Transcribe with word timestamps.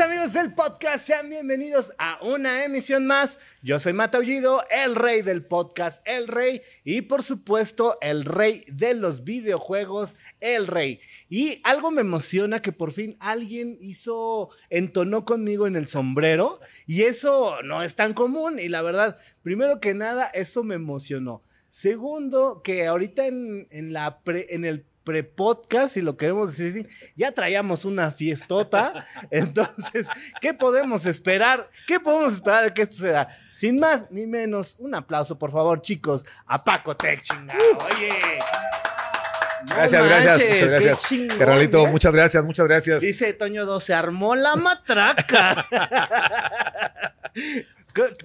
Amigos 0.00 0.34
del 0.34 0.52
podcast, 0.52 1.06
sean 1.06 1.30
bienvenidos 1.30 1.92
a 1.98 2.18
una 2.22 2.64
emisión 2.64 3.06
más. 3.06 3.38
Yo 3.62 3.80
soy 3.80 3.94
Mata 3.94 4.18
Aullido, 4.18 4.62
el 4.70 4.94
rey 4.94 5.22
del 5.22 5.44
podcast, 5.44 6.06
el 6.06 6.28
rey, 6.28 6.60
y 6.84 7.02
por 7.02 7.22
supuesto, 7.22 7.96
el 8.02 8.24
rey 8.24 8.64
de 8.68 8.94
los 8.94 9.24
videojuegos, 9.24 10.16
el 10.40 10.66
rey. 10.66 11.00
Y 11.30 11.60
algo 11.64 11.90
me 11.90 12.02
emociona 12.02 12.60
que 12.60 12.72
por 12.72 12.92
fin 12.92 13.16
alguien 13.20 13.78
hizo, 13.80 14.50
entonó 14.68 15.24
conmigo 15.24 15.66
en 15.66 15.76
el 15.76 15.88
sombrero, 15.88 16.60
y 16.86 17.02
eso 17.02 17.62
no 17.62 17.82
es 17.82 17.94
tan 17.94 18.12
común, 18.12 18.58
y 18.58 18.68
la 18.68 18.82
verdad, 18.82 19.18
primero 19.42 19.80
que 19.80 19.94
nada, 19.94 20.26
eso 20.34 20.62
me 20.62 20.74
emocionó. 20.74 21.42
Segundo, 21.70 22.60
que 22.62 22.86
ahorita 22.86 23.26
en, 23.26 23.66
en 23.70 23.92
la 23.92 24.20
pre- 24.22 24.54
en 24.54 24.64
el 24.64 24.84
pre-podcast, 25.06 25.94
si 25.94 26.02
lo 26.02 26.16
queremos 26.16 26.50
decir 26.56 26.84
así, 26.84 27.10
ya 27.14 27.30
traíamos 27.30 27.84
una 27.84 28.10
fiestota. 28.10 29.06
Entonces, 29.30 30.08
¿qué 30.40 30.52
podemos 30.52 31.06
esperar? 31.06 31.66
¿Qué 31.86 32.00
podemos 32.00 32.34
esperar 32.34 32.64
de 32.64 32.74
que 32.74 32.82
esto 32.82 32.96
sea? 32.96 33.28
Sin 33.52 33.78
más 33.78 34.10
ni 34.10 34.26
menos, 34.26 34.76
un 34.80 34.96
aplauso, 34.96 35.38
por 35.38 35.52
favor, 35.52 35.80
chicos, 35.80 36.26
a 36.46 36.62
Paco 36.62 36.96
Tech, 36.96 37.22
chingado. 37.22 37.58
Oye. 37.86 38.10
No 39.68 39.76
Gracias, 39.76 40.04
gracias, 40.04 40.38
manches, 40.38 40.50
muchas 40.50 40.68
gracias. 40.68 41.02
chingón, 41.08 41.38
Carnalito, 41.38 41.86
muchas 41.86 42.12
gracias, 42.12 42.44
muchas 42.44 42.68
gracias. 42.68 43.00
Dice 43.00 43.32
Toño 43.32 43.64
2, 43.64 43.82
se 43.84 43.94
armó 43.94 44.34
la 44.34 44.56
matraca. 44.56 45.66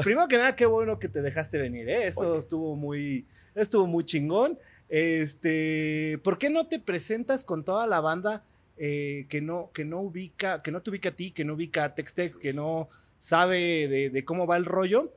Primero 0.03 0.27
que 0.27 0.37
nada, 0.37 0.55
qué 0.55 0.65
bueno 0.65 0.97
que 0.97 1.07
te 1.07 1.21
dejaste 1.21 1.59
venir, 1.59 1.87
¿eh? 1.89 2.07
Eso 2.07 2.39
estuvo 2.39 2.75
muy, 2.75 3.27
estuvo 3.53 3.85
muy 3.85 4.03
chingón. 4.03 4.57
Este, 4.91 6.19
¿por 6.21 6.37
qué 6.37 6.49
no 6.49 6.67
te 6.67 6.77
presentas 6.77 7.45
con 7.45 7.63
toda 7.63 7.87
la 7.87 8.01
banda 8.01 8.43
eh, 8.75 9.25
que 9.29 9.39
no, 9.39 9.71
que 9.73 9.85
no 9.85 10.01
ubica, 10.01 10.61
que 10.61 10.71
no 10.71 10.81
te 10.81 10.89
ubica 10.89 11.09
a 11.09 11.11
ti, 11.13 11.31
que 11.31 11.45
no 11.45 11.53
ubica 11.53 11.85
a 11.85 11.95
Textex, 11.95 12.35
que 12.35 12.51
no 12.51 12.89
sabe 13.17 13.87
de, 13.87 14.09
de 14.09 14.25
cómo 14.25 14.45
va 14.45 14.57
el 14.57 14.65
rollo? 14.65 15.13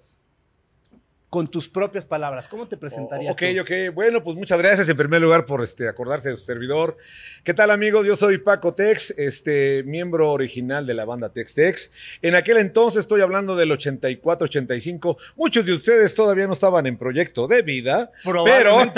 Con 1.35 1.49
tus 1.49 1.69
propias 1.69 2.05
palabras, 2.05 2.47
¿cómo 2.47 2.69
te 2.69 2.77
presentarías? 2.77 3.33
ok, 3.33 3.43
tú? 3.57 3.61
ok. 3.63 3.71
Bueno, 3.93 4.23
pues 4.23 4.37
muchas 4.37 4.57
gracias 4.57 4.89
en 4.89 4.97
primer 4.97 5.21
lugar 5.21 5.47
por 5.47 5.65
este, 5.65 5.89
acordarse 5.89 6.31
de 6.31 6.37
su 6.37 6.45
servidor. 6.45 6.97
¿Qué 7.43 7.53
tal, 7.53 7.73
amigos? 7.73 8.07
Yo 8.07 8.15
soy 8.15 8.39
Paco 8.39 8.75
Tex, 8.75 9.11
este, 9.19 9.83
miembro 9.85 10.31
original 10.31 10.87
de 10.87 10.95
la 10.95 11.05
banda 11.05 11.33
Tex 11.33 11.55
Tex. 11.55 11.91
En 12.23 12.37
aquel 12.37 12.59
entonces, 12.59 13.01
estoy 13.01 13.21
hablando 13.21 13.57
del 13.57 13.73
84-85. 13.73 15.17
Muchos 15.35 15.67
de 15.67 15.73
ustedes 15.73 16.15
todavía 16.15 16.47
no 16.47 16.53
estaban 16.53 16.87
en 16.87 16.97
proyecto 16.97 17.49
de 17.49 17.63
vida. 17.63 18.13
Pero, 18.23 18.45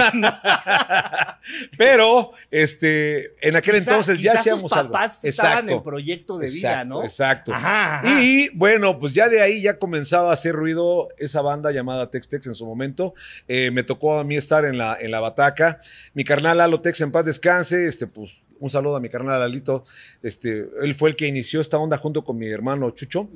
pero, 1.79 2.33
este, 2.51 3.49
en 3.49 3.57
aquel 3.57 3.77
Quizá- 3.77 3.91
entonces 3.91 4.21
ya 4.21 4.33
quizá 4.33 4.41
hacíamos 4.41 4.61
sus 4.63 4.73
algo. 4.75 4.93
papás 4.93 5.25
estaban 5.25 5.71
en 5.71 5.83
proyecto 5.83 6.37
de 6.37 6.51
vida, 6.51 6.85
¿no? 6.85 7.03
Exacto. 7.03 7.55
Ajá, 7.55 8.01
ajá. 8.01 8.23
Y 8.23 8.51
bueno, 8.51 8.99
pues 8.99 9.15
ya 9.15 9.31
de 9.31 9.41
ahí 9.41 9.63
ya 9.63 9.79
comenzaba 9.79 10.31
a 10.31 10.33
hacer 10.35 10.55
ruido 10.55 11.09
esa 11.17 11.41
banda 11.41 11.71
llamada 11.71 12.11
Tex 12.11 12.26
Tex 12.29 12.47
en 12.47 12.55
su 12.55 12.67
momento. 12.67 13.15
Eh, 13.49 13.71
me 13.71 13.83
tocó 13.83 14.19
a 14.19 14.25
mí 14.25 14.37
estar 14.37 14.65
en 14.65 14.79
la, 14.79 14.97
en 15.01 15.11
la 15.11 15.21
bataca. 15.21 15.81
Mi 16.15 16.25
carnal 16.25 16.59
Lalo 16.59 16.81
Tex 16.81 17.01
en 17.01 17.13
paz 17.13 17.25
descanse. 17.25 17.87
Este, 17.87 18.07
pues, 18.07 18.47
un 18.59 18.71
saludo 18.71 18.97
a 18.97 19.01
mi 19.01 19.09
carnal 19.09 19.39
Lalito. 19.41 19.85
Este, 20.23 20.67
él 20.83 20.95
fue 20.95 21.11
el 21.11 21.17
que 21.17 21.27
inició 21.27 21.61
esta 21.61 21.79
onda 21.79 21.97
junto 21.97 22.25
con 22.25 22.39
mi 22.39 22.49
hermano 22.49 22.91
Chucho. 22.91 23.29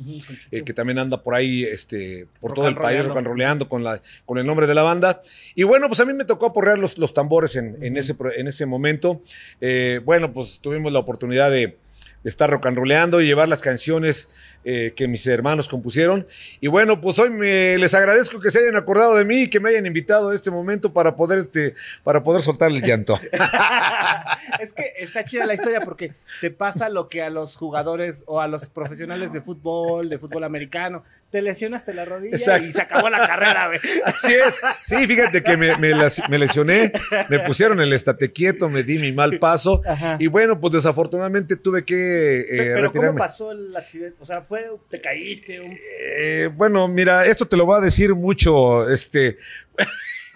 Eh, 0.51 0.63
que 0.63 0.73
también 0.73 0.99
anda 0.99 1.23
por 1.23 1.35
ahí 1.35 1.65
este, 1.65 2.27
por 2.41 2.51
Rock 2.51 2.57
todo 2.57 2.69
el 2.69 2.75
país 2.75 2.99
rollando. 2.99 3.09
rock 3.09 3.19
and 3.19 3.27
roleando 3.27 3.69
con, 3.69 3.85
la, 3.85 4.03
con 4.25 4.39
el 4.39 4.47
nombre 4.47 4.67
de 4.67 4.75
la 4.75 4.83
banda. 4.83 5.23
Y 5.55 5.65
bueno, 5.65 5.89
pues 5.89 6.01
a 6.01 6.05
mí 6.05 6.13
me 6.13 6.25
tocó 6.25 6.47
aporrear 6.47 6.79
los, 6.79 6.99
los 6.99 7.13
tambores 7.13 7.57
en, 7.57 7.77
en 7.83 7.97
ese, 7.97 8.17
en 8.37 8.49
ese 8.49 8.67
momento. 8.67 9.23
Eh, 9.61 10.01
bueno, 10.05 10.33
pues 10.33 10.61
tuvimos 10.61 10.93
la 10.93 11.01
oportunidad 11.01 11.51
de 11.51 11.77
estar 12.25 12.51
rock 12.51 12.67
and 12.67 12.77
roleando 12.77 13.21
y 13.21 13.27
llevar 13.27 13.49
las 13.49 13.63
canciones 13.63 14.31
eh, 14.63 14.93
que 14.95 15.09
mis 15.09 15.27
hermanos 15.27 15.69
compusieron. 15.69 16.27
Y 16.61 16.69
bueno, 16.69 17.01
pues 17.01 17.19
hoy 17.19 17.31
me, 17.31 17.79
les 17.79 17.95
agradezco 17.95 18.41
que 18.41 18.51
se 18.51 18.59
hayan 18.59 18.77
acordado 18.77 19.17
de 19.17 19.25
mí 19.25 19.43
y 19.43 19.51
que 19.51 19.59
me 19.59 19.71
hayan 19.71 19.87
invitado 19.87 20.31
a 20.31 20.35
este 20.35 20.51
momento 20.51 20.93
para 20.93 21.17
poder, 21.17 21.39
este, 21.39 21.75
para 22.05 22.23
poder 22.23 22.43
soltar 22.43 22.71
el 22.71 22.83
llanto. 22.83 23.19
es 24.61 24.73
que 24.75 24.93
está 24.99 25.25
chida 25.25 25.47
la 25.47 25.55
historia 25.55 25.81
porque 25.81 26.13
te 26.43 26.51
pasa 26.51 26.91
lo 26.91 27.09
que 27.09 27.23
a 27.23 27.31
los 27.31 27.57
jugadores 27.57 28.25
o 28.27 28.41
a 28.41 28.49
los 28.49 28.69
profesionales 28.69 29.33
de 29.33 29.41
fútbol, 29.41 30.11
de 30.11 30.19
fútbol 30.19 30.45
americano, 30.45 31.05
te 31.31 31.43
lesionaste 31.43 31.95
la 31.95 32.05
rodilla 32.05 32.37
Exacto. 32.37 32.69
y 32.69 32.73
se 32.73 32.81
acabó 32.83 33.09
la 33.09 33.27
carrera, 33.27 33.69
güey. 33.69 33.79
Así 34.05 34.35
es. 34.35 34.61
Sí, 34.83 35.07
fíjate 35.07 35.43
que 35.43 35.57
me, 35.57 35.77
me 35.77 35.95
me 36.29 36.39
lesioné, 36.39 36.93
me 37.29 37.39
pusieron 37.41 37.81
el 37.81 37.93
estate 37.93 38.33
quieto, 38.33 38.69
me 38.69 38.83
di 38.83 38.99
mi 38.99 39.13
mal 39.13 39.39
paso. 39.39 39.81
Ajá. 39.87 40.17
Y 40.19 40.27
bueno, 40.27 40.61
pues 40.61 40.75
desafortunadamente 40.75 41.57
tuve 41.57 41.85
que 41.85 42.41
eh, 42.41 42.47
Pero 42.49 42.75
¿cómo 42.75 42.87
retirarme. 42.87 43.19
pasó 43.19 43.53
el 43.53 43.75
accidente? 43.77 44.17
O 44.21 44.27
sea, 44.27 44.43
fue, 44.43 44.67
te 44.89 45.01
caíste. 45.01 45.61
Un... 45.61 45.79
Eh, 46.19 46.51
bueno, 46.53 46.89
mira, 46.89 47.25
esto 47.25 47.47
te 47.47 47.57
lo 47.57 47.67
va 47.67 47.79
a 47.79 47.81
decir 47.81 48.15
mucho, 48.15 48.89
este. 48.91 49.39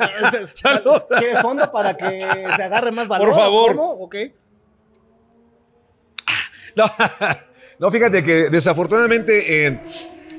¿Quieres 1.19 1.41
fondo 1.41 1.71
para 1.71 1.97
que 1.97 2.21
se 2.57 2.63
agarre 2.63 2.93
más 2.93 3.09
valor? 3.09 3.29
Por 3.29 3.37
favor. 3.37 3.77
¿Cómo? 3.77 3.91
Ok. 3.93 4.17
no, 6.77 6.85
no, 7.79 7.91
fíjate 7.91 8.23
que 8.23 8.51
desafortunadamente 8.51 9.67
en, 9.67 9.81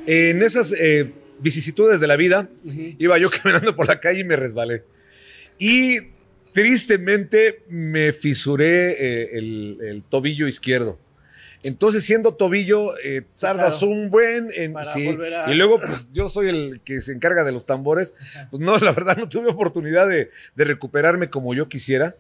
en 0.07 0.43
esas 0.43 0.73
eh, 0.79 1.11
vicisitudes 1.39 1.99
de 1.99 2.07
la 2.07 2.15
vida, 2.15 2.49
iba 2.97 3.17
yo 3.17 3.29
caminando 3.43 3.75
por 3.75 3.87
la 3.87 3.99
calle 3.99 4.19
y 4.21 4.23
me 4.23 4.35
resbalé. 4.35 4.83
Y 5.59 5.97
tristemente 6.53 7.63
me 7.69 8.11
fisuré 8.13 8.91
eh, 8.91 9.29
el, 9.37 9.77
el 9.81 10.03
tobillo 10.03 10.47
izquierdo. 10.47 10.99
Entonces, 11.63 12.03
siendo 12.03 12.35
tobillo, 12.35 12.95
eh, 12.99 13.23
tardas 13.39 13.79
claro. 13.79 13.87
un 13.93 14.09
buen 14.11 14.49
en 14.53 14.75
sí. 14.93 15.07
a- 15.35 15.51
Y 15.51 15.55
luego, 15.55 15.81
pues 15.81 16.09
yo 16.11 16.29
soy 16.29 16.47
el 16.49 16.81
que 16.85 17.01
se 17.01 17.11
encarga 17.11 17.43
de 17.43 17.51
los 17.51 17.65
tambores. 17.65 18.13
Pues 18.51 18.61
no, 18.61 18.77
la 18.79 18.91
verdad, 18.91 19.17
no 19.17 19.27
tuve 19.27 19.49
oportunidad 19.49 20.07
de, 20.07 20.29
de 20.55 20.63
recuperarme 20.63 21.29
como 21.29 21.53
yo 21.55 21.67
quisiera. 21.67 22.15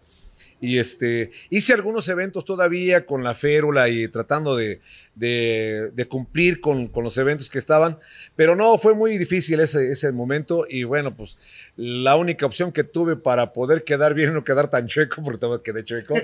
Y 0.67 0.79
este, 0.79 1.31
hice 1.49 1.73
algunos 1.73 2.07
eventos 2.09 2.43
todavía 2.45 3.05
con 3.05 3.23
la 3.23 3.33
férula 3.35 3.87
y 3.89 4.07
tratando 4.07 4.55
de, 4.55 4.81
de- 5.13 5.91
de 5.93 6.05
cumplir 6.07 6.59
con, 6.61 6.87
con 6.87 7.03
los 7.03 7.17
eventos 7.17 7.49
que 7.49 7.59
estaban, 7.59 7.99
pero 8.35 8.55
no, 8.55 8.77
fue 8.77 8.95
muy 8.95 9.17
difícil 9.17 9.59
ese, 9.59 9.91
ese 9.91 10.11
momento 10.11 10.65
y 10.67 10.83
bueno, 10.83 11.15
pues 11.15 11.37
la 11.75 12.15
única 12.15 12.45
opción 12.45 12.71
que 12.71 12.83
tuve 12.83 13.15
para 13.15 13.53
poder 13.53 13.83
quedar 13.83 14.13
bien 14.13 14.31
y 14.31 14.33
no 14.33 14.43
quedar 14.43 14.69
tan 14.69 14.87
chueco, 14.87 15.21
porque 15.23 15.61
quedé 15.63 15.83
chueco, 15.83 16.15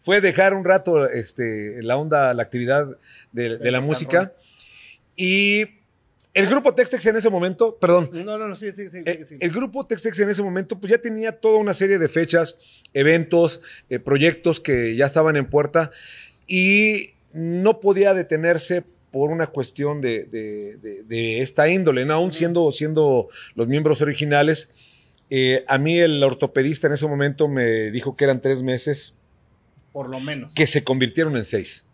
fue 0.00 0.20
dejar 0.20 0.54
un 0.54 0.64
rato 0.64 1.06
este, 1.08 1.82
la 1.82 1.96
onda, 1.96 2.32
la 2.34 2.42
actividad 2.42 2.96
de, 3.32 3.58
de 3.58 3.70
la 3.70 3.80
música. 3.80 4.32
Y 5.16 5.73
el 6.34 6.46
grupo 6.48 6.74
Textex 6.74 7.06
en 7.06 7.16
ese 7.16 7.30
momento, 7.30 7.76
perdón, 7.80 8.10
No, 8.12 8.36
no, 8.38 8.48
no, 8.48 8.54
sí, 8.54 8.72
sí, 8.72 8.88
sí. 8.88 8.98
eh, 9.06 9.18
sí, 9.20 9.24
sí. 9.24 9.36
El 9.40 9.50
grupo 9.50 9.86
Textex 9.86 10.18
en 10.20 10.28
ese 10.30 10.42
momento 10.42 10.78
pues 10.78 10.90
ya 10.90 10.98
tenía 10.98 11.32
toda 11.32 11.58
una 11.58 11.72
serie 11.72 11.98
de 11.98 12.08
fechas, 12.08 12.58
eventos, 12.92 13.60
eh, 13.88 13.98
proyectos 14.00 14.60
que 14.60 14.96
ya 14.96 15.06
estaban 15.06 15.36
en 15.36 15.46
puerta 15.48 15.90
y 16.46 17.10
no 17.32 17.80
podía 17.80 18.14
detenerse 18.14 18.84
por 19.10 19.30
una 19.30 19.46
cuestión 19.46 20.00
de, 20.00 20.24
de- 20.24 20.76
de- 20.82 21.02
de 21.04 21.40
esta 21.40 21.68
índole, 21.68 22.04
¿no? 22.04 22.14
aún 22.14 22.32
siendo, 22.32 22.70
siendo 22.72 23.28
los 23.54 23.68
miembros 23.68 24.02
originales. 24.02 24.74
eh, 25.30 25.64
a 25.68 25.78
mí 25.78 25.98
el 25.98 26.22
ortopedista 26.22 26.86
en 26.88 26.92
ese 26.94 27.06
momento 27.06 27.48
me 27.48 27.90
dijo 27.90 28.14
que 28.16 28.24
eran 28.24 28.40
tres 28.42 28.62
meses 28.62 29.14
Por 29.92 30.08
lo 30.10 30.20
menos. 30.20 30.52
que 30.54 30.66
se 30.66 30.82
convirtieron 30.84 31.36
en 31.36 31.44
seis. 31.44 31.84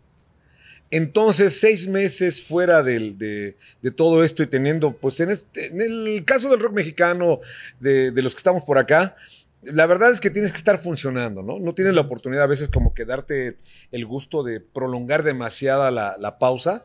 Entonces, 0.91 1.59
seis 1.59 1.87
meses 1.87 2.43
fuera 2.43 2.83
del- 2.83 3.17
de, 3.17 3.55
de 3.81 3.91
todo 3.91 4.23
esto 4.23 4.43
y 4.43 4.47
teniendo, 4.47 4.91
pues 4.97 5.19
en, 5.21 5.29
este- 5.31 5.67
en 5.67 5.81
el 5.81 6.23
caso 6.25 6.49
del 6.49 6.59
rock 6.59 6.73
mexicano, 6.73 7.39
de, 7.79 8.11
de 8.11 8.21
los 8.21 8.33
que 8.33 8.39
estamos 8.39 8.63
por 8.65 8.77
acá, 8.77 9.15
la 9.63 9.85
verdad 9.85 10.11
es 10.11 10.19
que 10.19 10.29
tienes 10.29 10.51
que 10.51 10.57
estar 10.57 10.77
funcionando, 10.77 11.43
¿no? 11.43 11.59
No 11.59 11.73
tienes 11.73 11.93
la 11.93 12.01
oportunidad 12.01 12.43
a 12.43 12.47
veces 12.47 12.67
como 12.67 12.93
que 12.93 13.05
darte 13.05 13.57
el 13.91 14.05
gusto 14.05 14.43
de 14.43 14.59
prolongar 14.59 15.23
demasiada 15.23 15.91
la, 15.91 16.17
la 16.19 16.39
pausa. 16.39 16.83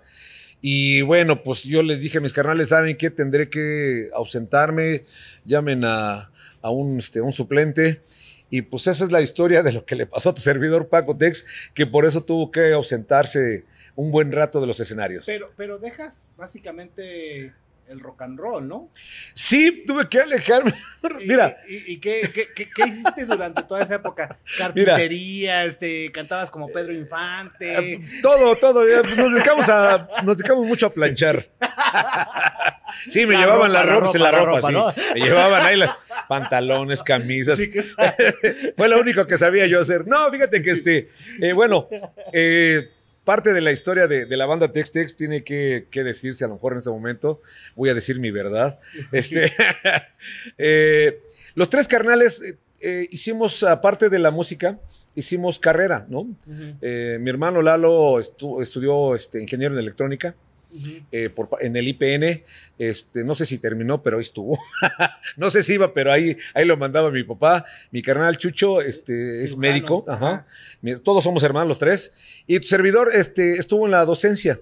Y 0.61 1.03
bueno, 1.03 1.43
pues 1.43 1.65
yo 1.65 1.83
les 1.83 2.01
dije 2.03 2.19
a 2.19 2.21
mis 2.21 2.33
carnales, 2.33 2.69
¿saben 2.69 2.97
qué? 2.97 3.11
Tendré 3.11 3.49
que 3.49 4.09
ausentarme, 4.15 5.05
llamen 5.45 5.85
a, 5.85 6.31
a 6.63 6.71
un, 6.71 6.99
este, 6.99 7.21
un 7.23 7.33
suplente. 7.33 8.03
Y 8.51 8.63
pues 8.63 8.87
esa 8.87 9.05
es 9.05 9.11
la 9.11 9.21
historia 9.23 9.63
de 9.63 9.73
lo 9.73 9.85
que 9.85 9.97
le 9.97 10.07
pasó 10.07 10.29
a 10.31 10.35
tu 10.35 10.41
servidor 10.41 10.89
Paco 10.89 11.17
Tex, 11.17 11.47
que 11.75 11.87
por 11.87 12.05
eso 12.07 12.23
tuvo 12.25 12.51
que 12.53 12.73
ausentarse 12.73 13.65
un 13.97 14.11
buen 14.13 14.31
rato 14.33 14.61
de 14.61 14.67
los 14.69 14.79
escenarios. 14.81 15.27
Pero, 15.27 15.53
pero 15.57 15.79
dejas 15.79 16.35
básicamente 16.37 17.53
el 17.89 18.01
rock 18.01 18.23
and 18.23 18.37
roll, 18.39 18.67
¿no? 18.67 18.91
Sí, 19.33 19.85
tuve 19.87 20.09
que 20.09 20.21
alejarme. 20.21 20.73
¿Y- 21.21 21.29
Mira, 21.29 21.57
¿Y, 21.69 21.93
y 21.93 21.99
qué, 21.99 22.29
qué- 22.35 22.49
qué- 22.53 22.69
qué 22.75 22.83
hiciste 22.89 23.25
durante 23.27 23.63
toda 23.63 23.83
esa 23.85 23.95
época? 23.95 24.39
Carpintería, 24.59 25.65
este, 25.65 26.11
cantabas 26.11 26.51
como 26.51 26.67
Pedro 26.69 26.93
Infante. 26.93 27.93
eh, 27.95 28.01
todo, 28.23 28.57
todo. 28.57 28.85
ya 28.89 29.03
Nos 29.15 29.33
dedicamos, 29.33 29.69
a, 29.69 30.09
nos 30.25 30.37
dedicamos 30.37 30.67
mucho 30.67 30.87
a 30.87 30.91
planchar. 30.91 31.47
Sí, 33.09 33.27
me 33.27 33.35
La 33.35 33.41
llevaban 33.41 33.69
ropa, 33.69 33.69
la 33.69 33.83
ropa, 33.83 34.19
la 34.19 34.31
ropa, 34.31 34.63
sí. 34.63 34.73
¿no? 34.73 34.95
Me 35.15 35.21
llevaban 35.21 35.67
ahí 35.67 35.77
las 35.77 35.95
pantalones, 36.29 37.03
camisas. 37.03 37.59
Sí, 37.59 37.71
Fue 38.77 38.89
lo 38.89 38.99
único 39.01 39.27
que 39.27 39.37
sabía 39.37 39.67
yo 39.67 39.81
hacer. 39.81 40.07
No, 40.07 40.31
fíjate 40.31 40.63
que 40.63 40.71
este, 40.71 41.09
eh, 41.43 41.53
bueno, 41.53 41.89
eh, 42.33 42.89
parte 43.27 43.53
de 43.53 43.61
la 43.61 43.73
historia 43.73 44.07
de, 44.07 44.25
de 44.25 44.37
la 44.39 44.47
banda 44.47 44.73
Tex 44.73 44.93
Tex 44.93 45.17
tiene 45.19 45.45
que, 45.45 45.89
que 45.91 46.03
decirse 46.03 46.45
a 46.45 46.49
lo 46.49 46.55
mejor 46.55 46.73
en 46.73 46.79
este 46.79 46.89
momento. 46.91 47.43
Voy 47.75 47.91
a 47.91 47.95
decir 47.95 48.19
mi 48.19 48.31
verdad. 48.31 48.79
Este, 49.13 49.53
eh, 50.59 51.21
los 51.55 51.69
tres 51.69 51.89
carnales 51.89 52.43
eh, 52.43 52.59
eh, 52.81 53.09
hicimos, 53.11 53.63
aparte 53.63 54.09
de 54.09 54.19
la 54.19 54.31
música, 54.31 54.79
hicimos 55.15 55.59
carrera, 55.59 56.07
¿no? 56.09 56.27
Eh, 56.81 57.19
mi 57.21 57.31
hermano 57.31 57.63
Lalo 57.63 58.19
estu- 58.21 58.63
estudió 58.63 59.15
este, 59.15 59.41
ingeniero 59.43 59.75
en 59.75 59.81
electrónica. 59.81 60.35
Eh, 61.13 61.29
por 61.31 61.49
en 61.61 61.77
el 61.77 61.89
IPN, 61.89 62.43
este, 62.79 63.25
no 63.25 63.35
sé 63.35 63.47
si 63.47 63.59
terminó, 63.59 64.03
pero 64.03 64.17
ahí 64.19 64.23
estuvo. 64.23 64.59
no 65.37 65.51
sé 65.51 65.63
si 65.63 65.75
iba, 65.75 65.93
pero 65.95 66.13
ahí, 66.13 66.37
ahí 66.55 66.65
lo 66.65 66.77
mandaba 66.77 67.11
mi 67.11 67.23
papá. 67.25 67.65
Mi 67.91 68.03
carnal 68.03 68.37
Chucho 68.37 68.81
este, 68.83 69.43
es 69.45 69.57
médico. 69.57 70.05
Ajá. 70.09 70.47
Mi- 70.83 70.99
Todos 70.99 71.25
somos 71.25 71.43
hermanos 71.43 71.69
los 71.69 71.79
tres. 71.79 72.13
Y 72.47 72.61
tu 72.61 72.67
servidor 72.67 73.11
este, 73.15 73.55
estuvo 73.55 73.87
en 73.87 73.93
la 73.93 74.05
docencia. 74.05 74.59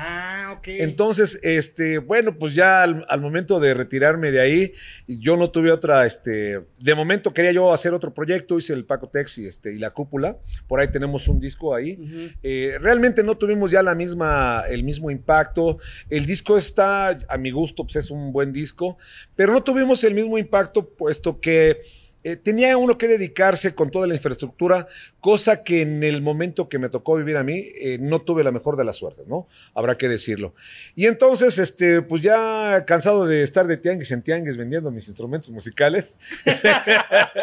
Ah, 0.00 0.54
ok. 0.56 0.68
Entonces, 0.78 1.40
este, 1.42 1.98
bueno, 1.98 2.38
pues 2.38 2.54
ya 2.54 2.84
al, 2.84 3.04
al 3.08 3.20
momento 3.20 3.58
de 3.58 3.74
retirarme 3.74 4.30
de 4.30 4.40
ahí, 4.40 4.72
yo 5.08 5.36
no 5.36 5.50
tuve 5.50 5.72
otra, 5.72 6.06
este, 6.06 6.60
de 6.78 6.94
momento 6.94 7.34
quería 7.34 7.50
yo 7.50 7.72
hacer 7.72 7.92
otro 7.92 8.14
proyecto, 8.14 8.56
hice 8.56 8.74
el 8.74 8.84
Paco 8.84 9.08
Tex 9.08 9.38
y, 9.38 9.46
este, 9.46 9.74
y 9.74 9.78
la 9.78 9.90
cúpula, 9.90 10.38
por 10.68 10.78
ahí 10.78 10.86
tenemos 10.92 11.26
un 11.26 11.40
disco 11.40 11.74
ahí. 11.74 11.98
Eh, 12.44 12.78
realmente 12.80 13.24
no 13.24 13.36
tuvimos 13.36 13.72
ya 13.72 13.82
la 13.82 13.96
misma, 13.96 14.62
el 14.70 14.84
mismo 14.84 15.10
impacto. 15.10 15.78
El 16.08 16.26
disco 16.26 16.56
está, 16.56 17.18
a 17.28 17.36
mi 17.36 17.50
gusto, 17.50 17.82
pues 17.82 17.96
es 17.96 18.12
un 18.12 18.32
buen 18.32 18.52
disco, 18.52 18.98
pero 19.34 19.52
no 19.52 19.64
tuvimos 19.64 20.04
el 20.04 20.14
mismo 20.14 20.38
impacto, 20.38 20.90
puesto 20.90 21.40
que 21.40 21.82
eh, 22.24 22.36
tenía 22.36 22.76
uno 22.76 22.98
que 22.98 23.06
dedicarse 23.08 23.74
con 23.74 23.90
toda 23.90 24.06
la 24.06 24.14
infraestructura, 24.14 24.88
cosa 25.20 25.62
que 25.62 25.82
en 25.82 26.02
el 26.02 26.20
momento 26.20 26.68
que 26.68 26.78
me 26.78 26.88
tocó 26.88 27.16
vivir 27.16 27.36
a 27.36 27.44
mí, 27.44 27.70
eh, 27.80 27.98
no 28.00 28.20
tuve 28.22 28.42
la 28.44 28.50
mejor 28.52 28.76
de 28.76 28.84
las 28.84 28.96
suertes, 28.96 29.26
¿no? 29.28 29.48
Habrá 29.74 29.96
que 29.96 30.08
decirlo. 30.08 30.54
Y 30.96 31.06
entonces, 31.06 31.58
este, 31.58 32.02
pues 32.02 32.22
ya 32.22 32.84
cansado 32.86 33.26
de 33.26 33.42
estar 33.42 33.66
de 33.66 33.76
tianguis 33.76 34.10
en 34.10 34.22
tianguis 34.22 34.56
vendiendo 34.56 34.90
mis 34.90 35.06
instrumentos 35.08 35.50
musicales, 35.50 36.18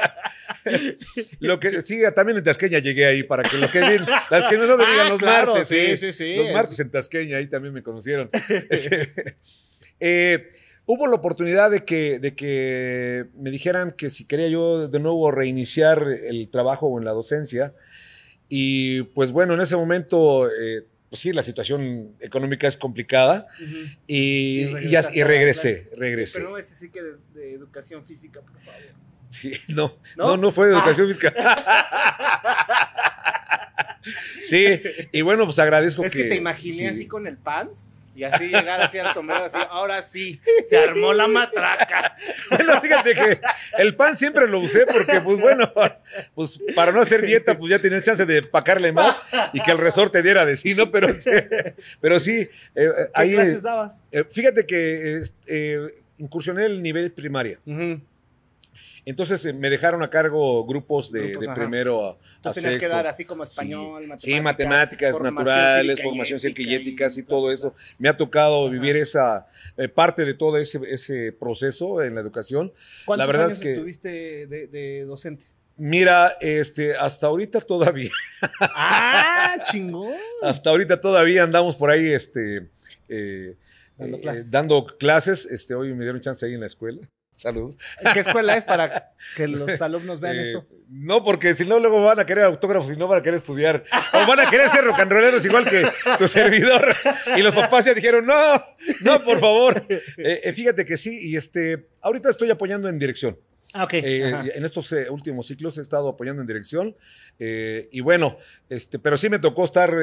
lo 1.39 1.59
que 1.59 1.81
sí, 1.81 1.99
también 2.15 2.37
en 2.37 2.43
Tasqueña 2.43 2.79
llegué 2.79 3.05
ahí 3.05 3.23
para 3.23 3.43
que 3.43 3.57
los 3.57 3.71
que 3.71 3.79
ven, 3.79 4.05
las 4.29 4.49
que 4.49 4.57
no 4.57 4.65
me 4.77 4.85
digan 4.85 5.07
Ah, 5.07 5.09
los 5.09 5.17
claro, 5.19 5.51
martes, 5.53 5.67
sí, 5.67 5.97
sí, 5.97 6.11
sí, 6.13 6.35
los 6.35 6.47
es- 6.47 6.53
martes 6.53 6.79
en 6.79 6.89
Tasqueña 6.91 7.37
ahí 7.37 7.47
también 7.47 7.73
me 7.73 7.83
conocieron. 7.83 8.29
Eh, 10.01 10.49
hubo 10.85 11.07
la 11.07 11.15
oportunidad 11.15 11.71
de 11.71 11.83
que, 11.83 12.19
de 12.19 12.35
que 12.35 13.25
me 13.35 13.51
dijeran 13.51 13.91
que 13.91 14.09
si 14.09 14.25
quería 14.25 14.47
yo 14.47 14.87
de 14.87 14.99
nuevo 14.99 15.31
reiniciar 15.31 16.07
el 16.07 16.49
trabajo 16.49 16.97
en 16.99 17.05
la 17.05 17.11
docencia. 17.11 17.73
Y 18.49 19.03
pues 19.03 19.31
bueno, 19.31 19.55
en 19.55 19.61
ese 19.61 19.75
momento, 19.75 20.47
eh, 20.49 20.85
pues 21.09 21.21
sí, 21.21 21.33
la 21.33 21.41
situación 21.41 22.15
económica 22.19 22.67
es 22.67 22.77
complicada. 22.77 23.47
Y, 24.07 24.65
y, 24.65 25.23
regresé, 25.23 25.89
regresé. 25.97 26.39
Pero 26.39 26.51
no 26.51 26.57
ese 26.57 26.75
sí 26.75 26.89
que 26.89 27.01
de, 27.01 27.13
de 27.33 27.53
educación 27.53 28.03
física, 28.03 28.41
por 28.41 28.59
favor. 28.61 28.81
Sí, 29.29 29.51
no, 29.69 29.97
¿No? 30.15 30.27
no, 30.27 30.37
no, 30.37 30.51
fue 30.51 30.67
de 30.67 30.73
educación 30.73 31.07
fiscal. 31.11 31.33
sí, 34.43 34.81
y 35.11 35.21
bueno, 35.21 35.45
pues 35.45 35.57
agradezco 35.57 36.03
Es 36.03 36.11
que, 36.11 36.25
te 36.25 36.35
imaginé 36.35 36.77
sí. 36.77 36.85
así 36.85 37.07
con 37.07 37.25
el 37.25 37.37
pants 37.37 37.87
y 38.15 38.23
así 38.23 38.45
llegar 38.47 38.81
así 38.81 38.97
al 38.97 39.13
sombrero, 39.13 39.43
así, 39.45 39.57
ahora 39.69 40.01
sí, 40.01 40.41
se 40.67 40.77
armó 40.77 41.13
la 41.13 41.27
matraca. 41.27 42.15
Bueno, 42.49 42.79
fíjate 42.81 43.13
que 43.13 43.39
el 43.79 43.95
pan 43.95 44.15
siempre 44.15 44.47
lo 44.47 44.59
usé 44.59 44.85
porque, 44.85 45.19
pues 45.21 45.39
bueno, 45.39 45.71
pues 46.33 46.59
para 46.75 46.91
no 46.91 47.01
hacer 47.01 47.21
dieta, 47.21 47.57
pues 47.57 47.69
ya 47.71 47.79
tenías 47.79 48.03
chance 48.03 48.25
de 48.25 48.41
pacarle 48.43 48.91
más 48.91 49.21
y 49.53 49.61
que 49.61 49.71
el 49.71 49.77
resorte 49.77 50.21
diera 50.23 50.45
de 50.45 50.55
sí, 50.55 50.73
¿no? 50.75 50.89
Pero, 50.91 51.07
pero 52.01 52.19
sí, 52.19 52.41
eh, 52.41 52.49
¿Qué 52.75 52.91
ahí, 53.13 53.33
clases 53.33 53.63
dabas? 53.63 54.05
eh, 54.11 54.23
fíjate 54.31 54.65
que 54.65 55.17
eh, 55.17 55.23
eh, 55.47 55.95
incursioné 56.17 56.65
el 56.65 56.81
nivel 56.81 57.11
primaria. 57.11 57.59
Ujú. 57.65 57.99
Entonces 59.05 59.45
eh, 59.45 59.53
me 59.53 59.69
dejaron 59.69 60.01
a 60.01 60.09
cargo 60.09 60.65
grupos 60.65 61.11
de, 61.11 61.21
Grupos, 61.29 61.41
de 61.41 61.51
ajá. 61.51 61.55
primero 61.61 62.05
a, 62.07 62.17
Entonces 62.37 62.63
tenías 62.63 62.81
que 62.81 62.87
dar 62.87 63.05
así 63.05 63.23
como 63.23 63.43
español, 63.43 64.01
Sí. 64.01 64.07
matemáticas. 64.07 64.21
Sí, 64.23 64.41
matemáticas 64.41 65.11
formación 65.13 65.35
naturales, 65.35 66.01
formación 66.01 66.39
ética 66.43 66.63
cívica 66.79 67.07
y 67.15 67.19
y 67.19 67.23
todo 67.23 67.51
eso. 67.51 67.75
Me 67.99 68.09
ha 68.09 68.17
tocado 68.17 68.63
Ajá. 68.65 68.73
vivir 68.73 68.95
esa 68.97 69.47
eh, 69.77 69.87
parte 69.87 70.25
de 70.25 70.33
todo 70.33 70.57
ese, 70.57 70.79
ese 70.89 71.31
proceso 71.31 72.01
en 72.01 72.15
la 72.15 72.21
educación. 72.21 72.73
¿Cuántos 73.05 73.19
La 73.19 73.25
verdad 73.31 73.45
años 73.45 73.57
es 73.59 73.63
que- 73.63 73.73
estuviste 73.73 74.47
de, 74.47 74.67
de 74.67 75.05
docente? 75.05 75.45
Mira, 75.77 76.31
este, 76.39 76.95
hasta 76.95 77.27
ahorita 77.27 77.59
todavía, 77.59 78.09
¡Ah, 78.61 79.55
chingón! 79.71 80.13
hasta 80.41 80.69
ahorita 80.69 81.01
todavía 81.01 81.43
andamos 81.43 81.75
por 81.75 81.89
ahí, 81.89 82.07
este, 82.11 82.69
eh, 83.09 83.55
Dando 83.97 84.17
eh, 84.17 84.21
clases. 84.21 84.51
dando 84.51 84.85
clases. 84.97 85.45
Este, 85.45 85.75
hoy 85.75 85.93
me 85.93 86.03
dieron 86.03 86.21
chance 86.21 86.45
ahí 86.45 86.53
en 86.53 86.61
la 86.61 86.65
escuela. 86.65 87.01
Saludos. 87.37 87.77
¿Qué 88.13 88.19
escuela 88.21 88.55
es 88.57 88.63
para 88.65 89.11
que 89.35 89.47
los 89.49 89.81
alumnos 89.81 90.19
vean 90.19 90.35
Eh, 90.37 90.41
esto? 90.47 90.67
No, 90.89 91.23
porque 91.23 91.53
si 91.53 91.65
no, 91.65 91.79
luego 91.79 92.03
van 92.03 92.19
a 92.19 92.25
querer 92.25 92.45
autógrafos 92.45 92.91
y 92.93 92.97
no 92.97 93.07
van 93.07 93.19
a 93.19 93.21
querer 93.21 93.39
estudiar. 93.39 93.83
O 94.13 94.25
van 94.27 94.39
a 94.39 94.49
querer 94.49 94.69
ser 94.69 94.83
rock 94.85 94.99
and 94.99 95.11
rolleros 95.11 95.43
igual 95.45 95.65
que 95.69 95.83
tu 96.17 96.27
servidor. 96.27 96.93
Y 97.35 97.41
los 97.41 97.53
papás 97.53 97.85
ya 97.85 97.93
dijeron, 97.93 98.25
no, 98.25 98.63
no, 99.01 99.23
por 99.23 99.39
favor. 99.39 99.83
Eh, 99.89 100.41
eh, 100.43 100.53
fíjate 100.53 100.85
que 100.85 100.95
sí, 100.97 101.29
y 101.29 101.35
este, 101.35 101.89
ahorita 102.01 102.29
estoy 102.29 102.49
apoyando 102.51 102.87
en 102.87 102.97
dirección. 102.99 103.37
Ah, 103.77 103.83
ok. 103.83 103.93
Eh, 103.95 104.51
en 104.55 104.63
estos 104.63 104.89
eh, 104.93 105.09
últimos 105.09 105.47
ciclos 105.47 105.77
he 105.77 105.81
estado 105.81 106.07
apoyando 106.07 106.41
en 106.41 106.47
dirección. 106.47 106.95
eh, 107.39 107.89
y 107.91 107.99
bueno, 107.99 108.37
este, 108.69 108.99
pero 108.99 109.17
sí 109.17 109.27
me 109.27 109.37
tocó 109.37 109.65
estar 109.65 109.93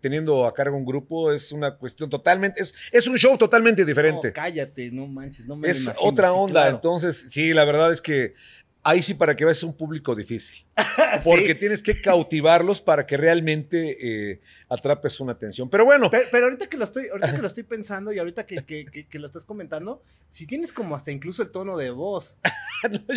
teniendo 0.00 0.44
a 0.44 0.52
cargo 0.52 0.76
un 0.76 0.84
grupo. 0.84 1.30
Es 1.32 1.52
una 1.52 1.76
cuestión 1.76 2.10
totalmente, 2.10 2.60
es, 2.60 2.74
es 2.90 3.06
un 3.06 3.16
show 3.16 3.38
totalmente 3.38 3.84
diferente. 3.84 4.28
No, 4.28 4.34
cállate, 4.34 4.90
no 4.90 5.06
manches, 5.06 5.46
no 5.46 5.54
me 5.54 5.68
lo 5.68 5.72
Es 5.72 5.82
imagino, 5.84 6.08
otra 6.08 6.28
sí, 6.28 6.34
onda, 6.36 6.60
claro. 6.62 6.76
entonces 6.76 7.30
sí, 7.30 7.52
la 7.52 7.64
verdad 7.64 7.92
es 7.92 8.00
que 8.00 8.34
ahí 8.82 9.00
sí 9.00 9.14
para 9.14 9.36
que 9.36 9.44
veas 9.44 9.58
es 9.58 9.62
un 9.62 9.76
público 9.76 10.16
difícil, 10.16 10.66
porque 11.24 11.48
Sí. 11.48 11.54
tienes 11.56 11.82
que 11.82 12.00
cautivarlos 12.00 12.80
para 12.80 13.06
que 13.06 13.16
realmente 13.16 14.30
eh, 14.32 14.40
atrapes 14.68 15.20
una 15.20 15.32
atención. 15.32 15.68
Pero 15.68 15.84
bueno, 15.84 16.08
Pero, 16.10 16.28
pero 16.32 16.44
ahorita 16.46 16.66
que 16.68 16.76
lo 16.78 16.84
estoy, 16.84 17.08
ahorita 17.08 17.34
que 17.34 17.38
lo 17.42 17.46
estoy 17.46 17.62
pensando 17.64 18.12
y 18.12 18.18
ahorita 18.18 18.46
que, 18.46 18.64
que, 18.64 18.86
que- 18.86 19.06
que 19.06 19.18
lo 19.18 19.26
estás 19.26 19.44
comentando, 19.44 20.02
si 20.28 20.46
tienes 20.46 20.72
como 20.72 20.96
hasta 20.96 21.10
incluso 21.10 21.42
el 21.42 21.50
tono 21.50 21.76
de 21.76 21.90
voz. 21.90 22.38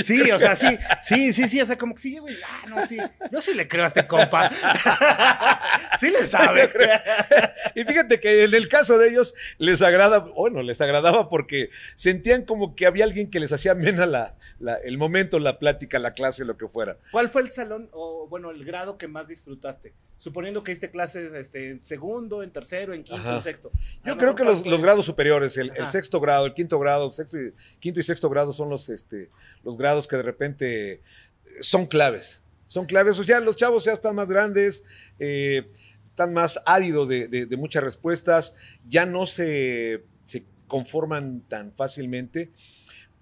Sí, 0.05 0.21
o 0.29 0.37
sea, 0.37 0.55
sí, 0.55 0.77
sí, 1.01 1.33
sí, 1.33 1.47
sí, 1.47 1.59
o 1.59 1.65
sea, 1.65 1.75
como 1.75 1.95
que 1.95 2.01
sí, 2.03 2.19
güey, 2.19 2.35
ah, 2.45 2.67
no, 2.67 2.85
sí, 2.85 2.97
yo 3.31 3.41
sí 3.41 3.55
le 3.55 3.67
creo 3.67 3.83
a 3.83 3.87
este 3.87 4.05
compa. 4.05 4.51
Sí 5.99 6.11
le 6.11 6.27
sabe. 6.27 6.69
y 7.73 7.83
fíjate 7.83 8.19
que 8.19 8.43
en 8.43 8.53
el 8.53 8.67
caso 8.69 8.97
de 8.99 9.09
ellos 9.09 9.33
les 9.57 9.81
agrada, 9.81 10.19
bueno, 10.19 10.61
les 10.61 10.81
agradaba 10.81 11.29
porque 11.29 11.69
sentían 11.95 12.43
como 12.43 12.75
que 12.75 12.85
había 12.85 13.05
alguien 13.05 13.29
que 13.31 13.39
les 13.39 13.51
hacía 13.53 13.71
amena 13.71 14.05
la, 14.05 14.35
la- 14.59 14.75
el 14.75 14.97
momento, 14.99 15.39
la 15.39 15.57
plática, 15.57 15.97
la 15.97 16.13
clase, 16.13 16.45
lo 16.45 16.57
que 16.57 16.67
fuera. 16.67 16.97
¿Cuál 17.11 17.29
fue 17.29 17.41
el 17.45 17.51
salón 17.51 17.89
o, 17.93 18.27
bueno, 18.27 18.51
el 18.51 18.65
grado 18.65 18.97
que 18.97 19.07
más 19.07 19.29
disfrutaste? 19.29 19.93
Suponiendo 20.17 20.63
que 20.63 20.71
diste 20.71 20.91
clases 20.91 21.33
este, 21.33 21.71
en 21.71 21.83
segundo, 21.83 22.41
en 22.43 22.51
tercero, 22.51 22.93
en 22.93 23.03
quinto, 23.03 23.21
Ajá. 23.21 23.35
en 23.37 23.41
sexto. 23.41 23.71
A 24.03 24.07
Yo 24.09 24.17
creo 24.17 24.35
que 24.35 24.43
¿cuál 24.43 24.55
los, 24.55 24.65
los 24.65 24.81
grados 24.81 25.05
superiores, 25.05 25.57
el, 25.57 25.71
sexto 25.87 26.19
grado, 26.19 26.45
el 26.45 26.53
quinto 26.53 26.79
grado, 26.79 27.11
sexto 27.11 27.37
y- 27.39 27.53
quinto 27.79 27.99
y 27.99 28.03
sexto 28.03 28.29
grado 28.29 28.51
son 28.53 28.69
los, 28.69 28.89
este, 28.89 29.29
los 29.63 29.77
grados 29.77 30.07
que 30.07 30.15
de 30.17 30.23
repente 30.23 31.01
son 31.61 31.85
claves. 31.85 32.41
Son 32.65 32.85
claves, 32.85 33.19
o 33.19 33.23
sea, 33.23 33.39
los 33.41 33.55
chavos 33.57 33.85
ya 33.85 33.91
están 33.91 34.15
más 34.15 34.29
grandes, 34.29 34.83
eh, 35.19 35.69
están 36.03 36.33
más 36.33 36.59
ávidos 36.65 37.09
de, 37.09 37.27
de- 37.27 37.45
de 37.45 37.57
muchas 37.57 37.83
respuestas, 37.83 38.55
ya 38.87 39.05
no 39.05 39.25
se, 39.25 40.03
se 40.23 40.45
conforman 40.67 41.41
tan 41.41 41.73
fácilmente, 41.73 42.51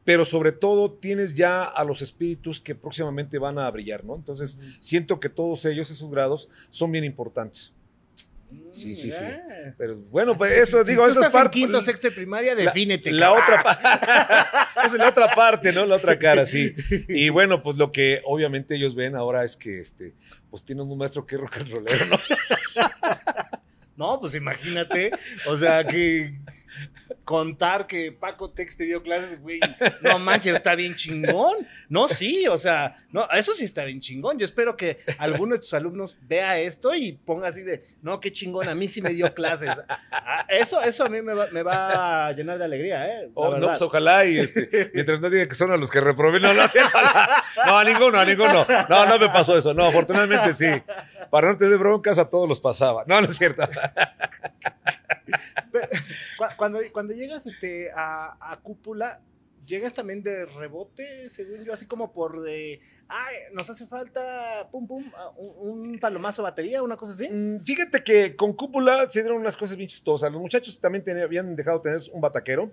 pero 0.06 0.26
sobre 0.26 0.52
todo 0.52 0.92
tienes 0.92 1.34
ya 1.34 1.64
a 1.64 1.84
los 1.84 2.02
espíritus 2.02 2.60
que 2.62 2.76
próximamente 2.76 3.38
van 3.40 3.58
a 3.60 3.70
brillar, 3.72 4.04
¿no? 4.04 4.16
Entonces, 4.16 4.58
siento 4.80 5.20
que 5.20 5.30
todos 5.30 5.66
ellos, 5.66 5.90
esos 5.92 6.10
grados, 6.12 6.50
son 6.70 6.92
bien 6.92 7.04
importantes. 7.04 7.74
Sí, 8.72 8.96
sí, 8.96 9.10
sí. 9.10 9.24
Mira. 9.24 9.76
Pero 9.80 9.96
bueno, 10.12 10.38
pues 10.38 10.54
Si- 10.54 10.60
eso, 10.62 10.84
si 10.86 10.92
digo, 10.92 11.04
tú 11.06 11.10
eso 11.10 11.20
es 11.22 11.26
estás 11.26 11.34
en 11.34 11.44
parte. 11.44 11.60
quinto, 11.60 11.82
sexto 11.82 12.08
de 12.10 12.16
primaria, 12.16 12.54
defínete. 12.56 13.12
La, 13.12 13.32
otra 13.34 13.64
parte. 13.64 13.84
Esa 14.86 14.88
es 14.88 14.94
la 14.94 15.10
otra 15.10 15.34
parte, 15.34 15.72
¿no? 15.74 15.86
La 15.88 15.96
otra 15.96 16.20
cara, 16.20 16.46
sí. 16.46 16.74
Y 17.08 17.30
bueno, 17.30 17.64
pues 17.64 17.78
lo 17.78 17.92
que 17.92 18.22
obviamente 18.26 18.76
ellos 18.76 18.94
ven 18.94 19.16
ahora 19.16 19.44
es 19.44 19.58
que 19.58 19.80
este, 19.80 20.14
pues 20.52 20.64
tienen 20.64 20.86
un 20.88 20.98
maestro 21.00 21.26
que 21.26 21.36
es 21.36 21.42
rock 21.42 21.58
and 21.58 21.70
rollero, 21.72 22.06
¿no? 22.08 22.18
No, 23.96 24.20
pues 24.20 24.34
imagínate, 24.34 25.12
o 25.46 25.56
sea, 25.56 25.86
que 25.86 26.34
contar 27.24 27.88
que 27.88 28.12
Paco 28.12 28.50
Tex 28.52 28.76
te 28.78 28.86
dio 28.86 29.02
clases, 29.02 29.42
güey, 29.42 29.60
no 30.02 30.20
manches, 30.20 30.56
está 30.56 30.76
bien 30.76 30.96
chingón. 30.96 31.68
No, 31.90 32.08
sí, 32.08 32.48
o 32.48 32.58
sea, 32.58 32.98
no, 33.12 33.30
eso 33.32 33.54
sí 33.54 33.66
está 33.66 33.86
bien 33.86 34.00
chingón. 34.00 34.40
Yo 34.40 34.46
espero 34.46 34.76
que 34.76 35.00
alguno 35.20 35.54
de 35.54 35.60
tus 35.60 35.74
alumnos 35.74 36.18
vea 36.24 36.60
esto 36.60 36.96
y 36.96 37.14
ponga 37.14 37.50
así 37.50 37.62
de, 37.62 37.84
no, 38.02 38.20
qué 38.20 38.32
chingón, 38.32 38.68
a 38.68 38.76
mí 38.76 38.88
sí 38.88 39.02
me 39.02 39.14
dio 39.14 39.34
clases. 39.34 39.70
Ah, 40.12 40.46
Eso, 40.50 40.82
eso 40.82 41.06
a 41.06 41.10
mí 41.10 41.22
me 41.22 41.34
va, 41.34 41.48
me 41.52 41.64
va 41.64 42.28
a 42.28 42.32
llenar 42.32 42.58
de 42.58 42.66
alegría, 42.66 43.08
¿eh? 43.08 43.30
Oh, 43.34 43.56
no, 43.58 43.68
pues 43.68 43.82
ojalá 43.82 44.26
y 44.26 44.40
este, 44.40 44.92
mientras 44.94 45.20
no 45.20 45.30
digan 45.30 45.48
que 45.48 45.56
son 45.56 45.72
a 45.72 45.78
los 45.78 45.90
que 45.90 46.02
reprobé, 46.02 46.40
no 46.40 46.54
lo 46.54 46.62
hacen. 46.62 46.84
No, 47.66 47.78
a 47.78 47.84
ninguno, 47.84 48.20
a 48.20 48.26
ninguno. 48.26 48.66
No, 48.90 49.06
no 49.06 49.20
me 49.20 49.30
pasó 49.30 49.58
eso. 49.58 49.74
No, 49.74 49.86
afortunadamente 49.86 50.54
sí. 50.54 50.68
para 51.30 51.52
no 51.52 51.58
tener 51.58 51.78
broncas 51.78 52.18
a 52.18 52.30
todos 52.30 52.48
los 52.48 52.60
pasaba. 52.60 53.04
No, 53.08 53.22
no 53.22 53.28
es 53.28 53.38
cierto. 53.38 53.64
cuando, 56.58 56.80
cuando 56.92 57.14
llegas 57.14 57.46
este, 57.46 57.90
a, 57.96 58.38
a 58.40 58.60
cúpula, 58.62 59.22
llegas 59.66 59.94
también 59.94 60.24
de 60.24 60.46
rebote, 60.46 61.30
según 61.30 61.64
yo, 61.64 61.74
así 61.74 61.86
como 61.86 62.12
por 62.12 62.42
de, 62.42 62.82
ay, 63.08 63.36
nos 63.54 63.70
hace 63.70 63.86
falta, 63.86 64.68
pum, 64.72 64.88
pum, 64.88 65.04
ah, 65.16 65.32
un, 65.38 65.98
palomazo 66.00 66.44
batería, 66.44 66.84
una 66.84 66.98
cosa 66.98 67.14
así. 67.14 67.30
Mm, 67.30 67.60
fíjate 67.60 68.04
que 68.04 68.36
con 68.36 68.54
cúpula 68.54 69.10
se 69.10 69.22
dieron 69.22 69.40
unas 69.40 69.58
cosas 69.58 69.78
bien 69.78 69.90
chistosas. 69.90 70.32
Los 70.32 70.42
muchachos 70.42 70.80
también 70.80 71.04
habían 71.20 71.56
dejado 71.56 71.80
de 71.80 71.84
tener 71.84 72.02
un 72.12 72.22
bataquero 72.22 72.72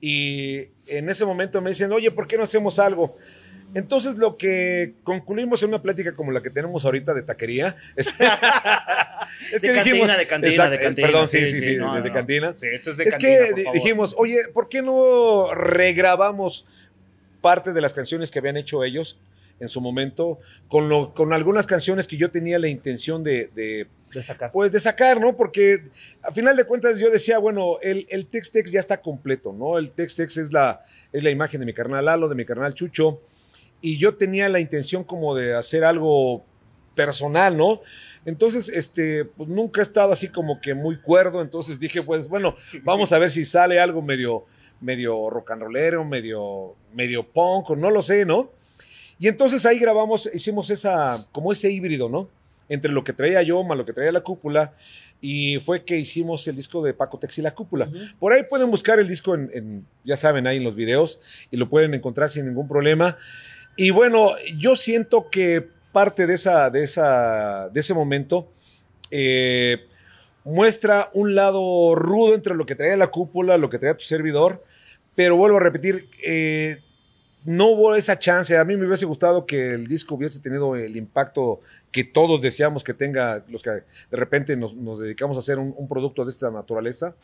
y 0.00 0.68
en 0.86 1.08
ese 1.08 1.24
momento 1.24 1.60
me 1.60 1.70
dicen, 1.70 1.92
oye, 1.92 2.10
¿por 2.10 2.26
qué 2.26 2.36
no 2.36 2.44
hacemos 2.44 2.78
algo? 2.78 3.16
Entonces 3.74 4.18
lo 4.18 4.36
que 4.36 4.94
concluimos 5.02 5.62
en 5.62 5.70
una 5.70 5.82
plática 5.82 6.14
como 6.14 6.32
la 6.32 6.42
que 6.42 6.50
tenemos 6.50 6.84
ahorita 6.84 7.14
de 7.14 7.22
taquería 7.22 7.76
es, 7.94 8.08
es 9.52 9.62
que 9.62 9.72
dijimos, 9.72 10.16
de 10.16 10.26
cantina, 10.26 10.70
de 10.70 10.80
cantina. 10.80 11.08
Perdón, 11.08 11.28
sí, 11.28 11.46
sí, 11.46 11.60
sí, 11.60 11.76
de, 11.76 12.12
cantina. 12.12 12.54
es, 12.60 13.16
que 13.16 13.52
dijimos, 13.74 14.14
oye, 14.18 14.48
¿por 14.52 14.68
qué 14.68 14.82
no 14.82 15.52
regrabamos 15.54 16.66
parte 17.40 17.72
de 17.72 17.80
las 17.80 17.92
canciones 17.92 18.30
que 18.30 18.38
habían 18.38 18.56
hecho 18.56 18.82
ellos 18.82 19.18
en 19.58 19.68
su 19.68 19.80
momento 19.80 20.38
con, 20.68 20.88
lo, 20.88 21.14
con 21.14 21.32
algunas 21.32 21.66
canciones 21.66 22.06
que 22.06 22.16
yo 22.16 22.30
tenía 22.30 22.58
la 22.58 22.68
intención 22.68 23.24
de, 23.24 23.50
de, 23.54 23.86
sacar? 24.22 24.52
Pues 24.52 24.72
de 24.72 24.80
sacar, 24.80 25.20
¿no? 25.20 25.36
Porque 25.36 25.82
a 26.22 26.32
final 26.32 26.56
de 26.56 26.64
cuentas 26.64 26.98
yo 26.98 27.10
decía, 27.10 27.38
bueno, 27.38 27.78
el, 27.82 28.06
el 28.10 28.26
Tex-Tex 28.26 28.70
ya 28.70 28.80
está 28.80 29.02
completo, 29.02 29.52
¿no? 29.52 29.78
El 29.78 29.90
Tex-Tex 29.90 30.38
es 30.38 30.52
la, 30.52 30.84
es 31.12 31.22
la 31.22 31.30
imagen 31.30 31.60
de 31.60 31.66
mi 31.66 31.74
carnal 31.74 32.04
Lalo, 32.04 32.28
de 32.28 32.34
mi 32.34 32.44
carnal 32.44 32.72
Chucho 32.72 33.20
y 33.86 33.98
yo 33.98 34.16
tenía 34.16 34.48
la 34.48 34.58
intención 34.58 35.04
como 35.04 35.36
de 35.36 35.54
hacer 35.54 35.84
algo 35.84 36.44
personal, 36.96 37.56
¿no? 37.56 37.82
Entonces, 38.24 38.68
este, 38.68 39.24
pues 39.24 39.48
nunca 39.48 39.80
he 39.80 39.82
estado 39.82 40.12
así 40.12 40.26
como 40.26 40.60
que 40.60 40.74
muy 40.74 41.00
cuerdo, 41.00 41.40
entonces 41.40 41.78
dije, 41.78 42.02
pues 42.02 42.28
bueno, 42.28 42.56
vamos 42.82 43.12
a 43.12 43.18
ver 43.20 43.30
si 43.30 43.44
sale 43.44 43.78
algo 43.78 44.02
medio, 44.02 44.44
medio 44.80 45.30
rock 45.30 45.52
and 45.52 45.62
rollero, 45.62 46.04
medio, 46.04 46.74
medio 46.94 47.22
punk, 47.22 47.70
no 47.76 47.92
lo 47.92 48.02
sé, 48.02 48.26
¿no? 48.26 48.50
Y 49.20 49.28
entonces 49.28 49.64
ahí 49.64 49.78
grabamos, 49.78 50.28
hicimos 50.34 50.68
esa, 50.70 51.24
como 51.30 51.52
ese 51.52 51.70
híbrido, 51.70 52.08
¿no? 52.08 52.28
Entre 52.68 52.90
lo 52.90 53.04
que 53.04 53.12
traía 53.12 53.40
yo, 53.42 53.62
más 53.62 53.78
lo 53.78 53.86
que 53.86 53.92
traía 53.92 54.10
la 54.10 54.22
cúpula, 54.22 54.74
y 55.20 55.60
fue 55.60 55.84
que 55.84 55.96
hicimos 55.96 56.48
el 56.48 56.56
disco 56.56 56.82
de 56.82 56.92
Paco 56.92 57.20
Tex 57.20 57.38
y 57.38 57.42
la 57.42 57.54
cúpula. 57.54 57.88
Por 58.18 58.32
ahí 58.32 58.42
pueden 58.50 58.68
buscar 58.68 58.98
el 58.98 59.06
disco 59.06 59.36
en, 59.36 59.86
ya 60.02 60.16
saben, 60.16 60.48
ahí 60.48 60.56
en 60.56 60.64
los 60.64 60.74
videos, 60.74 61.20
y 61.52 61.56
lo 61.56 61.68
pueden 61.68 61.94
encontrar 61.94 62.28
sin 62.28 62.46
ningún 62.46 62.66
problema. 62.66 63.16
Y 63.76 63.90
bueno, 63.90 64.30
yo 64.56 64.74
siento 64.74 65.28
que 65.30 65.68
parte 65.92 66.26
de, 66.26 66.34
esa, 66.34 66.70
de, 66.70 66.82
esa, 66.82 67.68
de 67.68 67.80
ese 67.80 67.94
momento 67.94 68.48
eh, 69.10 69.86
muestra 70.44 71.10
un 71.12 71.34
lado 71.34 71.94
rudo 71.94 72.34
entre 72.34 72.54
lo 72.54 72.64
que 72.64 72.74
traía 72.74 72.96
la 72.96 73.08
cúpula, 73.08 73.58
lo 73.58 73.68
que 73.68 73.78
traía 73.78 73.96
tu 73.96 74.04
servidor, 74.04 74.64
pero 75.14 75.36
vuelvo 75.36 75.58
a 75.58 75.60
repetir, 75.60 76.08
eh, 76.24 76.82
no 77.44 77.66
hubo 77.66 77.94
esa 77.94 78.18
chance. 78.18 78.56
A 78.56 78.64
mí 78.64 78.76
me 78.76 78.86
hubiese 78.86 79.06
gustado 79.06 79.44
que 79.44 79.74
el 79.74 79.86
disco 79.86 80.14
hubiese 80.14 80.40
tenido 80.40 80.74
el 80.74 80.96
impacto 80.96 81.60
que 81.92 82.04
todos 82.04 82.40
deseamos 82.40 82.82
que 82.82 82.94
tenga, 82.94 83.44
los 83.48 83.62
que 83.62 83.70
de 83.70 83.84
repente 84.10 84.56
nos, 84.56 84.74
dedicamos 84.98 85.36
a 85.36 85.40
hacer 85.40 85.58
un, 85.58 85.74
un, 85.76 85.88
producto 85.88 86.24
de 86.24 86.30
esta 86.30 86.50
naturaleza, 86.50 87.14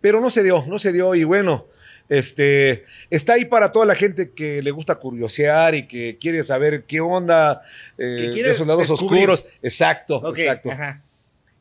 pero 0.00 0.20
no 0.20 0.30
se 0.30 0.42
dio, 0.42 0.64
no 0.66 0.78
se 0.78 0.92
dio 0.92 1.14
y 1.14 1.24
bueno. 1.24 1.66
Este, 2.08 2.84
está 3.10 3.34
ahí 3.34 3.46
para 3.46 3.72
toda 3.72 3.86
la 3.86 3.94
gente 3.94 4.32
que 4.32 4.62
le 4.62 4.70
gusta 4.70 4.96
curiosear 4.96 5.74
y 5.74 5.86
que 5.86 6.18
quiere 6.20 6.42
saber 6.42 6.84
qué 6.84 7.00
onda 7.00 7.62
eh, 7.96 8.30
de 8.34 8.50
esos 8.50 8.66
lados 8.66 8.90
oscuros. 8.90 9.44
Exacto, 9.62 10.22
exacto. 10.36 10.70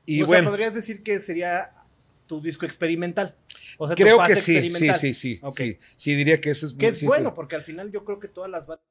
Y 0.05 0.21
o 0.21 0.25
bueno, 0.25 0.43
sea, 0.43 0.51
podrías 0.51 0.73
decir 0.73 1.01
que 1.01 1.19
sería 1.19 1.71
tu 2.27 2.41
disco 2.41 2.65
experimental. 2.65 3.35
O 3.77 3.87
sea, 3.87 3.95
creo 3.95 4.21
que 4.25 4.35
sí, 4.35 4.69
sí, 4.69 4.89
sí, 4.93 5.13
sí, 5.13 5.39
sí, 5.55 5.79
sí, 5.95 6.15
diría 6.15 6.41
que 6.41 6.49
eso 6.49 6.65
es. 6.65 6.73
Que 6.73 6.87
es 6.87 7.03
bueno, 7.03 7.33
porque 7.33 7.55
al 7.55 7.63
final 7.63 7.91
yo 7.91 8.03
creo 8.03 8.19
que 8.19 8.27
todas 8.27 8.51
las 8.51 8.67
bandas 8.67 8.85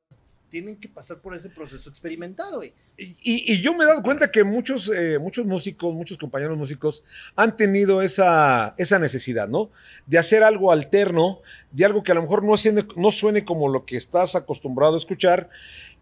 tienen 0.52 0.76
que 0.76 0.86
pasar 0.86 1.22
por 1.22 1.34
ese 1.34 1.48
proceso 1.48 1.88
experimental, 1.88 2.54
güey. 2.54 2.74
Y, 2.98 3.62
yo 3.62 3.72
me 3.72 3.84
he 3.84 3.86
dado 3.86 4.02
cuenta 4.02 4.30
que 4.30 4.44
muchos, 4.44 4.92
eh, 4.94 5.18
muchos 5.18 5.46
músicos, 5.46 5.94
muchos 5.94 6.18
compañeros 6.18 6.58
músicos 6.58 7.04
han 7.36 7.56
tenido 7.56 8.02
esa, 8.02 8.74
esa 8.76 8.98
necesidad, 8.98 9.48
¿no? 9.48 9.70
De 10.06 10.18
hacer 10.18 10.42
algo 10.42 10.70
alterno, 10.70 11.40
de 11.70 11.86
algo 11.86 12.02
que 12.02 12.12
a 12.12 12.14
lo 12.14 12.20
mejor 12.20 12.44
no 12.44 12.58
suene, 12.58 12.84
no 12.96 13.10
suene 13.12 13.46
como 13.46 13.70
lo 13.70 13.86
que 13.86 13.96
estás 13.96 14.34
acostumbrado 14.34 14.96
a 14.96 14.98
escuchar, 14.98 15.48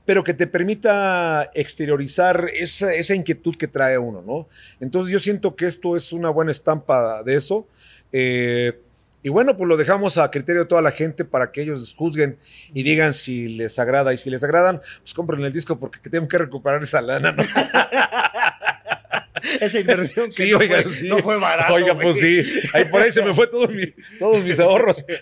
pero 0.05 0.25
que 0.25 0.35
te 0.35 0.49
permita 0.49 1.49
exteriorizar 1.55 2.51
esa, 2.53 2.93
esa 2.93 3.15
inquietud 3.15 3.57
que 3.57 3.69
trae 3.69 3.99
uno, 3.99 4.21
¿no? 4.21 4.49
Entonces 4.81 5.13
yo 5.13 5.21
siento 5.21 5.55
que 5.55 5.67
esto 5.67 5.95
es 5.95 6.13
una 6.13 6.31
buena 6.31 6.51
estampa 6.51 7.23
de 7.23 7.37
eso. 7.37 7.69
Eh, 8.11 8.81
y 9.23 9.29
bueno, 9.29 9.57
pues 9.57 9.69
lo 9.69 9.77
dejamos 9.77 10.19
a 10.19 10.31
criterio 10.31 10.63
de 10.63 10.69
toda 10.69 10.81
la 10.81 10.93
gente 10.93 11.25
para 11.25 11.53
que 11.53 11.63
ellos 11.63 11.95
juzguen 11.97 12.39
y 12.73 12.83
digan 12.83 13.13
si 13.13 13.49
les 13.49 13.79
agrada. 13.79 14.15
Y 14.15 14.17
si 14.17 14.31
les 14.31 14.43
agradan, 14.43 14.81
pues 15.01 15.13
compren 15.13 15.45
el 15.45 15.53
disco 15.53 15.79
porque 15.79 15.99
tengo 16.09 16.27
que 16.27 16.39
recuperar 16.39 16.83
esa 16.83 17.03
lana, 17.03 17.33
¿no? 17.33 17.43
esa 19.61 19.79
inversión 19.79 20.27
que 20.27 20.33
sí, 20.33 20.51
no, 20.51 20.59
oiga, 20.59 20.83
fue, 20.83 20.93
sí. 20.93 21.09
no 21.09 21.19
fue 21.19 21.39
barato. 21.39 21.75
Oiga, 21.75 21.99
pues 21.99 22.19
sí. 22.19 22.43
Ahí 22.73 22.87
por 22.87 23.03
ahí 23.03 23.13
se 23.13 23.23
me 23.23 23.35
fue 23.35 23.47
todo 23.47 23.69
todos 24.19 24.43
mis 24.43 24.59
ahorros. 24.59 25.05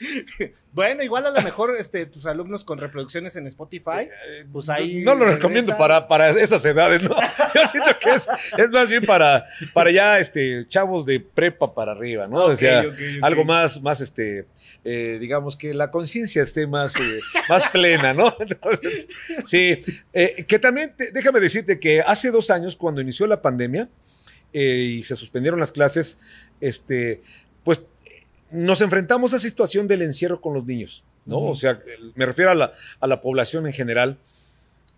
bueno, 0.72 1.02
igual 1.02 1.26
a 1.26 1.30
lo 1.30 1.40
mejor 1.42 1.76
este, 1.78 2.06
tus 2.06 2.26
alumnos 2.26 2.64
con 2.64 2.78
reproducciones 2.78 3.36
en 3.36 3.46
Spotify, 3.46 4.08
pues 4.52 4.68
ahí. 4.68 5.02
No, 5.02 5.14
lo 5.14 5.26
recomiendo 5.26 5.76
para, 5.76 6.06
para 6.08 6.30
esas 6.30 6.64
edades, 6.64 7.02
¿no? 7.02 7.16
Yo 7.54 7.66
siento 7.66 7.90
que 8.00 8.10
es, 8.10 8.28
es 8.56 8.70
más 8.70 8.88
bien 8.88 9.04
para, 9.04 9.46
para 9.72 9.90
ya 9.90 10.18
este, 10.18 10.66
chavos 10.68 11.06
de 11.06 11.20
prepa 11.20 11.74
para 11.74 11.92
arriba, 11.92 12.26
¿no? 12.26 12.44
o 12.44 12.56
sea, 12.56 12.84
algo 13.22 13.44
más, 13.44 13.80
más 13.82 14.00
este, 14.00 14.46
eh, 14.84 15.18
digamos 15.20 15.56
que 15.56 15.74
la 15.74 15.90
conciencia 15.90 16.42
esté 16.42 16.66
más, 16.66 16.96
eh, 16.96 17.20
más 17.48 17.64
plena, 17.70 18.14
¿no? 18.14 18.34
Entonces, 18.40 19.08
sí. 19.44 19.80
Eh, 20.12 20.44
que 20.46 20.58
también, 20.58 20.94
déjame 21.12 21.40
decirte 21.40 21.78
que 21.78 22.00
hace 22.00 22.30
dos 22.30 22.50
años, 22.50 22.76
cuando 22.76 23.00
inició 23.00 23.26
la 23.26 23.42
pandemia 23.42 23.88
y 24.50 25.02
se 25.02 25.14
suspendieron 25.14 25.60
las 25.60 25.72
clases, 25.72 26.20
este, 26.60 27.20
pues 27.64 27.82
nos 28.50 28.80
enfrentamos 28.80 29.34
a 29.34 29.38
situación 29.38 29.86
del 29.86 30.02
encierro 30.02 30.40
con 30.40 30.54
los 30.54 30.64
niños, 30.64 31.04
¿no? 31.26 31.38
O 31.40 31.54
sea, 31.54 31.80
me 32.14 32.26
refiero 32.26 32.50
a 32.50 32.54
la, 32.54 32.72
a 33.00 33.06
la 33.06 33.20
población 33.20 33.66
en 33.66 33.72
general. 33.72 34.18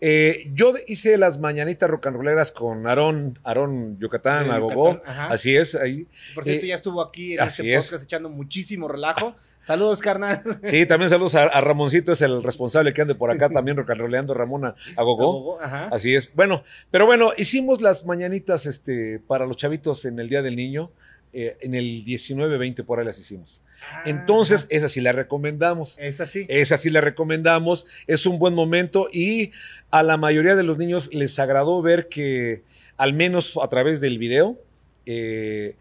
Eh, 0.00 0.50
yo 0.54 0.75
hice 0.87 1.19
las 1.19 1.38
mañanitas 1.38 1.90
rock 1.90 2.07
and 2.07 2.16
rolleras 2.16 2.52
con 2.52 2.87
Aarón, 2.87 3.38
Aarón 3.45 3.99
Yucatán, 3.99 4.50
Agogó, 4.50 5.02
así 5.04 5.54
es, 5.57 5.75
ahí. 5.75 6.07
Por 6.35 6.45
cierto, 6.45 6.64
eh, 6.64 6.69
ya 6.69 6.75
estuvo 6.75 7.02
aquí 7.02 7.35
en 7.35 7.40
este 7.40 7.76
podcast 7.76 8.04
echando 8.04 8.30
muchísimo 8.30 8.88
relajo. 8.88 9.35
Saludos, 9.62 10.00
carnal. 10.00 10.42
Sí, 10.62 10.87
también 10.87 11.11
saludos 11.11 11.35
a, 11.35 11.61
Ramoncito, 11.61 12.12
es 12.12 12.23
el 12.23 12.42
responsable 12.42 12.95
que 12.95 13.02
ande 13.02 13.14
por 13.14 13.30
acá 13.30 13.50
también 13.52 13.76
rock 13.76 13.90
and 13.90 14.00
rollando 14.00 14.33
Ramona 14.33 14.75
Agogó. 14.97 15.61
Así 15.61 16.14
es. 16.14 16.35
Bueno, 16.35 16.64
pero 16.90 17.04
bueno, 17.04 17.33
hicimos 17.37 17.83
las 17.83 18.07
mañanitas 18.07 18.64
este, 18.64 19.21
para 19.26 19.47
los 19.47 19.59
chavitos 19.59 20.07
en 20.07 20.19
el 20.19 20.30
Día 20.30 20.40
del 20.40 20.57
Niño. 20.57 20.90
Eh, 21.32 21.56
en 21.60 21.76
el 21.76 22.04
19-20 22.04 22.84
por 22.84 22.99
ahí 22.99 23.04
las 23.04 23.18
hicimos. 23.18 23.62
Ah, 23.82 24.02
Entonces, 24.04 24.66
esa 24.70 24.88
sí 24.88 25.00
la 25.00 25.12
recomendamos. 25.12 25.96
Esa 26.00 26.26
sí. 26.26 26.44
Esa 26.49 26.76
sí 26.76 26.90
la 26.90 27.00
recomendamos. 27.00 27.87
Es 28.08 28.26
un 28.26 28.40
buen 28.40 28.54
momento 28.54 29.08
y 29.12 29.52
a 29.92 30.02
la 30.02 30.16
mayoría 30.16 30.56
de 30.56 30.64
los 30.64 30.76
niños 30.76 31.14
les 31.14 31.38
agradó 31.38 31.80
ver 31.82 32.08
que, 32.08 32.64
al 32.96 33.14
menos 33.14 33.56
a 33.62 33.68
través 33.68 34.00
del 34.00 34.18
video, 34.18 34.60
eh, 35.06 35.76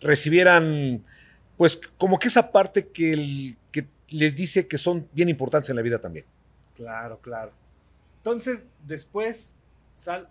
recibieran, 0.00 1.04
pues, 1.58 1.76
como 1.98 2.18
que 2.18 2.28
esa 2.28 2.50
parte 2.50 2.88
que, 2.88 3.56
que 3.70 3.86
les 4.08 4.34
dice 4.34 4.66
que 4.66 4.78
son 4.78 5.06
bien 5.12 5.28
importantes 5.28 5.68
en 5.68 5.76
la 5.76 5.82
vida 5.82 6.00
también. 6.00 6.24
Claro, 6.74 7.20
claro. 7.20 7.52
Entonces, 8.18 8.66
después 8.86 9.58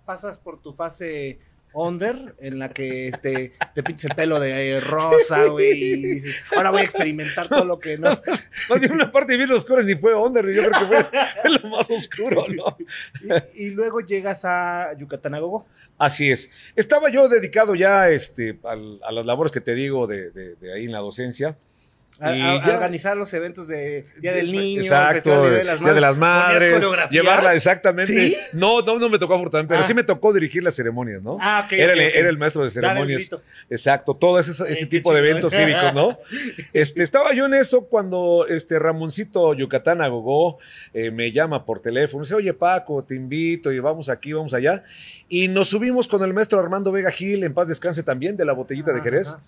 pasas 0.06 0.40
por 0.40 0.60
tu 0.62 0.74
fase 0.74 1.38
Onder, 1.74 2.36
en 2.40 2.60
la 2.60 2.70
que 2.70 3.08
este, 3.08 3.54
te 3.74 3.82
pintas 3.82 4.06
el 4.06 4.16
pelo 4.16 4.40
de 4.40 4.80
rosa, 4.80 5.46
güey, 5.46 5.72
y 5.72 5.96
dices, 5.96 6.36
ahora 6.56 6.70
voy 6.70 6.82
a 6.82 6.84
experimentar 6.84 7.48
todo 7.48 7.66
lo 7.66 7.80
que 7.80 7.98
no. 7.98 8.10
No 8.70 8.80
tiene 8.80 8.96
una 8.96 9.12
parte 9.12 9.36
bien 9.36 9.52
oscura 9.52 9.84
ni 9.84 9.96
fue 9.96 10.14
Onder, 10.14 10.50
yo 10.52 10.62
creo 10.64 10.72
que 10.72 10.86
fue 11.42 11.60
lo 11.62 11.70
más 11.70 11.90
oscuro, 11.90 12.46
¿no? 12.56 12.78
Y, 13.56 13.72
luego 13.72 14.00
llegas 14.00 14.46
a 14.46 14.94
Yucatán 14.98 15.34
Agogo. 15.36 15.66
Así 15.98 16.32
es. 16.32 16.52
Estaba 16.76 17.10
yo 17.10 17.28
dedicado 17.28 17.76
ya 17.76 18.10
este, 18.10 18.60
a, 18.64 19.12
las 19.12 19.26
labores 19.26 19.52
que 19.52 19.62
te 19.62 19.76
digo 19.76 20.08
de, 20.08 20.56
ahí 20.74 20.86
en 20.86 20.92
la 20.92 21.00
docencia. 21.00 21.58
A, 22.20 22.36
Y 22.36 22.42
a- 22.42 22.52
a 22.54 22.66
ya. 22.68 22.74
organizar 22.76 23.18
los 23.18 23.34
eventos 23.34 23.68
de 23.68 24.06
Día 24.22 24.34
del 24.34 24.52
Niño, 24.52 24.82
Exacto, 24.82 25.14
Festival 25.16 25.42
de 25.44 25.50
Día 25.50 25.94
de 25.94 26.02
las 26.02 26.16
Madres, 26.18 26.84
llevarla 27.10 27.56
exactamente. 27.56 28.14
¿Sí? 28.14 28.38
No, 28.54 28.82
no, 28.82 29.00
no 29.00 29.10
me 29.10 29.18
tocó 29.18 29.34
afortunadamente, 29.34 29.74
pero 29.74 29.84
Ah. 29.84 29.88
sí 29.88 29.94
me 29.96 30.04
tocó 30.04 30.32
dirigir 30.32 30.62
las 30.64 30.76
ceremonias, 30.76 31.22
¿no? 31.24 31.38
Ah, 31.42 31.64
ok, 31.66 31.74
era, 31.74 31.94
el, 31.94 32.00
era 32.00 32.30
el 32.30 32.38
maestro 32.38 32.64
de 32.64 32.70
ceremonias. 32.70 33.30
Exacto, 33.70 34.16
todo 34.16 34.40
ese, 34.40 34.86
tipo 34.86 35.12
de 35.12 35.20
eventos 35.20 35.54
cívicos, 35.54 35.94
¿no? 35.94 36.20
Este, 36.74 37.02
estaba 37.04 37.34
yo 37.34 37.46
en 37.48 37.56
eso 37.56 37.88
cuando 37.88 38.46
este 38.48 38.78
Ramoncito 38.80 39.54
Yucatán 39.56 40.02
Agogó 40.02 40.60
eh, 40.94 41.10
me 41.12 41.32
llama 41.32 41.66
por 41.66 41.80
teléfono. 41.80 42.24
Dice, 42.24 42.36
oye 42.36 42.54
Paco, 42.54 43.04
te 43.04 43.16
invito 43.16 43.72
y 43.72 43.80
vamos 43.80 44.10
aquí, 44.10 44.34
vamos 44.34 44.54
allá. 44.54 44.84
Y 45.30 45.48
nos 45.48 45.70
subimos 45.70 46.08
con 46.08 46.24
el 46.24 46.34
maestro 46.34 46.60
Armando 46.60 46.92
Vega 46.92 47.10
Gil, 47.12 47.44
en 47.44 47.54
paz 47.54 47.68
descanse 47.68 48.04
también, 48.04 48.38
de 48.38 48.46
la 48.46 48.54
botellita 48.54 48.94
de 48.94 49.02
Jerez, 49.02 49.30
Ajá. 49.30 49.44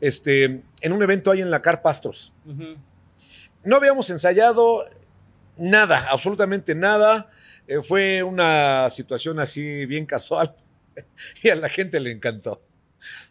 Este, 0.00 0.62
en 0.80 0.92
un 0.92 1.02
evento 1.02 1.30
ahí 1.30 1.40
en 1.40 1.50
la 1.50 1.62
Car 1.62 1.82
Pastors. 1.82 2.32
Ujú. 2.44 2.76
No 3.64 3.76
habíamos 3.76 4.10
ensayado 4.10 4.88
nada, 5.56 6.06
absolutamente 6.10 6.74
nada. 6.74 7.30
Eh, 7.66 7.82
fue 7.82 8.22
una 8.22 8.88
situación 8.90 9.40
así 9.40 9.86
bien 9.86 10.06
casual 10.06 10.54
y 11.42 11.48
a 11.48 11.56
la 11.56 11.68
gente 11.68 12.00
le 12.00 12.10
encantó. 12.10 12.62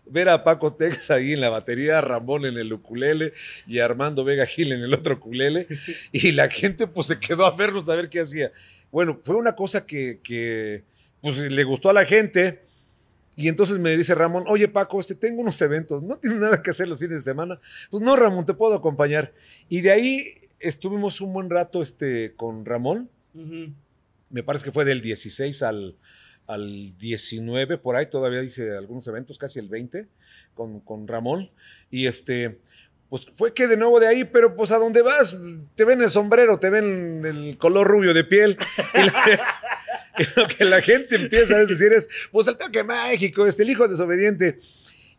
Ver 0.06 0.30
a 0.30 0.44
Paco 0.44 0.74
Tex 0.76 1.12
ahí 1.12 1.34
en 1.34 1.42
la 1.42 1.50
batería, 1.50 2.00
Ramón 2.00 2.46
en 2.46 2.58
el 2.58 2.72
ukulele 2.72 3.34
y 3.68 3.80
Armando 3.80 4.24
Vega 4.24 4.46
Gil 4.46 4.72
en 4.72 4.82
el 4.82 4.94
otro 4.94 5.16
ukulele. 5.16 5.68
Y 6.12 6.32
la 6.32 6.50
gente 6.50 6.88
pues 6.88 7.08
se 7.08 7.20
quedó 7.20 7.46
a 7.46 7.56
vernos 7.56 7.90
a 7.90 7.96
ver 7.96 8.10
qué 8.10 8.22
hacía. 8.22 8.52
Bueno, 8.92 9.20
fue 9.24 9.36
una 9.36 9.56
cosa 9.56 9.86
que, 9.86 10.22
que, 10.24 10.84
pues 11.22 11.40
le 11.40 11.64
gustó 11.64 11.90
a 11.90 11.94
la 11.94 12.06
gente. 12.06 12.65
Y 13.36 13.48
entonces 13.50 13.80
me 13.80 13.96
dice 13.98 14.16
Ramón, 14.16 14.46
oye 14.48 14.68
Paco, 14.68 15.00
este, 15.00 15.14
tengo 15.16 15.42
unos 15.42 15.62
eventos, 15.62 16.04
¿no 16.04 16.18
tienes 16.18 16.40
nada 16.40 16.62
que 16.64 16.70
hacer 16.72 16.88
los 16.88 17.00
fines 17.00 17.18
de 17.18 17.22
semana? 17.32 17.60
Pues 17.90 18.02
no, 18.02 18.16
Ramón, 18.16 18.46
te 18.46 18.54
puedo 18.54 18.76
acompañar. 18.76 19.34
Y 19.68 19.82
de 19.82 19.92
ahí 19.92 20.24
estuvimos 20.60 21.20
un 21.22 21.34
buen 21.34 21.50
rato 21.50 21.82
este, 21.82 22.34
con 22.36 22.66
Ramón. 22.66 23.10
Me 24.30 24.44
parece 24.44 24.64
que 24.66 24.72
fue 24.72 24.86
del 24.86 25.02
16 25.02 25.64
al, 25.64 25.98
al 26.48 26.98
19, 26.98 27.78
por 27.78 27.96
ahí 27.98 28.06
todavía 28.10 28.42
hice 28.42 28.76
algunos 28.78 29.06
eventos, 29.08 29.38
casi 29.38 29.60
el 29.60 29.68
20, 29.68 30.08
con, 30.54 30.80
con 30.80 31.08
Ramón. 31.08 31.52
Y 31.92 32.08
este, 32.08 32.60
pues 33.10 33.28
fue 33.36 33.54
que 33.54 33.68
de 33.68 33.78
nuevo 33.78 34.00
de 34.00 34.08
ahí, 34.08 34.24
pero 34.24 34.56
pues 34.56 34.72
a 34.72 34.78
donde 34.78 35.02
vas, 35.02 35.38
te 35.76 35.84
ven 35.86 36.02
el 36.02 36.10
sombrero, 36.10 36.58
te 36.60 36.70
ven 36.70 37.24
el 37.26 37.58
color 37.58 37.88
rubio 37.88 38.14
de 38.14 38.24
piel. 38.24 38.58
Y, 38.94 39.04
la- 39.04 39.55
lo 40.36 40.48
que 40.48 40.66
la 40.66 40.82
gente 40.82 41.16
empieza 41.16 41.56
a 41.58 41.66
decir 41.66 41.92
es, 41.94 42.08
pues 42.32 42.48
el 42.48 42.58
toque 42.58 42.84
mágico, 42.84 43.46
este, 43.46 43.64
el 43.64 43.70
hijo 43.70 43.88
desobediente. 43.88 44.60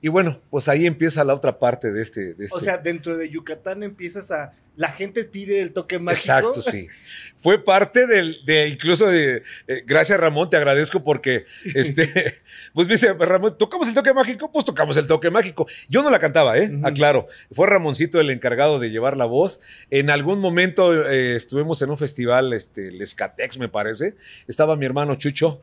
Y 0.01 0.09
bueno, 0.09 0.41
pues 0.51 0.69
ahí 0.69 0.87
empieza 0.87 1.25
la 1.25 1.35
otra 1.35 1.59
parte 1.59 1.91
de 1.91 2.03
este. 2.03 2.35
De 2.35 2.45
O 2.51 2.57
este- 2.59 2.61
sea, 2.67 2.79
dentro 2.79 3.17
de 3.17 3.29
Yucatán 3.29 3.83
empiezas 3.83 4.31
a. 4.31 4.53
La 4.77 4.89
gente 4.89 5.25
pide 5.25 5.61
el 5.63 5.73
toque 5.73 5.99
mágico. 5.99 6.21
Exacto, 6.21 6.63
sí. 6.63 6.89
Fue 7.37 7.63
parte 7.63 8.07
del, 8.07 8.45
de 8.45 8.69
incluso 8.69 9.07
de, 9.07 9.43
eh, 9.69 9.83
gracias 9.87 10.19
Ramón, 10.19 10.51
te 10.51 10.57
agradezco 10.57 11.03
porque, 11.03 11.45
este, 11.75 12.35
pues 12.75 12.87
me 12.87 12.95
dice, 12.95 13.13
Ramón, 13.15 13.57
¿tocamos 13.59 13.89
el 13.89 13.95
toque 13.95 14.13
mágico? 14.13 14.51
Pues 14.53 14.65
tocamos 14.65 14.97
el 14.97 15.07
toque 15.07 15.31
mágico. 15.31 15.67
Yo 15.89 16.03
no 16.03 16.11
la 16.11 16.19
cantaba, 16.19 16.59
¿eh? 16.59 16.71
Ujú. 16.73 16.87
Aclaro. 16.87 17.27
Fue 17.53 17.67
Ramoncito 17.67 18.21
el 18.21 18.31
encargado 18.31 18.79
de 18.79 18.91
llevar 18.91 19.17
la 19.17 19.25
voz. 19.25 19.61
En 19.91 20.11
algún 20.11 20.41
momento 20.41 21.07
eh, 21.07 21.37
estuvimos 21.37 21.81
en 21.83 21.91
un 21.91 21.99
festival, 21.99 22.53
este, 22.53 22.89
el 22.89 23.01
Escatex, 23.01 23.59
me 23.59 23.69
parece. 23.69 24.17
Estaba 24.47 24.77
mi 24.77 24.87
hermano 24.87 25.17
Chucho. 25.17 25.61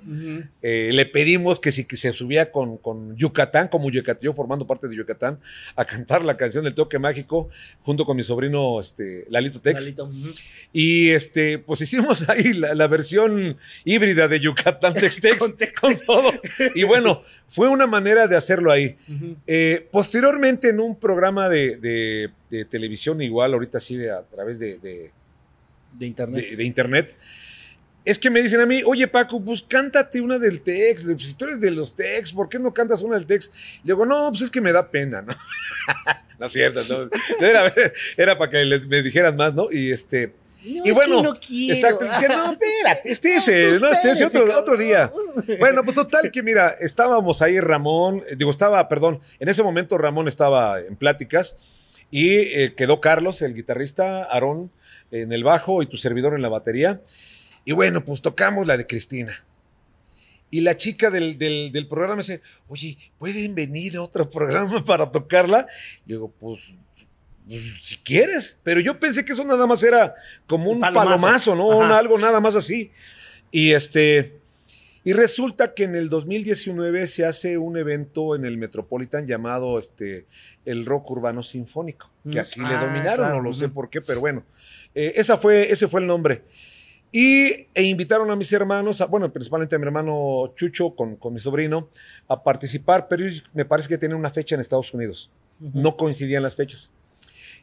Eh, 0.61 0.89
le 0.91 1.05
pedimos 1.05 1.59
que 1.59 1.71
si 1.71 1.85
que 1.85 1.97
se 1.97 2.13
subía 2.13 2.51
con, 2.51 2.77
con 2.77 3.15
Yucatán, 3.15 3.67
como 3.67 3.89
Yucatán, 3.89 4.23
yo 4.23 4.33
formando 4.33 4.65
parte 4.65 4.87
de 4.87 4.95
Yucatán, 4.95 5.39
a 5.75 5.85
cantar 5.85 6.23
la 6.23 6.37
canción 6.37 6.63
del 6.63 6.73
toque 6.73 6.99
mágico 6.99 7.49
junto 7.81 8.05
con 8.05 8.17
mi 8.17 8.23
sobrino 8.23 8.79
este, 8.79 9.02
Lalito 9.29 9.59
Tex. 9.61 9.81
Lalito, 9.81 10.05
ujú. 10.05 10.33
Y 10.71 11.09
este, 11.09 11.59
pues 11.59 11.81
hicimos 11.81 12.27
ahí 12.29 12.53
la, 12.53 12.73
la 12.75 12.87
versión 12.87 13.57
híbrida 13.85 14.27
de 14.27 14.39
Yucatán 14.39 14.93
Tex 14.93 15.19
Tex 15.21 15.35
Con 15.39 15.49
con, 15.51 15.57
Tex. 15.57 16.05
todo. 16.05 16.31
Y 16.75 16.83
bueno, 16.83 17.23
fue 17.49 17.69
una 17.69 17.85
manera 17.87 18.27
de 18.27 18.35
hacerlo 18.35 18.71
ahí. 18.71 18.97
Eh, 19.47 19.87
posteriormente, 19.91 20.69
en 20.69 20.79
un 20.79 20.99
programa 20.99 21.49
de, 21.49 21.77
de- 21.77 22.29
de 22.49 22.65
televisión, 22.65 23.21
igual, 23.21 23.53
ahorita 23.53 23.79
sí, 23.79 23.95
de- 23.97 24.11
a 24.11 24.21
través 24.23 24.59
de, 24.59 24.77
de- 24.79 25.11
De 25.93 26.05
internet. 26.05 26.55
de 26.55 26.63
internet. 26.63 27.15
Es 28.05 28.19
que 28.19 28.29
me 28.29 28.41
dicen 28.41 28.59
a 28.59 28.65
mí, 28.65 28.81
oye 28.85 29.07
Paco, 29.07 29.41
pues 29.43 29.63
cántate 29.63 30.19
una 30.19 30.37
del 30.37 30.61
Tex. 30.61 31.03
Pues, 31.03 31.21
Si 31.21 31.33
tú 31.35 31.45
eres 31.45 31.61
de 31.61 31.71
los 31.71 31.95
Tex, 31.95 32.33
¿por 32.33 32.49
qué 32.49 32.59
no 32.59 32.73
cantas 32.73 33.01
una 33.01 33.15
del 33.15 33.25
Tex? 33.25 33.49
Le 33.83 33.93
digo, 33.93 34.05
no, 34.05 34.29
pues 34.29 34.41
es 34.41 34.51
que 34.51 34.59
me 34.59 34.73
da 34.73 34.89
pena, 34.91 35.21
¿no? 35.21 35.33
no 36.39 36.45
es 36.45 36.51
cierto, 36.51 36.81
no. 36.89 37.09
Era, 37.45 37.73
era 38.17 38.37
para 38.37 38.51
que 38.51 38.65
les- 38.65 38.87
me 38.87 39.01
dijeran 39.01 39.37
más, 39.37 39.53
¿no? 39.53 39.69
Y 39.71 39.91
este. 39.91 40.33
No, 40.65 40.81
y 40.85 40.89
es 40.89 40.95
bueno, 40.95 41.21
no 41.23 41.33
exacto. 41.33 42.05
Dice, 42.05 42.27
no, 42.29 42.51
espérate, 42.53 43.11
este 43.11 43.35
ese, 43.35 43.79
no, 43.79 43.89
este 43.91 44.11
ese 44.11 44.25
otro, 44.25 44.45
otro 44.57 44.77
día. 44.77 45.11
Bueno, 45.59 45.83
pues 45.83 45.95
total 45.95 46.31
que 46.31 46.41
mira, 46.41 46.75
estábamos 46.79 47.41
ahí 47.41 47.59
Ramón, 47.59 48.23
digo, 48.37 48.49
estaba, 48.49 48.87
perdón, 48.87 49.19
en 49.39 49.49
ese 49.49 49.61
momento 49.61 49.97
Ramón 49.97 50.29
estaba 50.29 50.79
en 50.79 50.95
pláticas 50.95 51.59
y 52.11 52.35
eh, 52.37 52.73
quedó 52.77 53.01
Carlos, 53.01 53.41
el 53.41 53.53
guitarrista, 53.55 54.23
Aarón 54.23 54.71
en 55.11 55.33
el 55.33 55.43
bajo 55.43 55.83
y 55.83 55.85
tu 55.85 55.97
servidor 55.97 56.33
en 56.33 56.41
la 56.41 56.49
batería. 56.49 57.01
Y 57.65 57.71
bueno, 57.71 58.03
pues 58.03 58.21
tocamos 58.21 58.67
la 58.67 58.77
de 58.77 58.85
Cristina. 58.87 59.43
Y 60.51 60.61
la 60.61 60.75
chica 60.75 61.09
del, 61.09 61.37
del- 61.37 61.71
del 61.71 61.87
programa 61.87 62.17
dice, 62.17 62.41
oye, 62.67 62.97
¿pueden 63.17 63.55
venir 63.55 63.97
a 63.97 64.01
otro 64.03 64.29
programa 64.29 64.83
para 64.83 65.09
tocarla? 65.11 65.65
Le 66.05 66.15
digo, 66.15 66.29
pues, 66.39 66.75
pues, 67.47 67.63
si 67.81 67.97
quieres. 67.97 68.59
Pero 68.63 68.79
yo 68.79 68.99
pensé 68.99 69.25
que 69.25 69.33
eso 69.33 69.43
nada 69.43 69.65
más 69.65 69.81
era 69.83 70.13
como 70.45 70.69
un 70.69 70.75
Un 70.75 70.81
palomazo. 70.81 71.05
palomazo, 71.09 71.55
¿no? 71.55 71.67
Un 71.69 71.91
algo 71.91 72.17
nada 72.19 72.39
más 72.39 72.55
así. 72.55 72.91
Y 73.51 73.71
este, 73.71 74.37
y 75.03 75.13
resulta 75.13 75.73
que 75.73 75.83
en 75.85 75.95
el 75.95 76.09
2019 76.09 77.07
se 77.07 77.25
hace 77.25 77.57
un 77.57 77.77
evento 77.77 78.35
en 78.35 78.45
el 78.45 78.57
Metropolitan 78.57 79.25
llamado 79.25 79.79
este, 79.79 80.27
el 80.65 80.85
Rock 80.85 81.09
Urbano 81.11 81.41
Sinfónico, 81.43 82.09
que 82.29 82.37
Mm. 82.37 82.41
así 82.41 82.59
le 82.61 82.67
Ah, 82.75 82.85
dominaron, 82.85 83.15
claro, 83.25 83.35
no 83.37 83.41
lo 83.41 83.53
sé 83.53 83.69
por 83.69 83.89
qué, 83.89 84.01
pero 84.01 84.19
bueno, 84.19 84.43
eh, 84.93 85.13
esa 85.15 85.35
fue, 85.37 85.71
ese 85.71 85.87
fue 85.87 85.99
el 86.01 86.07
nombre. 86.07 86.43
Y 87.15 87.67
e 87.75 87.83
invitaron 87.83 88.31
a 88.31 88.35
mis 88.35 88.51
hermanos, 88.53 88.99
a- 88.99 89.05
bueno, 89.05 89.31
principalmente 89.31 89.75
a 89.75 89.79
mi 89.79 89.85
hermano 89.85 90.51
Chucho 90.55 90.95
con, 90.95 91.15
con 91.15 91.31
mi 91.31 91.39
sobrino, 91.39 91.89
a 92.27 92.43
participar, 92.43 93.07
pero 93.07 93.23
me 93.53 93.65
parece 93.65 93.87
que 93.87 93.99
tienen 93.99 94.17
una 94.17 94.31
fecha 94.31 94.55
en 94.55 94.61
Estados 94.61 94.93
Unidos. 94.95 95.29
No 95.59 95.95
coincidían 95.95 96.41
las 96.41 96.55
fechas. 96.55 96.91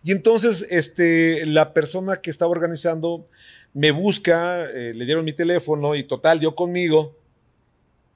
Y 0.04 0.12
entonces, 0.12 0.66
este, 0.70 1.44
la 1.46 1.74
persona 1.74 2.18
que 2.22 2.30
estaba 2.30 2.50
organizando 2.52 3.26
me 3.74 3.90
busca, 3.90 4.64
eh, 4.70 4.94
le 4.94 5.04
dieron 5.04 5.24
mi 5.24 5.32
teléfono 5.32 5.96
y 5.96 6.04
total, 6.04 6.38
dio 6.38 6.54
conmigo 6.54 7.18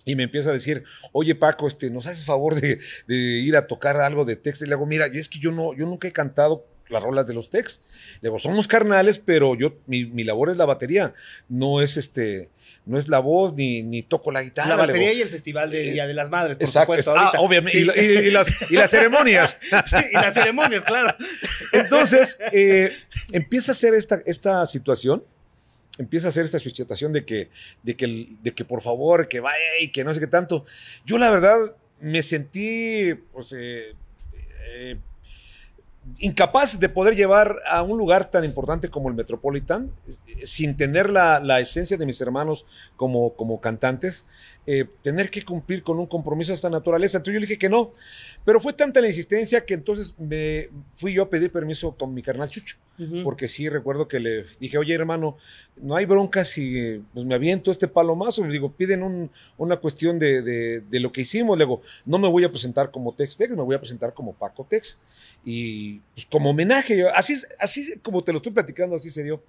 y 0.05 0.15
me 0.17 0.23
empieza 0.23 0.51
a 0.51 0.53
decir, 0.53 0.85
oye 1.13 1.35
Paco, 1.35 1.67
este, 1.67 1.91
¿nos 1.91 2.07
haces 2.07 2.25
favor 2.25 2.55
de, 2.61 2.79
de 3.09 3.15
ir 3.17 3.57
a 3.57 3.67
tocar 3.67 3.97
algo 3.97 4.25
de 4.25 4.37
Tex? 4.37 4.63
Y 4.63 4.67
le 4.67 4.77
digo, 4.77 4.87
mira, 4.87 5.07
es 5.07 5.29
que 5.29 5.39
yo 5.41 5.51
no, 5.51 5.75
yo 5.75 5.85
nunca 5.85 6.07
he 6.09 6.13
cantado 6.13 6.65
las 6.95 7.03
rolas 7.03 7.27
de 7.27 7.35
los 7.35 7.51
Tex. 7.51 7.83
Le 8.23 8.29
digo, 8.31 8.39
somos 8.39 8.67
carnales, 8.69 9.19
pero 9.19 9.55
yo, 9.55 9.77
mi, 9.87 10.07
mi 10.07 10.25
labor 10.25 10.49
es 10.51 10.57
la 10.57 10.65
batería, 10.65 11.13
no 11.49 11.83
es 11.83 11.97
este, 11.99 12.49
no 12.87 12.97
es 12.99 13.09
la 13.09 13.19
voz, 13.19 13.55
ni, 13.55 13.83
ni 13.83 14.03
toco 14.03 14.33
la 14.33 14.43
guitarra. 14.43 14.71
La 14.71 14.77
batería 14.77 15.09
digo, 15.11 15.19
y 15.19 15.23
el 15.23 15.29
Festival 15.29 15.71
de 15.71 15.83
Día 15.93 16.07
de 16.07 16.15
las 16.15 16.31
Madres, 16.31 16.57
por 16.57 16.65
Exacto, 16.67 16.93
supuesto. 16.97 17.15
es- 17.17 17.21
ah, 17.21 17.33
obviamente, 17.41 17.79
y, 17.79 17.81
Sí. 17.83 17.87
la- 17.87 17.97
y- 18.03 18.27
y 18.29 18.31
las, 18.31 18.71
y 18.71 18.75
las 18.77 18.91
ceremonias. 18.91 19.59
Sí, 19.87 19.97
y 20.11 20.15
las 20.15 20.33
ceremonias, 20.33 20.83
claro. 20.85 21.15
Entonces, 21.73 22.39
eh, 22.53 22.93
empieza 23.33 23.73
a 23.73 23.75
ser 23.75 23.95
esta, 23.95 24.21
esta 24.27 24.65
situación, 24.67 25.23
empieza 25.99 26.27
a 26.29 26.31
hacer 26.31 26.45
esta 26.45 26.59
situación 26.59 27.13
de 27.13 27.25
que, 27.25 27.51
de 27.83 27.97
que, 27.97 28.29
de 28.43 28.53
que 28.53 28.65
por 28.65 28.83
favor, 28.83 29.29
que 29.29 29.41
vaya 29.41 29.57
y 29.81 29.89
que 29.89 30.05
no 30.05 30.13
sé 30.15 30.21
qué 30.21 30.27
tanto. 30.27 30.65
Yo 31.05 31.19
la 31.19 31.31
verdad 31.31 31.57
me 32.01 32.23
sentí, 32.23 33.15
pues, 33.33 33.53
eh, 33.53 33.95
eh, 34.71 34.97
incapaz 36.19 36.79
de 36.79 36.89
poder 36.89 37.17
llevar 37.17 37.57
a 37.69 37.83
un 37.83 37.99
lugar 37.99 38.31
tan 38.31 38.45
importante 38.45 38.89
como 38.89 39.09
el 39.09 39.15
Metropolitan, 39.15 39.91
eh, 40.07 40.47
sin 40.47 40.77
tener 40.77 41.11
la, 41.11 41.41
la 41.41 41.61
esencia 41.61 41.97
de 41.97 42.07
mis 42.07 42.21
hermanos 42.21 42.67
como, 42.97 43.35
como 43.35 43.61
cantantes, 43.61 44.27
eh, 44.67 44.87
tener 45.03 45.29
que 45.31 45.45
cumplir 45.45 45.83
con 45.83 45.99
un 45.99 46.07
compromiso 46.07 46.53
de 46.53 46.57
esta 46.57 46.71
naturaleza. 46.71 47.19
Entonces 47.19 47.35
yo 47.35 47.41
le 47.41 47.47
dije 47.47 47.59
que 47.59 47.69
no, 47.69 47.93
pero 48.45 48.61
fue 48.61 48.73
tanta 48.73 49.01
la 49.01 49.09
insistencia 49.09 49.65
que 49.67 49.75
entonces 49.75 50.19
me 50.19 50.71
fui 50.95 51.13
yo 51.13 51.23
a 51.25 51.31
pedir 51.31 51.51
permiso 51.53 51.97
con 51.97 52.15
mi 52.15 52.23
carnal 52.23 52.49
Chucho, 52.49 52.77
porque 53.25 53.49
sí 53.49 53.69
recuerdo 53.69 54.07
que 54.09 54.21
le 54.21 54.45
dije, 54.61 54.79
oye 54.79 54.95
hermano, 54.95 55.37
no 55.77 55.97
hay 55.97 56.07
bronca 56.07 56.45
si 56.45 57.03
pues, 57.13 57.27
me 57.27 57.35
aviento 57.35 57.71
este 57.73 57.89
palomazo, 57.89 58.47
le 58.47 58.53
digo, 58.53 58.71
piden 58.73 59.03
un- 59.03 59.31
una 59.59 59.77
cuestión 59.79 60.19
de, 60.19 60.43
de- 60.43 60.81
de 60.81 61.01
lo 61.01 61.11
que 61.13 61.23
hicimos, 61.23 61.59
le 61.59 61.65
digo, 61.65 61.81
no 62.07 62.19
me 62.19 62.29
voy 62.29 62.45
a 62.45 62.51
presentar 62.51 62.91
como 62.93 63.13
Tex 63.15 63.37
Tex, 63.37 63.51
me 63.57 63.63
voy 63.65 63.75
a 63.75 63.81
presentar 63.81 64.15
como 64.15 64.33
Paco 64.33 64.65
Tex, 64.71 65.03
y 65.45 65.99
pues, 66.15 66.27
como 66.31 66.51
homenaje, 66.51 66.97
yo- 66.97 67.09
así, 67.17 67.35
así 67.59 67.99
como 68.01 68.23
te 68.23 68.31
lo 68.33 68.39
estoy 68.39 68.53
platicando, 68.53 68.95
así 68.97 69.11
se 69.11 69.25
dio. 69.25 69.43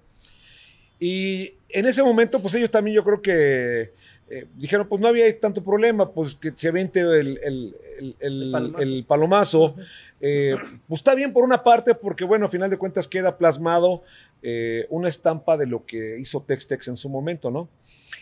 Y 0.98 1.54
en 1.68 1.86
ese 1.86 2.02
momento, 2.02 2.40
pues 2.40 2.54
ellos 2.54 2.70
también 2.70 2.94
yo 2.94 3.04
creo 3.04 3.20
que 3.20 3.92
eh, 4.28 4.46
dijeron, 4.56 4.88
pues 4.88 5.00
no 5.00 5.08
había 5.08 5.38
tanto 5.40 5.62
problema, 5.62 6.10
pues 6.12 6.34
que 6.34 6.50
se 6.54 6.70
vente 6.70 7.00
el, 7.00 7.38
el, 7.44 7.76
el, 7.98 8.16
el- 8.20 8.50
palomazo. 8.52 8.82
el 8.82 9.04
palomazo. 9.04 9.76
Eh, 10.20 10.56
pues 10.88 11.00
está 11.00 11.14
bien 11.14 11.32
por 11.32 11.44
una 11.44 11.62
parte, 11.62 11.94
porque 11.94 12.24
bueno, 12.24 12.46
a 12.46 12.48
final 12.48 12.70
de 12.70 12.78
cuentas 12.78 13.06
queda 13.06 13.38
plasmado 13.38 14.02
eh, 14.42 14.86
una 14.90 15.08
estampa 15.08 15.56
de 15.56 15.66
lo 15.66 15.84
que 15.86 16.18
hizo 16.18 16.42
Tex-Tex 16.42 16.88
en 16.88 16.96
su 16.96 17.08
momento, 17.08 17.50
¿no? 17.50 17.68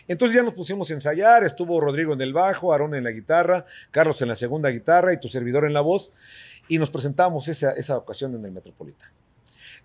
Entonces 0.07 0.35
ya 0.35 0.43
nos 0.43 0.53
pusimos 0.53 0.89
a 0.91 0.93
ensayar, 0.93 1.43
estuvo 1.43 1.79
Rodrigo 1.79 2.13
en 2.13 2.21
el 2.21 2.33
bajo, 2.33 2.71
Aarón 2.71 2.95
en 2.95 3.03
la 3.03 3.11
guitarra, 3.11 3.65
Carlos 3.91 4.21
en 4.21 4.27
la 4.27 4.35
segunda 4.35 4.69
guitarra 4.69 5.13
y 5.13 5.19
tu 5.19 5.29
servidor 5.29 5.65
en 5.65 5.73
la 5.73 5.81
voz, 5.81 6.11
y 6.67 6.77
nos 6.79 6.91
presentamos 6.91 7.47
esa, 7.47 7.71
esa 7.71 7.97
ocasión 7.97 8.35
en 8.35 8.43
el 8.45 8.51
Metropolitano. 8.51 9.11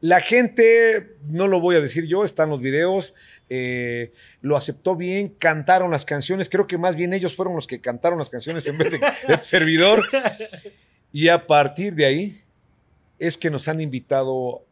La 0.01 0.21
gente, 0.21 1.17
no 1.27 1.47
lo 1.47 1.61
voy 1.61 1.77
a 1.77 1.81
decir 1.81 2.07
yo, 2.07 2.25
están 2.25 2.49
los 2.49 2.63
videos, 2.63 3.15
eh, 3.51 4.13
lo 4.41 4.57
aceptó 4.57 4.97
bien, 4.97 5.29
cantaron 5.29 5.91
las 5.91 6.07
canciones, 6.07 6.49
creo 6.49 6.67
que 6.67 6.79
más 6.79 6.97
bien 6.97 7.13
ellos 7.13 7.37
fueron 7.37 7.55
los 7.55 7.67
que 7.67 7.81
cantaron 7.81 8.19
las 8.19 8.31
canciones 8.31 8.67
en 8.67 8.79
vez 8.79 8.93
de, 8.93 8.99
de 9.29 9.37
tu 9.37 9.45
servidor. 9.45 10.05
Y 11.13 11.29
a 11.29 11.47
partir 11.47 11.95
de 11.95 12.07
ahí 12.07 12.41
es 13.19 13.37
que 13.37 13.51
nos 13.51 13.69
han 13.69 13.81
invitado 13.81 14.65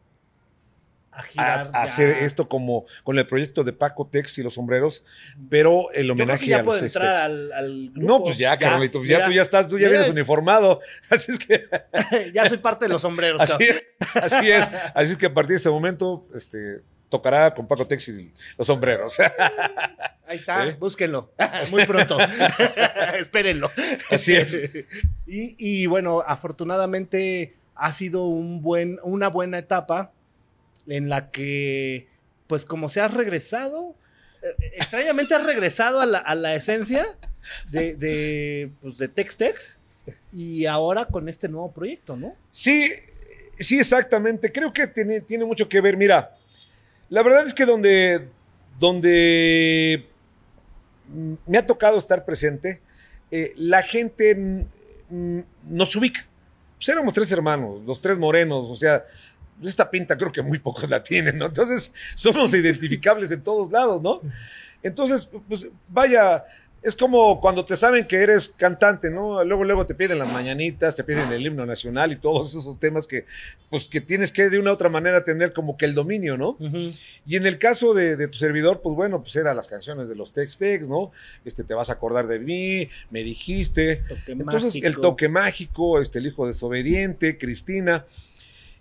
A 1.19 1.23
girar. 1.23 1.67
a 1.67 1.71
ya. 1.71 1.81
hacer 1.81 2.09
esto 2.09 2.47
como 2.47 2.85
con 3.03 3.17
el 3.19 3.27
proyecto 3.27 3.63
de 3.63 3.73
Paco 3.73 4.07
Tex 4.07 4.37
y 4.37 4.43
los 4.43 4.53
sombreros, 4.53 5.03
pero 5.49 5.91
el 5.93 6.07
Yo 6.07 6.13
creo 6.13 6.15
que 6.15 6.21
homenaje 6.23 6.47
ya 6.47 6.55
a 6.55 6.59
los 6.59 6.65
puedo 6.65 6.85
entrar 6.85 7.15
al, 7.15 7.51
al 7.51 7.89
grupo. 7.93 8.07
No, 8.07 8.23
pues 8.23 8.37
ya, 8.37 8.57
Carlito, 8.57 9.03
ya, 9.03 9.17
mira, 9.17 9.25
tú 9.27 9.31
ya 9.33 9.41
estás, 9.41 9.67
tú 9.67 9.77
ya 9.77 9.87
mira, 9.87 9.99
vienes 9.99 10.09
uniformado. 10.09 10.79
Así 11.09 11.31
es 11.33 11.39
que 11.39 11.65
ya 12.33 12.47
soy 12.47 12.57
parte 12.57 12.85
de 12.85 12.89
los 12.89 13.01
sombreros. 13.01 13.41
así 13.41 13.67
así 14.13 14.51
es. 14.51 14.67
Así 14.95 15.11
es 15.11 15.17
que 15.17 15.25
a 15.25 15.33
partir 15.33 15.51
de 15.51 15.57
este 15.57 15.69
momento, 15.69 16.27
este 16.33 16.81
tocará 17.09 17.53
con 17.53 17.67
Paco 17.67 17.87
Tex 17.87 18.07
y 18.09 18.33
los 18.57 18.67
sombreros. 18.67 19.19
Ahí 20.27 20.37
está, 20.37 20.67
¿Eh? 20.67 20.77
búsquenlo. 20.79 21.33
Muy 21.71 21.85
pronto. 21.85 22.17
Espérenlo. 23.17 23.71
Así 24.09 24.35
es. 24.35 24.55
Y, 25.25 25.55
y 25.57 25.85
bueno, 25.87 26.23
afortunadamente 26.25 27.55
ha 27.75 27.91
sido 27.93 28.25
un 28.25 28.61
buen, 28.61 28.99
una 29.03 29.29
buena 29.29 29.57
etapa 29.57 30.11
en 30.87 31.09
la 31.09 31.31
que, 31.31 32.07
pues 32.47 32.65
como 32.65 32.89
se 32.89 33.01
ha 33.01 33.07
regresado, 33.07 33.95
eh, 34.41 34.71
extrañamente 34.73 35.35
has 35.35 35.45
regresado 35.45 35.99
a 36.01 36.05
la, 36.05 36.19
a 36.19 36.35
la 36.35 36.55
esencia 36.55 37.05
de, 37.69 37.95
de, 37.95 38.71
pues, 38.81 38.97
de 38.97 39.07
Tex-Tex 39.07 39.77
y 40.31 40.65
ahora 40.65 41.05
con 41.05 41.29
este 41.29 41.47
nuevo 41.49 41.71
proyecto, 41.71 42.15
¿no? 42.15 42.35
Sí, 42.51 42.91
sí, 43.59 43.79
exactamente. 43.79 44.51
Creo 44.51 44.73
que 44.73 44.87
tiene, 44.87 45.21
tiene 45.21 45.45
mucho 45.45 45.67
que 45.69 45.81
ver. 45.81 45.97
Mira, 45.97 46.35
la 47.09 47.23
verdad 47.23 47.45
es 47.45 47.53
que 47.53 47.65
donde, 47.65 48.27
donde 48.79 50.07
me 51.45 51.57
ha 51.57 51.65
tocado 51.65 51.97
estar 51.97 52.25
presente, 52.25 52.81
eh, 53.31 53.53
la 53.55 53.81
gente 53.83 54.65
nos 55.09 55.95
ubica. 55.95 56.25
Pues 56.77 56.89
éramos 56.89 57.13
tres 57.13 57.31
hermanos, 57.31 57.81
los 57.85 57.99
tres 57.99 58.17
morenos, 58.17 58.69
o 58.69 58.75
sea, 58.75 59.03
esta 59.63 59.89
pinta 59.89 60.17
creo 60.17 60.31
que 60.31 60.41
muy 60.41 60.59
pocos 60.59 60.89
la 60.89 61.03
tienen, 61.03 61.37
¿no? 61.37 61.47
Entonces, 61.47 61.93
somos 62.15 62.53
identificables 62.53 63.31
en 63.31 63.41
todos 63.41 63.71
lados, 63.71 64.01
¿no? 64.01 64.21
Entonces, 64.81 65.29
pues 65.47 65.69
vaya, 65.89 66.45
es 66.81 66.95
como 66.95 67.41
cuando 67.41 67.65
te 67.65 67.75
saben 67.75 68.05
que 68.05 68.17
eres 68.17 68.47
cantante, 68.49 69.11
¿no? 69.11 69.43
Luego, 69.43 69.65
luego 69.65 69.85
te 69.85 69.95
piden 69.95 70.17
las 70.17 70.31
mañanitas, 70.31 70.95
te 70.95 71.03
piden 71.03 71.31
el 71.31 71.45
himno 71.45 71.65
nacional 71.65 72.11
y 72.11 72.15
todos 72.15 72.55
esos 72.55 72.79
temas 72.79 73.05
que, 73.05 73.25
pues, 73.69 73.85
que 73.85 73.99
tienes 73.99 74.31
que 74.31 74.49
de 74.49 74.59
una 74.59 74.71
u 74.71 74.73
otra 74.73 74.87
manera 74.87 75.25
tener 75.25 75.51
como 75.51 75.75
que 75.75 75.85
el 75.85 75.93
dominio, 75.93 76.37
¿no? 76.37 76.57
Y 77.25 77.35
en 77.35 77.45
el 77.45 77.57
caso 77.59 77.93
de, 77.93 78.15
de 78.15 78.27
tu 78.29 78.37
servidor, 78.37 78.81
pues 78.81 78.95
bueno, 78.95 79.21
pues 79.21 79.35
eran 79.35 79.57
las 79.57 79.67
canciones 79.67 80.07
de 80.07 80.15
los 80.15 80.33
Tex-Tex, 80.33 80.87
¿no? 80.87 81.11
Este, 81.43 81.65
te 81.65 81.73
vas 81.73 81.89
a 81.89 81.93
acordar 81.93 82.27
de 82.27 82.39
mí, 82.39 82.87
me 83.09 83.23
dijiste. 83.23 83.97
Toque 84.07 84.31
Entonces, 84.31 84.83
el 84.83 84.97
toque 84.97 85.27
mágico, 85.27 85.99
este, 85.99 86.19
el 86.19 86.27
hijo 86.27 86.47
desobediente, 86.47 87.37
Cristina. 87.37 88.05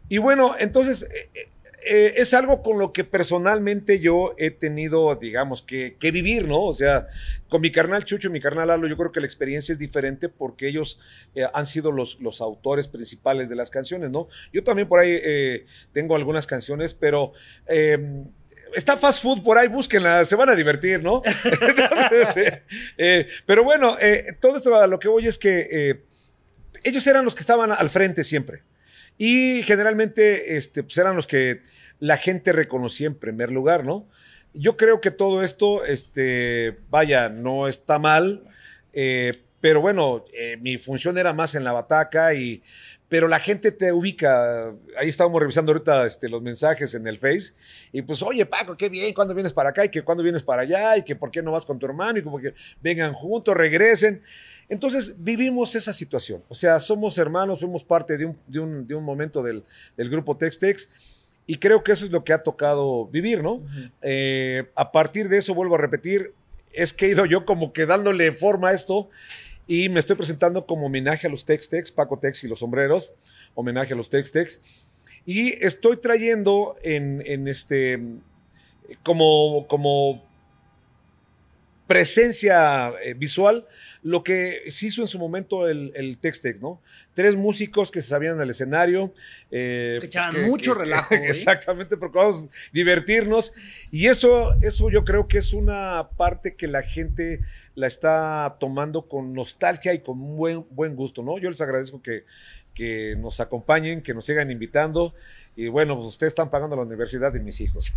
Y 0.09 0.18
bueno, 0.18 0.55
entonces, 0.59 1.03
eh, 1.05 1.31
eh, 1.35 1.49
eh, 1.90 2.14
es 2.16 2.35
algo 2.35 2.62
con 2.62 2.79
lo 2.79 2.92
que 2.92 3.05
personalmente 3.05 4.01
yo 4.01 4.35
he 4.37 4.51
tenido, 4.51 5.14
digamos, 5.16 5.62
que, 5.62 5.97
que 5.99 6.11
vivir, 6.11 6.49
¿no? 6.49 6.64
O 6.64 6.73
sea, 6.75 7.07
con 7.49 7.61
mi 7.61 7.71
carnal 7.71 8.05
Chucho 8.05 8.29
y 8.29 8.31
mi 8.33 8.40
carnal 8.40 8.68
Lalo, 8.68 8.88
yo 8.88 8.97
creo 8.97 9.12
que 9.12 9.21
la 9.21 9.27
experiencia 9.27 9.73
es 9.73 9.79
diferente 9.79 10.29
porque 10.29 10.68
ellos 10.68 10.99
han 11.55 11.66
sido 11.66 11.92
los, 11.92 12.21
los 12.21 12.40
autores 12.40 12.88
principales 12.88 13.49
de 13.49 13.57
las 13.57 13.71
canciones, 13.71 14.11
¿no? 14.11 14.29
Yo 14.53 14.64
también 14.64 14.88
por 14.88 15.01
ahí 15.01 15.21
tengo 15.92 16.14
algunas 16.16 16.47
canciones, 16.47 16.94
pero... 16.94 17.33
eh, 17.66 18.25
Está 18.75 18.99
fast 18.99 19.23
food 19.23 19.42
por 19.42 19.57
ahí, 19.57 19.66
búsquenla, 19.68 20.27
se 20.27 20.37
van 20.37 20.51
a 20.51 20.55
divertir, 20.55 21.03
¿no? 21.03 21.23
Entonces, 22.11 22.61
pero 23.47 23.64
bueno, 23.64 23.97
eh, 23.99 24.37
todo 24.40 24.59
esto 24.59 24.77
a 24.77 24.87
lo 24.87 24.99
que 24.99 25.09
voy 25.09 25.27
es 25.27 25.38
que 25.38 26.03
ellos 26.85 27.07
eran 27.07 27.25
los 27.25 27.35
que 27.35 27.40
estaban 27.40 27.73
al 27.73 27.88
frente 27.88 28.25
siempre. 28.25 28.62
Y 29.19 29.63
generalmente 29.65 30.57
este, 30.57 30.85
pues 30.85 30.97
eran 30.97 31.17
los 31.17 31.27
que 31.27 31.61
la 31.99 32.17
gente 32.17 32.53
reconocía 32.53 33.09
en 33.09 33.17
primer 33.17 33.51
lugar, 33.51 33.85
¿no? 33.85 34.09
Yo 34.55 34.77
creo 34.77 35.01
que 35.01 35.11
todo 35.11 35.43
esto, 35.43 35.85
este, 35.85 36.79
vaya, 36.89 37.29
no 37.29 37.69
está 37.69 37.99
mal, 37.99 38.49
eh, 38.93 39.33
pero 39.61 39.81
bueno, 39.81 40.25
eh, 40.33 40.57
mi 40.61 40.79
función 40.79 41.19
era 41.19 41.33
más 41.33 41.55
en 41.55 41.65
la 41.65 41.73
bataca 41.73 42.33
y... 42.35 42.63
Pero 43.09 43.27
la 43.27 43.41
gente 43.41 43.73
te 43.73 43.91
ubica. 43.91 44.69
Ahí 44.99 45.09
estábamos 45.09 45.41
revisando 45.41 45.73
ahorita 45.73 46.05
este, 46.05 46.29
los 46.29 46.43
mensajes 46.43 46.93
en 46.93 47.07
el 47.07 47.17
Face. 47.19 47.55
Y 47.91 48.03
pues, 48.03 48.23
oye, 48.23 48.45
Paco, 48.45 48.77
qué 48.77 48.91
bien, 48.91 49.15
¿cuándo 49.15 49.33
vienes 49.33 49.55
para 49.55 49.71
acá? 49.71 49.83
Y 49.87 49.89
que 49.89 50.03
cuándo 50.03 50.23
vienes 50.23 50.43
para 50.43 50.61
allá, 50.61 50.99
y 50.99 51.03
que 51.05 51.17
por 51.17 51.31
qué 51.31 51.43
no 51.43 51.53
vas 51.53 51.65
con 51.65 51.79
tu 51.79 51.87
hermano, 51.87 52.19
y 52.19 52.23
como 52.23 52.39
que 52.39 52.53
vengan 52.83 53.15
juntos, 53.15 53.57
regresen. 53.57 54.21
Entonces 54.69 55.23
vivimos 55.25 55.75
esa 55.75 55.93
situación. 55.93 56.43
O 56.49 56.55
sea, 56.55 56.79
somos 56.79 57.17
hermanos, 57.19 57.61
fuimos 57.61 57.85
parte 57.85 58.19
de 58.19 58.27
un, 58.27 58.39
de 58.47 58.61
un, 58.61 58.87
de 58.87 58.95
un 58.95 59.05
momento 59.05 59.43
del, 59.43 59.65
del 59.97 60.11
grupo 60.11 60.37
Tex-Tex. 60.37 60.91
Y 61.47 61.57
creo 61.57 61.83
que 61.83 61.93
eso 61.93 62.05
es 62.05 62.11
lo 62.11 62.25
que 62.25 62.35
ha 62.35 62.43
tocado 62.43 63.07
vivir, 63.07 63.43
¿no? 63.43 63.63
Eh, 64.03 64.71
a 64.75 64.93
partir 64.93 65.31
de 65.31 65.39
eso, 65.39 65.55
vuelvo 65.55 65.77
a 65.77 65.79
repetir, 65.79 66.35
es 66.75 66.93
que 66.93 67.07
he 67.07 67.09
ido 67.11 67.25
yo 67.25 67.47
como 67.47 67.73
que 67.73 67.87
dándole 67.87 68.31
forma 68.33 68.69
a 68.69 68.75
esto 68.75 69.09
y 69.67 69.89
me 69.89 70.01
estoy 70.01 70.17
presentando 70.17 70.67
como 70.67 70.87
homenaje 70.87 71.27
a 71.27 71.31
los 71.31 71.47
Tex-Tex, 71.47 71.93
Paco 71.93 72.19
Tex 72.19 72.45
y 72.45 72.49
los 72.49 72.59
sombreros, 72.59 73.15
homenaje 73.55 73.95
a 73.95 73.97
los 73.97 74.11
Tex-Tex. 74.11 74.61
Y 75.25 75.63
estoy 75.65 75.97
trayendo 75.97 76.75
en, 76.83 77.23
en 77.27 77.49
este, 77.49 77.99
como, 79.03 79.67
como 79.69 80.23
presencia 81.87 82.93
eh, 83.03 83.15
visual 83.15 83.67
lo 84.03 84.23
que 84.23 84.63
se 84.71 84.87
hizo 84.87 85.03
en 85.03 85.09
su 85.09 85.19
momento 85.19 85.69
el, 85.69 85.93
el 85.95 86.19
Tex-Tex, 86.19 86.61
¿no? 86.61 86.81
Tres 87.15 87.35
músicos 87.37 87.91
que 87.91 88.01
se 88.01 88.09
sabían 88.09 88.39
del 88.39 88.51
escenario. 88.51 89.13
eh, 89.51 89.99
Que 90.01 90.07
echaban 90.07 90.47
mucho 90.49 90.75
relajo, 90.75 91.15
¿eh? 91.15 91.29
Exactamente, 91.29 91.97
a 91.97 92.33
divertirnos. 92.73 93.53
Y 93.91 94.07
eso, 94.07 94.55
eso 94.63 94.91
yo 94.91 95.05
creo 95.05 95.29
que 95.29 95.39
es 95.39 95.53
una 95.53 96.11
parte 96.17 96.55
que 96.55 96.69
la 96.69 96.83
gente 96.83 97.41
la 97.75 97.87
está 97.87 98.57
tomando 98.61 99.09
con 99.09 99.33
nostalgia 99.33 99.93
y 99.95 100.01
con 100.01 100.37
buen, 100.37 100.67
buen 100.71 100.97
gusto, 100.97 101.23
¿no? 101.23 101.39
Yo 101.39 101.51
les 101.51 101.61
agradezco 101.61 102.03
que, 102.03 102.25
que 102.75 103.17
nos 103.19 103.41
acompañen, 103.41 104.03
que 104.03 104.15
nos 104.15 104.25
sigan 104.27 104.51
invitando. 104.51 105.15
Y 105.57 105.67
bueno, 105.69 105.97
pues 105.97 106.07
ustedes 106.07 106.31
están 106.33 106.51
pagando 106.51 106.77
la 106.77 106.83
universidad 106.83 107.33
de 107.33 107.41
mis 107.41 107.61
hijos. 107.61 107.93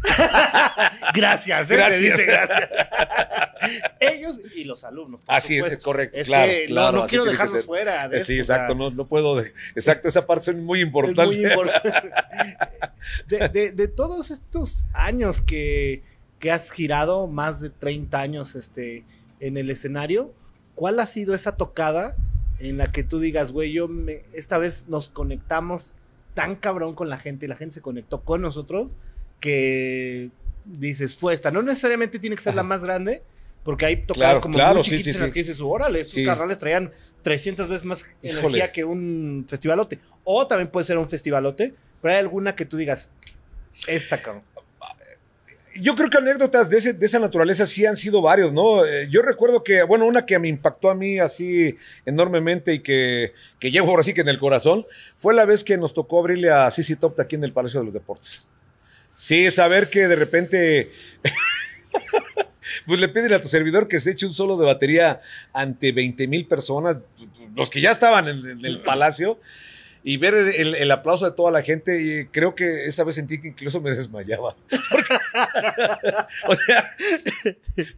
Gracias, 1.13 1.69
¿eh? 1.69 1.75
Gracias. 1.75 2.01
Dice 2.01 2.25
gracias. 2.25 2.69
Ellos 3.99 4.41
y 4.55 4.63
los 4.63 4.83
alumnos. 4.83 5.23
por 5.23 5.35
Así 5.35 5.55
es, 5.57 5.59
supuesto. 5.63 5.83
Correcto, 5.91 6.17
Es 6.17 6.27
claro, 6.27 6.51
que 6.51 6.61
no- 6.67 6.73
claro, 6.73 6.97
no, 6.97 7.03
así 7.03 7.09
quiero 7.09 7.25
dejarlos 7.25 7.65
fuera. 7.65 8.07
De 8.09 8.17
Eh, 8.17 8.19
sí, 8.21 8.33
esto, 8.33 8.41
o 8.41 8.45
sea, 8.45 8.55
exacto, 8.57 8.75
no, 8.75 8.89
no 8.91 9.07
puedo. 9.07 9.35
de- 9.35 9.53
exacto, 9.75 10.07
esa 10.07 10.25
parte 10.27 10.51
es 10.51 10.57
muy 10.57 10.79
Es 10.81 10.85
importante. 10.87 11.25
muy 11.25 11.45
importante. 11.45 11.91
De, 13.27 13.49
de- 13.49 13.71
de 13.71 13.87
todos 13.87 14.31
estos 14.31 14.89
años 14.93 15.41
que, 15.41 16.03
que 16.39 16.51
has 16.51 16.71
girado, 16.71 17.27
más 17.27 17.59
de 17.61 17.69
30 17.69 18.19
años 18.19 18.55
este, 18.55 19.03
en 19.39 19.57
el 19.57 19.69
escenario, 19.69 20.33
¿cuál 20.75 20.99
ha 20.99 21.05
sido 21.07 21.33
esa 21.35 21.55
tocada 21.57 22.15
en 22.59 22.77
la 22.77 22.91
que 22.91 23.03
tú 23.03 23.19
digas, 23.19 23.51
güey, 23.51 23.71
yo 23.73 23.87
me- 23.87 24.21
esta 24.33 24.57
vez 24.57 24.87
nos 24.87 25.09
conectamos 25.09 25.93
tan 26.35 26.55
cabrón 26.55 26.93
con 26.93 27.09
la 27.09 27.17
gente 27.17 27.45
y 27.45 27.49
la 27.49 27.55
gente 27.55 27.73
se 27.75 27.81
conectó 27.81 28.21
con 28.21 28.41
nosotros 28.41 28.95
que 29.39 30.29
dices, 30.65 31.17
fue 31.17 31.33
esta. 31.33 31.51
No 31.51 31.61
necesariamente 31.63 32.19
tiene 32.19 32.35
que 32.35 32.43
ser 32.43 32.55
la 32.55 32.63
más 32.63 32.83
grande, 32.85 33.23
porque 33.63 33.85
hay 33.85 33.95
tocadas 34.05 34.29
Claro, 34.31 34.41
como 34.41 34.55
claro, 34.55 34.75
muy 34.75 34.83
sí, 34.83 34.91
chiquitas 34.91 35.03
sí, 35.05 35.17
en 35.17 35.19
las 35.21 35.29
sí. 35.29 35.33
que 35.33 35.39
dices, 35.39 35.61
órale, 35.61 35.99
estos 36.01 36.15
Sí. 36.15 36.25
carnales 36.25 36.57
traían 36.57 36.91
300 37.21 37.67
veces 37.67 37.85
más 37.85 38.05
Híjole. 38.21 38.39
energía 38.39 38.71
que 38.71 38.83
un 38.83 39.45
festivalote. 39.47 39.99
O 40.23 40.47
también 40.47 40.69
puede 40.69 40.85
ser 40.85 40.97
un 40.97 41.07
festivalote, 41.09 41.73
pero 42.01 42.13
hay 42.13 42.19
alguna 42.19 42.55
que 42.55 42.65
tú 42.65 42.77
digas, 42.77 43.11
esta, 43.87 44.21
cabrón. 44.21 44.43
Yo 45.79 45.95
creo 45.95 46.09
que 46.09 46.17
anécdotas 46.17 46.69
de, 46.69 46.79
ese- 46.79 46.91
de 46.93 47.05
esa 47.05 47.17
naturaleza 47.17 47.65
sí 47.65 47.85
han 47.85 47.95
sido 47.95 48.21
varios, 48.21 48.51
¿no? 48.51 48.85
Eh, 48.85 49.07
yo 49.09 49.21
recuerdo 49.21 49.63
que, 49.63 49.83
bueno, 49.83 50.05
una 50.05 50.25
que 50.25 50.37
me 50.37 50.49
impactó 50.49 50.89
a 50.89 50.95
mí 50.95 51.17
así 51.17 51.77
enormemente 52.05 52.73
y 52.73 52.79
que, 52.79 53.31
que 53.57 53.71
llevo 53.71 53.89
ahora 53.91 54.03
sí 54.03 54.13
que 54.13 54.19
en 54.19 54.27
el 54.27 54.37
corazón, 54.37 54.85
fue 55.17 55.33
la 55.33 55.45
vez 55.45 55.63
que 55.63 55.77
nos 55.77 55.93
tocó 55.93 56.19
abrirle 56.19 56.51
a 56.51 56.69
Sisi 56.71 56.97
Top 56.97 57.17
aquí 57.21 57.35
en 57.37 57.45
el 57.45 57.53
Palacio 57.53 57.79
de 57.79 57.85
los 57.85 57.93
Deportes. 57.93 58.49
Sí, 59.07 59.49
saber 59.49 59.89
que 59.89 60.07
de 60.09 60.15
repente. 60.17 60.87
pues 62.85 62.99
le 62.99 63.09
piden 63.09 63.33
a 63.33 63.41
tu 63.41 63.47
servidor 63.47 63.87
que 63.87 63.99
se 63.99 64.11
eche 64.11 64.25
un 64.25 64.33
solo 64.33 64.57
de 64.57 64.65
batería 64.65 65.21
ante 65.53 65.91
20 65.91 66.27
mil 66.27 66.47
personas, 66.47 67.05
los 67.55 67.69
que 67.69 67.81
ya 67.81 67.91
estaban 67.91 68.27
en 68.27 68.65
el 68.65 68.81
palacio 68.81 69.39
y 70.03 70.17
ver 70.17 70.33
el, 70.33 70.91
aplauso 70.91 71.25
de 71.25 71.35
toda 71.35 71.51
la 71.51 71.61
gente, 71.61 72.01
y 72.01 72.25
creo 72.25 72.55
que 72.55 72.85
esa 72.85 73.03
vez 73.03 73.15
sentí 73.15 73.39
que 73.39 73.49
incluso 73.49 73.81
me 73.81 73.91
desmayaba. 73.91 74.55
o 76.47 76.55
sea, 76.55 76.95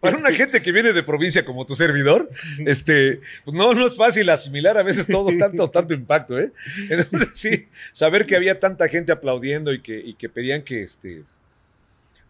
para 0.01 0.17
una 0.17 0.31
gente 0.31 0.61
que 0.61 0.71
viene 0.71 0.91
de 0.91 1.03
provincia 1.03 1.45
como 1.45 1.65
tu 1.65 1.75
servidor, 1.75 2.29
este, 2.65 3.21
pues 3.45 3.55
no, 3.55 3.73
no 3.73 3.87
es 3.87 3.95
fácil 3.95 4.29
asimilar 4.29 4.77
a 4.77 4.83
veces 4.83 5.07
todo 5.07 5.29
tanto, 5.37 5.69
tanto 5.69 5.93
impacto, 5.93 6.37
¿eh? 6.39 6.51
Entonces, 6.89 7.29
sí, 7.35 7.69
saber 7.93 8.25
que 8.25 8.35
había 8.35 8.59
tanta 8.59 8.89
gente 8.89 9.11
aplaudiendo 9.13 9.73
y 9.73 9.81
que, 9.81 9.97
y 9.97 10.15
que 10.15 10.27
pedían 10.27 10.63
que, 10.63 10.83
este, 10.83 11.23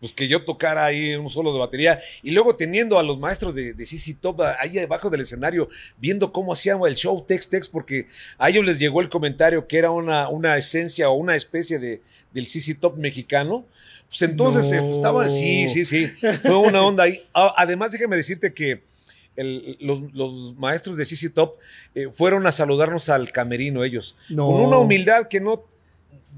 pues 0.03 0.11
que 0.11 0.27
yo 0.27 0.43
tocara 0.43 0.83
ahí 0.83 1.15
un 1.15 1.29
solo 1.29 1.53
de 1.53 1.59
batería 1.59 1.97
y 2.21 2.31
luego 2.31 2.57
teniendo 2.57 2.99
a 2.99 3.03
los 3.03 3.17
maestros 3.17 3.55
de, 3.55 3.71
de 3.73 3.85
CC 3.85 4.17
Top 4.19 4.41
ahí 4.59 4.71
debajo 4.71 5.09
del 5.09 5.21
escenario 5.21 5.69
viendo 5.97 6.33
cómo 6.33 6.51
hacían 6.51 6.77
el 6.85 6.95
show 6.95 7.23
Tex 7.25 7.47
Tex 7.47 7.69
porque 7.69 8.09
a 8.37 8.49
ellos 8.49 8.65
les 8.65 8.79
llegó 8.79 8.99
el 8.99 9.07
comentario 9.07 9.65
que 9.65 9.77
era 9.77 9.91
una, 9.91 10.27
una 10.27 10.57
esencia 10.57 11.09
o 11.09 11.13
una 11.13 11.37
especie 11.37 11.79
de, 11.79 12.01
del 12.33 12.47
CC 12.47 12.75
Top 12.75 12.97
mexicano. 12.97 13.65
Pues 14.09 14.23
entonces 14.23 14.69
eh, 14.73 14.79
pues, 14.81 14.97
estaba, 14.97 15.29
sí, 15.29 15.69
sí, 15.69 15.85
sí, 15.85 16.07
fue 16.41 16.57
una 16.57 16.83
onda 16.83 17.05
ahí. 17.05 17.17
Además, 17.33 17.93
déjame 17.93 18.17
decirte 18.17 18.53
que 18.53 18.81
los, 19.79 20.53
maestros 20.57 20.97
de 20.97 21.05
CC 21.05 21.29
Top 21.29 21.55
eh, 21.95 22.09
fueron 22.11 22.45
a 22.45 22.51
saludarnos 22.51 23.07
al 23.07 23.31
camerino 23.31 23.85
ellos, 23.85 24.17
con 24.27 24.59
una 24.61 24.79
humildad 24.79 25.29
que 25.29 25.39
no 25.39 25.63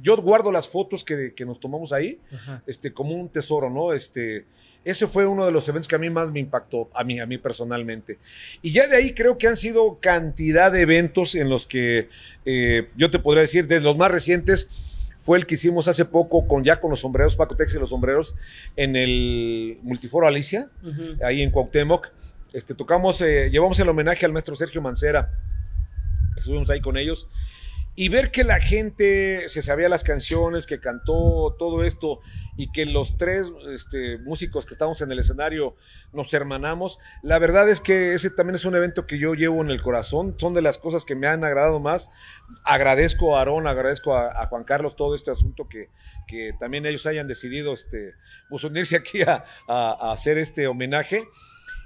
yo 0.05 0.15
guardo 0.17 0.51
las 0.51 0.69
fotos 0.69 1.03
que, 1.03 1.33
nos 1.47 1.59
tomamos 1.59 1.91
ahí 1.91 2.19
este, 2.67 2.93
como 2.93 3.15
un 3.15 3.27
tesoro, 3.27 3.71
¿no? 3.71 3.91
Este, 3.91 4.45
ese 4.83 5.07
fue 5.07 5.25
uno 5.25 5.47
de 5.47 5.51
los 5.51 5.67
eventos 5.67 5.87
que 5.87 5.95
a 5.95 5.99
mí 5.99 6.11
más 6.11 6.31
me 6.31 6.39
impactó, 6.39 6.91
a 6.93 7.03
mí, 7.03 7.19
a 7.19 7.25
mí 7.25 7.39
personalmente. 7.39 8.19
Y 8.61 8.71
ya 8.71 8.87
de 8.87 8.97
ahí 8.97 9.15
creo 9.15 9.39
que 9.39 9.47
han 9.47 9.57
sido 9.57 9.97
cantidad 9.99 10.71
de 10.71 10.81
eventos 10.81 11.33
en 11.33 11.49
los 11.49 11.65
que 11.65 12.07
eh, 12.45 12.87
yo 12.95 13.09
te 13.09 13.17
podría 13.17 13.41
decir, 13.41 13.67
de 13.67 13.81
los 13.81 13.97
más 13.97 14.11
recientes, 14.11 14.73
fue 15.17 15.39
el 15.39 15.47
que 15.47 15.55
hicimos 15.55 15.87
hace 15.87 16.05
poco 16.05 16.47
con 16.47 16.63
ya 16.63 16.79
con 16.79 16.91
los 16.91 16.99
sombreros, 16.99 17.35
Paco 17.35 17.55
Tex 17.55 17.73
y 17.73 17.79
los 17.79 17.89
sombreros, 17.89 18.35
en 18.75 18.95
el 18.95 19.79
Multiforo 19.81 20.27
Alicia, 20.27 20.69
ahí 21.23 21.41
en 21.41 21.49
Cuauhtémoc. 21.49 22.09
Este, 22.53 22.75
tocamos, 22.75 23.21
eh, 23.21 23.49
llevamos 23.49 23.79
el 23.79 23.89
homenaje 23.89 24.23
al 24.23 24.33
maestro 24.33 24.55
Sergio 24.55 24.83
Mancera. 24.83 25.31
Estuvimos 26.37 26.69
ahí 26.69 26.79
con 26.79 26.95
ellos 26.95 27.27
y 27.95 28.09
ver 28.09 28.29
que 28.29 28.43
la 28.43 28.59
gente 28.59 29.47
se 29.47 29.61
sabía 29.61 29.87
las 29.87 30.03
canciones, 30.03 30.67
que 30.67 30.81
cantó 30.81 31.55
todo 31.57 31.83
esto 31.83 32.19
y 32.57 32.71
que 32.71 32.85
los 32.85 33.17
tres 33.17 33.47
este, 33.71 34.17
músicos 34.19 34.65
que 34.65 34.73
estamos 34.73 35.01
en 35.01 35.11
el 35.11 35.19
escenario 35.19 35.75
nos 36.11 36.33
hermanamos, 36.33 36.99
la 37.23 37.39
verdad 37.39 37.69
es 37.69 37.79
que 37.79 38.13
ese 38.13 38.29
también 38.29 38.55
es 38.55 38.65
un 38.65 38.75
evento 38.75 39.07
que 39.07 39.17
yo 39.17 39.33
llevo 39.33 39.61
en 39.61 39.69
el 39.69 39.81
corazón, 39.81 40.35
son 40.37 40.53
de 40.53 40.61
las 40.61 40.77
cosas 40.77 41.05
que 41.05 41.15
me 41.15 41.27
han 41.27 41.43
agradado 41.43 41.79
más. 41.79 42.09
Agradezco 42.63 43.35
a 43.35 43.39
Aarón, 43.39 43.65
agradezco 43.67 44.15
a, 44.15 44.45
Juan 44.47 44.65
Carlos 44.65 44.95
todo 44.95 45.15
este 45.15 45.31
asunto 45.31 45.67
que, 45.69 45.89
que 46.27 46.53
también 46.59 46.85
ellos 46.85 47.05
hayan 47.05 47.27
decidido 47.27 47.73
este, 47.73 48.13
pues 48.49 48.63
unirse 48.63 48.97
aquí 48.97 49.21
a, 49.23 49.45
a 49.67 50.11
hacer 50.11 50.37
este 50.37 50.67
homenaje 50.67 51.25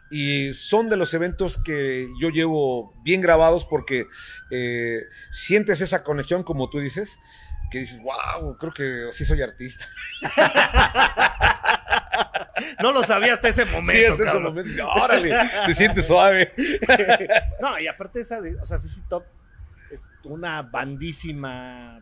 y 0.10 0.54
son 0.54 0.90
de 0.90 0.98
los 0.98 1.14
eventos 1.14 1.58
que 1.58 2.08
yo 2.20 2.30
llevo 2.30 2.94
bien 3.04 3.22
grabados 3.22 3.66
porque 3.66 4.08
eh, 4.50 5.04
sientes 5.32 5.82
esa 5.82 6.04
conexión, 6.04 6.44
como 6.44 6.70
tú 6.70 6.80
dices, 6.80 7.20
que 7.70 7.80
dices, 7.80 8.02
wow, 8.02 8.58
creo 8.58 8.74
que 8.74 9.12
sí 9.12 9.26
soy 9.26 9.42
artista. 9.42 9.88
No 12.82 12.92
lo 12.92 13.04
sabía 13.04 13.34
hasta 13.34 13.48
ese 13.48 13.66
momento. 13.66 13.92
Sí, 13.92 14.06
hasta 14.06 14.24
ese 14.24 14.40
momento. 14.40 14.90
Órale, 14.90 15.34
se 15.66 15.74
siente 15.74 16.02
suave. 16.02 16.54
No, 17.62 17.80
y 17.80 17.88
aparte 17.88 18.22
esa, 18.22 18.40
o 18.40 18.66
sea, 18.66 18.78
CC 18.78 19.04
Top 19.08 19.26
es 19.92 20.12
una 20.24 20.62
bandísima 20.62 22.02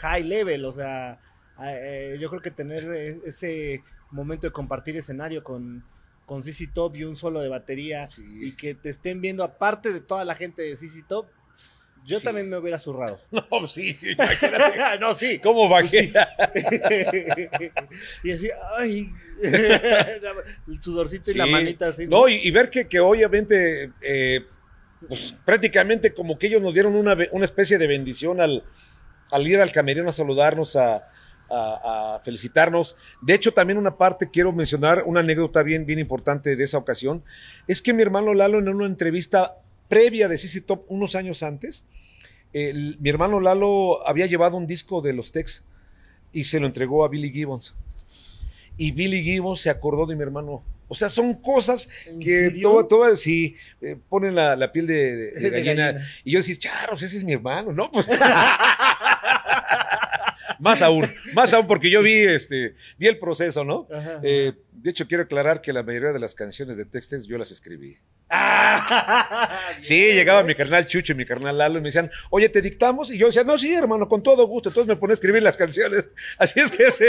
high 0.00 0.24
level, 0.24 0.64
o 0.64 0.72
sea, 0.72 1.20
eh, 1.62 2.16
yo 2.20 2.28
creo 2.28 2.42
que 2.42 2.50
tener 2.50 2.84
e-, 2.84 3.20
ese 3.26 3.82
momento 4.10 4.46
de 4.46 4.52
compartir 4.52 4.96
escenario 4.96 5.42
con, 5.42 5.84
con 6.28 6.42
CC 6.42 6.68
Top 6.72 6.94
y 6.94 7.04
un 7.04 7.16
solo 7.16 7.40
de 7.40 7.48
batería 7.48 8.06
y 8.18 8.52
que 8.52 8.74
te 8.74 8.90
estén 8.90 9.22
viendo 9.22 9.42
aparte 9.42 9.94
de 9.94 10.00
toda 10.00 10.26
la 10.26 10.34
gente 10.34 10.60
de 10.60 10.76
CC 10.76 11.02
Top, 11.08 11.26
yo 12.04 12.20
también 12.20 12.50
me 12.50 12.58
hubiera 12.58 12.78
zurrado. 12.78 13.18
No, 13.50 13.66
sí, 13.66 13.96
no, 15.00 15.14
sí. 15.14 15.38
¿Cómo 15.38 15.70
bajé? 15.70 16.12
y 18.22 18.30
así, 18.30 18.50
ay. 18.76 19.10
el 19.42 20.82
sudorcito 20.82 21.30
y 21.30 21.34
la 21.34 21.46
manita 21.46 21.88
así. 21.88 22.06
No, 22.06 22.28
y, 22.28 22.50
ver 22.50 22.68
que, 22.68 22.86
que 22.86 23.00
obviamente, 23.00 23.90
eh, 24.02 24.44
pues 25.08 25.34
prácticamente 25.46 26.12
como 26.12 26.38
que 26.38 26.48
ellos 26.48 26.60
nos 26.60 26.74
dieron 26.74 26.94
una, 26.94 27.16
una 27.32 27.44
especie 27.46 27.78
de 27.78 27.86
bendición 27.86 28.42
al, 28.42 28.64
al 29.30 29.48
ir 29.48 29.60
al 29.60 29.72
camerino 29.72 30.10
a 30.10 30.12
saludarnos 30.12 30.76
a 30.76 31.08
a, 31.50 32.20
felicitarnos. 32.24 32.96
De 33.22 33.34
hecho, 33.34 33.52
también 33.52 33.78
una 33.78 33.96
parte 33.96 34.30
quiero 34.30 34.52
mencionar, 34.52 35.04
una 35.06 35.20
anécdota 35.20 35.62
bien, 35.62 35.86
bien 35.86 35.98
importante 35.98 36.56
de 36.56 36.64
esa 36.64 36.78
ocasión, 36.78 37.22
es 37.66 37.82
que 37.82 37.92
mi 37.92 38.02
hermano 38.02 38.34
Lalo 38.34 38.58
en 38.58 38.68
una 38.68 38.86
entrevista 38.86 39.58
previa 39.88 40.28
de 40.28 40.36
CC 40.36 40.60
Top 40.60 40.84
unos 40.88 41.14
años 41.14 41.42
antes, 41.42 41.88
mi 42.52 43.10
hermano 43.10 43.40
Lalo 43.40 44.06
había 44.06 44.26
llevado 44.26 44.56
un 44.56 44.66
disco 44.66 45.00
de 45.00 45.12
los 45.12 45.32
Tex 45.32 45.66
y 46.32 46.44
se 46.44 46.60
lo 46.60 46.66
entregó 46.66 47.04
a 47.04 47.08
Billy 47.08 47.30
Gibbons. 47.30 47.74
Y 48.76 48.92
Billy 48.92 49.22
Gibbons 49.22 49.60
se 49.60 49.70
acordó 49.70 50.06
de 50.06 50.16
mi 50.16 50.22
hermano. 50.22 50.62
O 50.86 50.94
sea, 50.94 51.08
son 51.08 51.34
cosas 51.34 51.88
que 52.20 52.62
todas 52.88 53.20
sí 53.20 53.56
eh, 53.82 53.96
ponen 54.08 54.34
la, 54.34 54.72
piel 54.72 54.86
de, 54.86 55.32
gallina. 55.50 55.96
Y 56.24 56.32
yo 56.32 56.38
decía, 56.38 56.56
charros, 56.56 57.02
ese 57.02 57.18
es 57.18 57.24
mi 57.24 57.32
hermano. 57.34 57.72
No, 57.72 57.90
pues. 57.90 58.06
más 60.58 60.82
aún, 60.82 61.06
más 61.34 61.52
aún 61.52 61.66
porque 61.66 61.90
yo 61.90 62.02
vi, 62.02 62.14
este, 62.14 62.74
vi 62.98 63.06
el 63.06 63.18
proceso, 63.18 63.64
¿no? 63.64 63.88
Eh, 64.22 64.52
de 64.72 64.90
hecho, 64.90 65.06
quiero 65.06 65.24
aclarar 65.24 65.60
que 65.60 65.72
la 65.72 65.82
mayoría 65.82 66.12
de 66.12 66.20
las 66.20 66.34
canciones 66.34 66.76
de 66.76 66.84
Textex 66.84 67.26
yo 67.26 67.36
las 67.36 67.50
escribí. 67.50 67.98
sí, 69.80 70.12
llegaba 70.12 70.42
mi 70.42 70.54
carnal 70.54 70.86
Chucho 70.86 71.12
y 71.12 71.16
mi 71.16 71.24
carnal 71.24 71.56
Lalo 71.56 71.78
y 71.78 71.82
me 71.82 71.88
decían, 71.88 72.10
oye, 72.30 72.48
¿te 72.48 72.60
dictamos? 72.60 73.10
Y 73.10 73.18
yo 73.18 73.26
decía, 73.26 73.42
no, 73.42 73.56
sí, 73.56 73.72
hermano, 73.72 74.08
con 74.08 74.22
todo 74.22 74.46
gusto. 74.46 74.68
Entonces 74.68 74.88
me 74.88 75.00
pone 75.00 75.12
a 75.12 75.14
escribir 75.14 75.42
las 75.42 75.56
canciones. 75.56 76.10
Así 76.38 76.60
es 76.60 76.70
que 76.70 76.90
sí, 76.90 77.06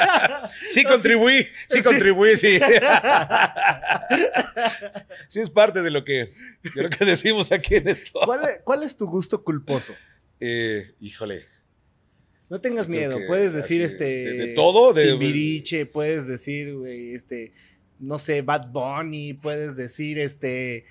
sí 0.70 0.84
contribuí, 0.84 1.46
sí, 1.68 1.82
contribuí, 1.82 2.36
sí. 2.36 2.58
sí 5.28 5.40
es 5.40 5.50
parte 5.50 5.82
de 5.82 5.90
lo 5.90 6.04
que, 6.04 6.32
de 6.74 6.82
lo 6.82 6.90
que 6.90 7.04
decimos 7.04 7.52
aquí 7.52 7.76
en 7.76 7.88
esto. 7.88 8.20
¿Cuál 8.64 8.82
es, 8.82 8.96
tu 8.96 9.06
gusto 9.06 9.44
culposo? 9.44 9.94
Eh, 10.40 10.94
híjole. 11.00 11.55
No 12.48 12.60
tengas 12.60 12.86
miedo, 12.88 13.18
puedes 13.26 13.54
decir 13.54 13.82
este. 13.82 14.04
De, 14.04 14.46
todo, 14.54 14.92
de. 14.92 15.16
Viriche, 15.16 15.84
puedes 15.84 16.26
decir, 16.28 16.74
este. 16.86 17.52
No 17.98 18.18
sé, 18.18 18.42
Bad 18.42 18.68
Bunny, 18.68 19.34
puedes 19.34 19.76
decir, 19.76 20.18
este. 20.18 20.84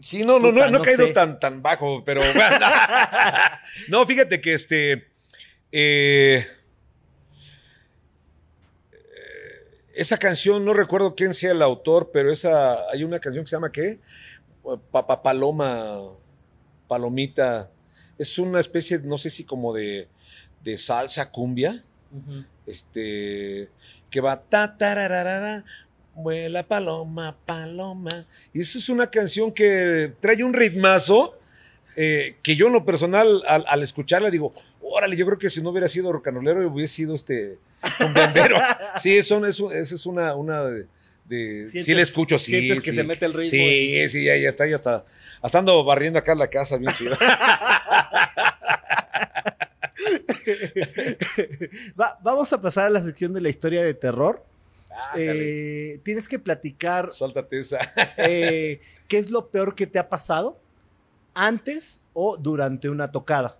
Sí, 0.00 0.24
no, 0.24 0.38
no, 0.38 0.50
no, 0.52 0.70
no, 0.70 0.78
he 0.78 0.82
caído 0.82 1.12
tan, 1.12 1.38
tan 1.38 1.60
bajo, 1.60 2.02
pero. 2.04 2.22
no, 3.88 4.06
fíjate 4.06 4.40
que 4.40 4.54
este. 4.54 5.08
Eh, 5.70 6.46
esa 9.94 10.16
canción, 10.16 10.64
no 10.64 10.72
recuerdo 10.72 11.14
quién 11.14 11.34
sea 11.34 11.50
el 11.50 11.60
autor, 11.60 12.10
pero 12.10 12.32
esa. 12.32 12.78
Hay 12.90 13.04
una 13.04 13.20
canción 13.20 13.44
que 13.44 13.50
se 13.50 13.56
llama 13.56 13.70
¿qué? 13.70 14.00
Papa 14.90 15.22
Paloma. 15.22 16.00
Palomita. 16.88 17.70
Es 18.18 18.38
una 18.38 18.60
especie, 18.60 18.98
no 19.04 19.18
sé 19.18 19.30
si 19.30 19.44
como 19.44 19.72
de 19.72 20.08
de 20.62 20.78
salsa 20.78 21.30
cumbia, 21.30 21.84
este, 22.66 23.68
que 24.10 24.20
va 24.20 24.40
ta 24.40 24.76
tararara, 24.76 25.64
vuela 26.14 26.62
paloma, 26.66 27.36
paloma. 27.46 28.26
Y 28.52 28.60
esa 28.60 28.78
es 28.78 28.88
una 28.88 29.10
canción 29.10 29.52
que 29.52 30.12
trae 30.20 30.42
un 30.44 30.52
ritmazo 30.52 31.38
eh, 31.96 32.36
que 32.42 32.56
yo 32.56 32.68
en 32.68 32.72
lo 32.72 32.84
personal 32.84 33.42
al, 33.46 33.82
escucharla 33.82 34.30
digo, 34.30 34.52
órale, 34.80 35.16
yo 35.16 35.26
creo 35.26 35.38
que 35.38 35.50
si 35.50 35.60
no 35.60 35.70
hubiera 35.70 35.88
sido 35.88 36.12
rocanolero 36.12 36.66
hubiera 36.68 36.88
sido 36.88 37.14
este 37.14 37.58
un 37.98 38.14
sí, 39.00 39.16
eso, 39.16 39.44
esa 39.44 39.94
es 39.94 40.06
una, 40.06 40.34
una 40.34 40.62
de, 41.30 41.68
sí 41.68 41.94
le 41.94 42.02
escucho, 42.02 42.38
sí. 42.38 42.52
Sientes 42.52 42.84
que 42.84 42.92
se 42.92 43.04
mete 43.04 43.24
el 43.24 43.32
ritmo. 43.32 43.50
Sí, 43.50 44.08
sí, 44.08 44.24
ya, 44.24 44.34
está, 44.34 44.66
ya 44.66 44.76
está. 44.76 45.04
Hasta 45.40 45.58
ando 45.58 45.84
barriendo 45.84 46.18
acá 46.18 46.34
la 46.34 46.48
casa, 46.48 46.76
bien 46.76 46.92
chido. 46.92 47.16
vamos 52.22 52.52
a 52.52 52.60
pasar 52.60 52.86
a 52.86 52.90
la 52.90 53.02
sección 53.02 53.32
de 53.32 53.40
la 53.40 53.48
historia 53.48 53.82
de 53.82 53.94
terror. 53.94 54.44
Eh, 55.16 56.00
tienes 56.02 56.28
que 56.28 56.38
platicar. 56.38 57.10
Sáltate 57.12 57.60
esa. 57.60 57.78
Eh, 58.16 58.80
¿Qué 59.08 59.18
es 59.18 59.30
lo 59.30 59.50
peor 59.50 59.74
que 59.74 59.86
te 59.86 59.98
ha 59.98 60.08
pasado 60.08 60.60
antes 61.34 62.02
o 62.12 62.36
durante 62.36 62.88
una 62.88 63.10
tocada? 63.10 63.58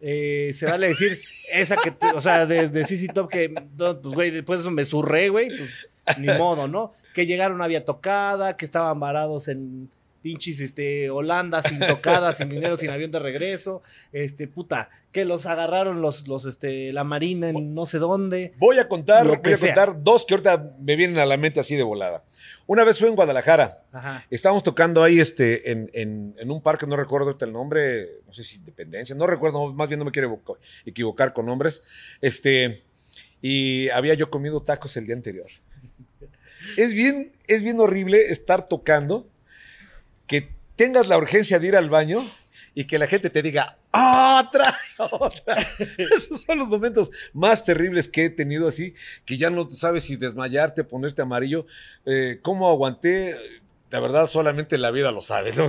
Eh, 0.00 0.52
se 0.54 0.66
vale 0.66 0.88
decir 0.88 1.18
esa 1.50 1.76
que, 1.76 1.94
o 2.14 2.20
sea, 2.20 2.44
de, 2.44 2.68
de 2.68 2.84
CC 2.84 3.08
Top 3.12 3.30
que, 3.30 3.48
pues, 3.48 4.02
güey, 4.02 4.30
después 4.30 4.60
eso 4.60 4.70
me 4.70 4.84
surré, 4.84 5.30
güey. 5.30 5.48
Pues, 5.48 5.88
ni 6.18 6.26
modo, 6.26 6.68
¿no? 6.68 6.92
Que 7.14 7.24
llegaron, 7.24 7.62
había 7.62 7.84
tocada, 7.84 8.56
que 8.56 8.64
estaban 8.64 9.00
varados 9.00 9.48
en 9.48 9.88
pinches 10.24 10.58
este, 10.60 11.10
Holanda 11.10 11.60
sin 11.60 11.78
tocada, 11.80 12.32
sin 12.32 12.48
dinero, 12.48 12.78
sin 12.78 12.88
avión 12.88 13.10
de 13.10 13.18
regreso, 13.18 13.82
este, 14.10 14.48
puta, 14.48 14.88
que 15.12 15.26
los 15.26 15.44
agarraron 15.44 16.00
los, 16.00 16.26
los, 16.28 16.46
este, 16.46 16.94
la 16.94 17.04
marina 17.04 17.50
en 17.50 17.74
no 17.74 17.84
sé 17.84 17.98
dónde. 17.98 18.54
Voy 18.56 18.78
a 18.78 18.88
contar, 18.88 19.26
voy 19.26 19.52
a 19.52 19.56
sea. 19.58 19.74
contar 19.74 20.02
dos 20.02 20.24
que 20.24 20.32
ahorita 20.32 20.76
me 20.80 20.96
vienen 20.96 21.18
a 21.18 21.26
la 21.26 21.36
mente 21.36 21.60
así 21.60 21.76
de 21.76 21.82
volada. 21.82 22.24
Una 22.66 22.84
vez 22.84 22.98
fue 22.98 23.08
en 23.08 23.16
Guadalajara. 23.16 23.84
Ajá. 23.92 24.26
Estábamos 24.30 24.62
tocando 24.62 25.02
ahí 25.02 25.20
este, 25.20 25.70
en, 25.70 25.90
en- 25.92 26.34
en 26.38 26.50
un 26.50 26.62
parque, 26.62 26.86
no 26.86 26.96
recuerdo 26.96 27.26
ahorita 27.26 27.44
el 27.44 27.52
nombre, 27.52 28.08
no 28.26 28.32
sé 28.32 28.44
si 28.44 28.56
Independencia, 28.56 29.14
no 29.14 29.26
recuerdo, 29.26 29.74
más 29.74 29.88
bien 29.88 29.98
no 29.98 30.06
me 30.06 30.10
quiero 30.10 30.42
equivocar 30.86 31.34
con 31.34 31.44
nombres. 31.44 31.82
Este, 32.22 32.82
y 33.42 33.90
había 33.90 34.14
yo 34.14 34.30
comido 34.30 34.62
tacos 34.62 34.96
el 34.96 35.04
día 35.04 35.16
anterior. 35.16 35.50
Es 36.78 36.94
bien, 36.94 37.32
es 37.46 37.62
bien 37.62 37.78
horrible 37.78 38.30
estar 38.30 38.66
tocando, 38.66 39.28
que 40.26 40.48
tengas 40.76 41.06
la 41.08 41.18
urgencia 41.18 41.58
de 41.58 41.68
ir 41.68 41.76
al 41.76 41.90
baño 41.90 42.24
y 42.74 42.84
que 42.84 42.98
la 42.98 43.06
gente 43.06 43.30
te 43.30 43.42
diga, 43.42 43.78
otra, 43.92 44.76
otra. 44.98 45.56
Esos 45.98 46.42
son 46.42 46.58
los 46.58 46.68
momentos 46.68 47.10
más 47.32 47.64
terribles 47.64 48.08
que 48.08 48.24
he 48.24 48.30
tenido 48.30 48.66
así, 48.66 48.94
que 49.24 49.36
ya 49.36 49.50
no 49.50 49.70
sabes 49.70 50.04
si 50.04 50.16
desmayarte, 50.16 50.82
ponerte 50.82 51.22
amarillo. 51.22 51.66
Eh, 52.04 52.40
¿Cómo 52.42 52.68
aguanté? 52.68 53.36
La 53.90 54.00
verdad, 54.00 54.26
solamente 54.26 54.76
la 54.76 54.90
vida 54.90 55.12
lo 55.12 55.20
sabe, 55.20 55.52
¿no? 55.52 55.66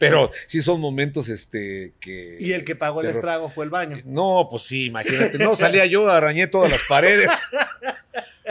Pero 0.00 0.32
sí 0.48 0.62
son 0.62 0.80
momentos 0.80 1.28
este, 1.28 1.92
que... 2.00 2.36
Y 2.40 2.52
el 2.52 2.64
que 2.64 2.74
pagó 2.74 3.02
el 3.02 3.06
estrago 3.06 3.50
fue 3.50 3.64
el 3.64 3.70
baño. 3.70 3.98
No, 4.04 4.48
pues 4.50 4.64
sí, 4.64 4.86
imagínate. 4.86 5.38
No, 5.38 5.54
salía 5.54 5.86
yo, 5.86 6.10
arañé 6.10 6.48
todas 6.48 6.72
las 6.72 6.82
paredes. 6.88 7.30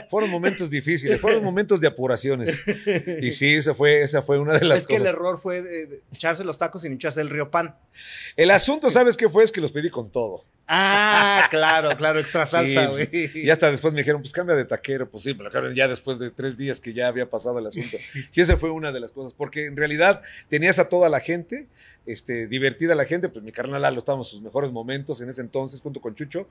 Fueron 0.10 0.30
momentos 0.30 0.70
difíciles, 0.70 1.20
fueron 1.20 1.44
momentos 1.44 1.82
de 1.82 1.88
apuraciones. 1.88 2.60
Y 3.22 3.32
sí, 3.32 3.56
esa 3.56 3.74
fue, 3.74 4.02
esa 4.02 4.22
fue 4.22 4.40
una 4.40 4.58
de 4.58 4.66
las 4.66 4.82
Es 4.82 4.88
que 4.88 4.98
el 4.98 5.06
error 5.06 5.40
fue 5.40 5.60
eh, 5.60 6.02
echarse 6.14 6.44
los 6.44 6.58
tacos 6.58 6.82
sin 6.84 6.94
echarse 6.94 7.22
el 7.22 7.30
río 7.30 7.52
pan. 7.52 7.76
El 8.36 8.52
asunto, 8.52 8.90
¿sabes 8.90 9.18
qué 9.18 9.30
fue? 9.30 9.44
Es 9.44 9.52
que 9.52 9.62
los 9.62 9.72
pedí 9.72 9.90
con 9.90 10.12
todo. 10.12 10.46
Ah, 10.67 11.47
claro, 11.49 11.89
claro, 11.97 12.19
extra 12.19 12.45
salsa, 12.45 12.82
Sí, 12.88 12.88
güey. 12.91 13.32
Y 13.45 13.49
hasta 13.49 13.71
después 13.71 13.93
me 13.93 14.01
dijeron, 14.01 14.21
pues 14.21 14.34
cambia 14.34 14.56
de 14.56 14.65
taquero. 14.65 15.10
Pues 15.10 15.23
sí, 15.23 15.34
me 15.34 15.43
lo 15.43 15.49
dejaron 15.49 15.73
ya 15.73 15.88
después 15.88 16.19
de 16.19 16.30
tres 16.30 16.58
días 16.58 16.80
que 16.80 16.93
ya 16.93 17.08
había 17.08 17.30
pasado 17.30 17.60
el 17.60 17.67
asunto. 17.67 17.97
Sí, 18.30 18.41
esa 18.41 18.58
fue 18.58 18.69
una 18.71 18.91
de 18.91 18.99
las 18.99 19.12
cosas. 19.12 19.34
Porque 19.34 19.65
en 19.65 19.77
realidad 19.77 20.21
tenías 20.49 20.77
a 20.80 20.89
toda 20.89 21.08
la 21.10 21.19
gente, 21.21 21.67
este, 22.06 22.47
divertida 22.47 22.95
la 22.95 23.06
gente. 23.06 23.30
Pues 23.30 23.43
mi 23.45 23.51
carnal 23.51 23.82
Lalo 23.82 23.99
estaba 23.99 24.17
en 24.17 24.23
sus 24.25 24.41
mejores 24.41 24.71
momentos 24.71 25.21
en 25.21 25.30
ese 25.30 25.41
entonces, 25.41 25.80
junto 25.82 26.01
con 26.01 26.15
Chucho. 26.15 26.49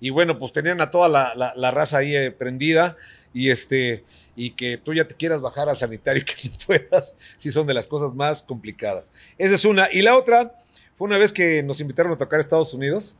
Y 0.00 0.10
bueno, 0.10 0.38
pues 0.38 0.52
tenían 0.52 0.80
a 0.80 0.90
toda 0.90 1.08
la, 1.08 1.34
la- 1.36 1.52
la 1.54 1.70
raza 1.70 1.98
ahí 1.98 2.16
eh, 2.16 2.30
prendida. 2.30 2.96
Y 3.34 3.50
este. 3.50 4.04
Y 4.34 4.50
que 4.52 4.78
tú 4.78 4.94
ya 4.94 5.04
te 5.06 5.14
quieras 5.16 5.40
bajar 5.40 5.68
al 5.68 5.76
sanitario 5.76 6.22
y 6.22 6.24
que 6.24 6.48
no 6.48 6.54
puedas, 6.66 7.14
sí 7.36 7.50
son 7.50 7.66
de 7.66 7.74
las 7.74 7.86
cosas 7.88 8.14
más 8.14 8.42
complicadas. 8.42 9.12
Esa 9.36 9.56
es 9.56 9.64
una. 9.64 9.88
Y 9.92 10.00
la 10.02 10.16
otra 10.16 10.54
fue 10.94 11.06
una 11.08 11.18
vez 11.18 11.32
que 11.32 11.62
nos 11.64 11.80
invitaron 11.80 12.12
a 12.12 12.16
tocar 12.16 12.38
a 12.38 12.40
Estados 12.40 12.72
Unidos 12.72 13.18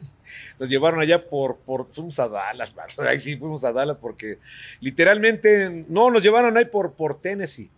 nos 0.58 0.68
llevaron 0.68 1.00
allá 1.00 1.28
por, 1.28 1.58
por, 1.58 1.92
fuimos 1.92 2.18
a 2.18 2.28
Dallas, 2.28 2.74
ahí 2.98 3.20
sí 3.20 3.36
fuimos 3.36 3.64
a 3.64 3.72
Dallas 3.72 3.98
porque 3.98 4.38
literalmente, 4.80 5.84
no, 5.88 6.10
nos 6.10 6.22
llevaron 6.22 6.56
ahí 6.56 6.66
por, 6.66 6.94
por 6.94 7.20
Tennessee. 7.20 7.70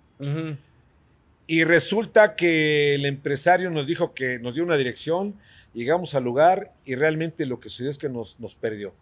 Y 1.47 1.65
resulta 1.65 2.37
que 2.37 2.95
el 2.95 3.05
empresario 3.05 3.71
nos 3.71 3.87
dijo 3.87 4.15
que 4.15 4.39
nos 4.39 4.55
dio 4.55 4.65
una 4.65 4.77
dirección, 4.77 5.35
llegamos 5.75 6.15
al 6.15 6.25
lugar 6.25 6.73
y 6.87 6.95
realmente 6.95 7.45
lo 7.45 7.61
que 7.61 7.69
sucedió 7.69 7.91
es 7.91 7.99
que 7.99 8.09
nos, 8.09 8.41
nos 8.41 8.55
perdió. 8.55 8.95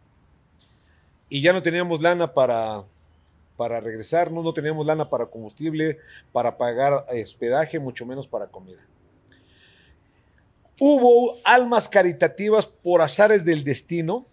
Y 1.29 1.41
ya 1.41 1.53
no 1.53 1.63
teníamos 1.63 2.03
lana 2.03 2.35
para, 2.35 2.85
para 3.57 3.81
regresarnos, 3.81 4.43
no 4.43 4.53
teníamos 4.53 4.85
lana 4.85 5.09
para 5.09 5.27
combustible, 5.27 5.99
para 6.33 6.59
pagar 6.59 7.07
hospedaje, 7.09 7.79
mucho 7.79 8.05
menos 8.07 8.27
para 8.27 8.49
comida. 8.49 8.81
Hubo 10.85 11.39
almas 11.45 11.89
caritativas 11.89 12.67
por 12.67 13.03
azares 13.03 13.45
del 13.45 13.63
destino 13.63 14.27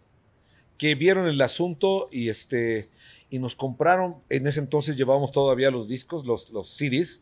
que 0.79 0.95
vieron 0.95 1.27
el 1.27 1.39
asunto 1.41 2.09
y, 2.11 2.29
este, 2.29 2.89
y 3.29 3.37
nos 3.37 3.55
compraron, 3.55 4.15
en 4.29 4.47
ese 4.47 4.59
entonces 4.59 4.97
llevábamos 4.97 5.31
todavía 5.31 5.69
los 5.69 5.87
discos, 5.87 6.25
los, 6.25 6.49
los 6.49 6.67
CDs, 6.67 7.21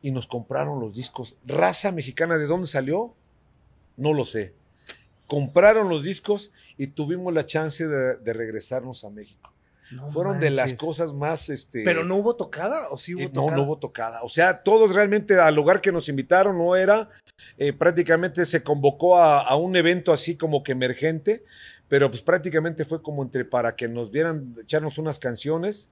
y 0.00 0.10
nos 0.10 0.26
compraron 0.26 0.80
los 0.80 0.94
discos. 0.94 1.36
Raza 1.44 1.92
mexicana, 1.92 2.38
¿de 2.38 2.46
dónde 2.46 2.66
salió? 2.66 3.14
No 3.98 4.14
lo 4.14 4.24
sé. 4.24 4.54
Compraron 5.26 5.90
los 5.90 6.04
discos 6.04 6.50
y 6.78 6.86
tuvimos 6.86 7.34
la 7.34 7.44
chance 7.44 7.86
de, 7.86 8.16
de 8.16 8.32
regresarnos 8.32 9.04
a 9.04 9.10
México. 9.10 9.49
No 9.90 10.10
Fueron 10.12 10.38
de 10.40 10.50
las 10.50 10.74
cosas 10.74 11.12
más... 11.12 11.48
Este, 11.48 11.82
Pero 11.84 12.04
no 12.04 12.16
hubo 12.16 12.36
tocada 12.36 12.88
o 12.90 12.98
sí 12.98 13.14
hubo 13.14 13.22
eh, 13.22 13.30
no, 13.32 13.50
no 13.50 13.62
hubo 13.64 13.78
tocada. 13.78 14.22
O 14.22 14.28
sea, 14.28 14.62
todos 14.62 14.94
realmente 14.94 15.38
al 15.38 15.54
lugar 15.54 15.80
que 15.80 15.92
nos 15.92 16.08
invitaron 16.08 16.58
no 16.58 16.76
era. 16.76 17.08
eh, 17.58 17.72
prácticamente 17.72 18.46
se 18.46 18.62
convocó 18.62 19.18
a, 19.18 19.40
a 19.40 19.56
un 19.56 19.74
evento 19.76 20.12
así 20.12 20.36
como 20.36 20.62
que 20.62 20.72
emergente, 20.72 21.44
pero 21.88 22.08
pues 22.10 22.22
prácticamente 22.22 22.84
fue 22.84 23.02
como 23.02 23.22
entre 23.22 23.44
para 23.44 23.74
que 23.74 23.88
nos 23.88 24.10
vieran 24.10 24.54
echarnos 24.62 24.98
unas 24.98 25.18
canciones. 25.18 25.90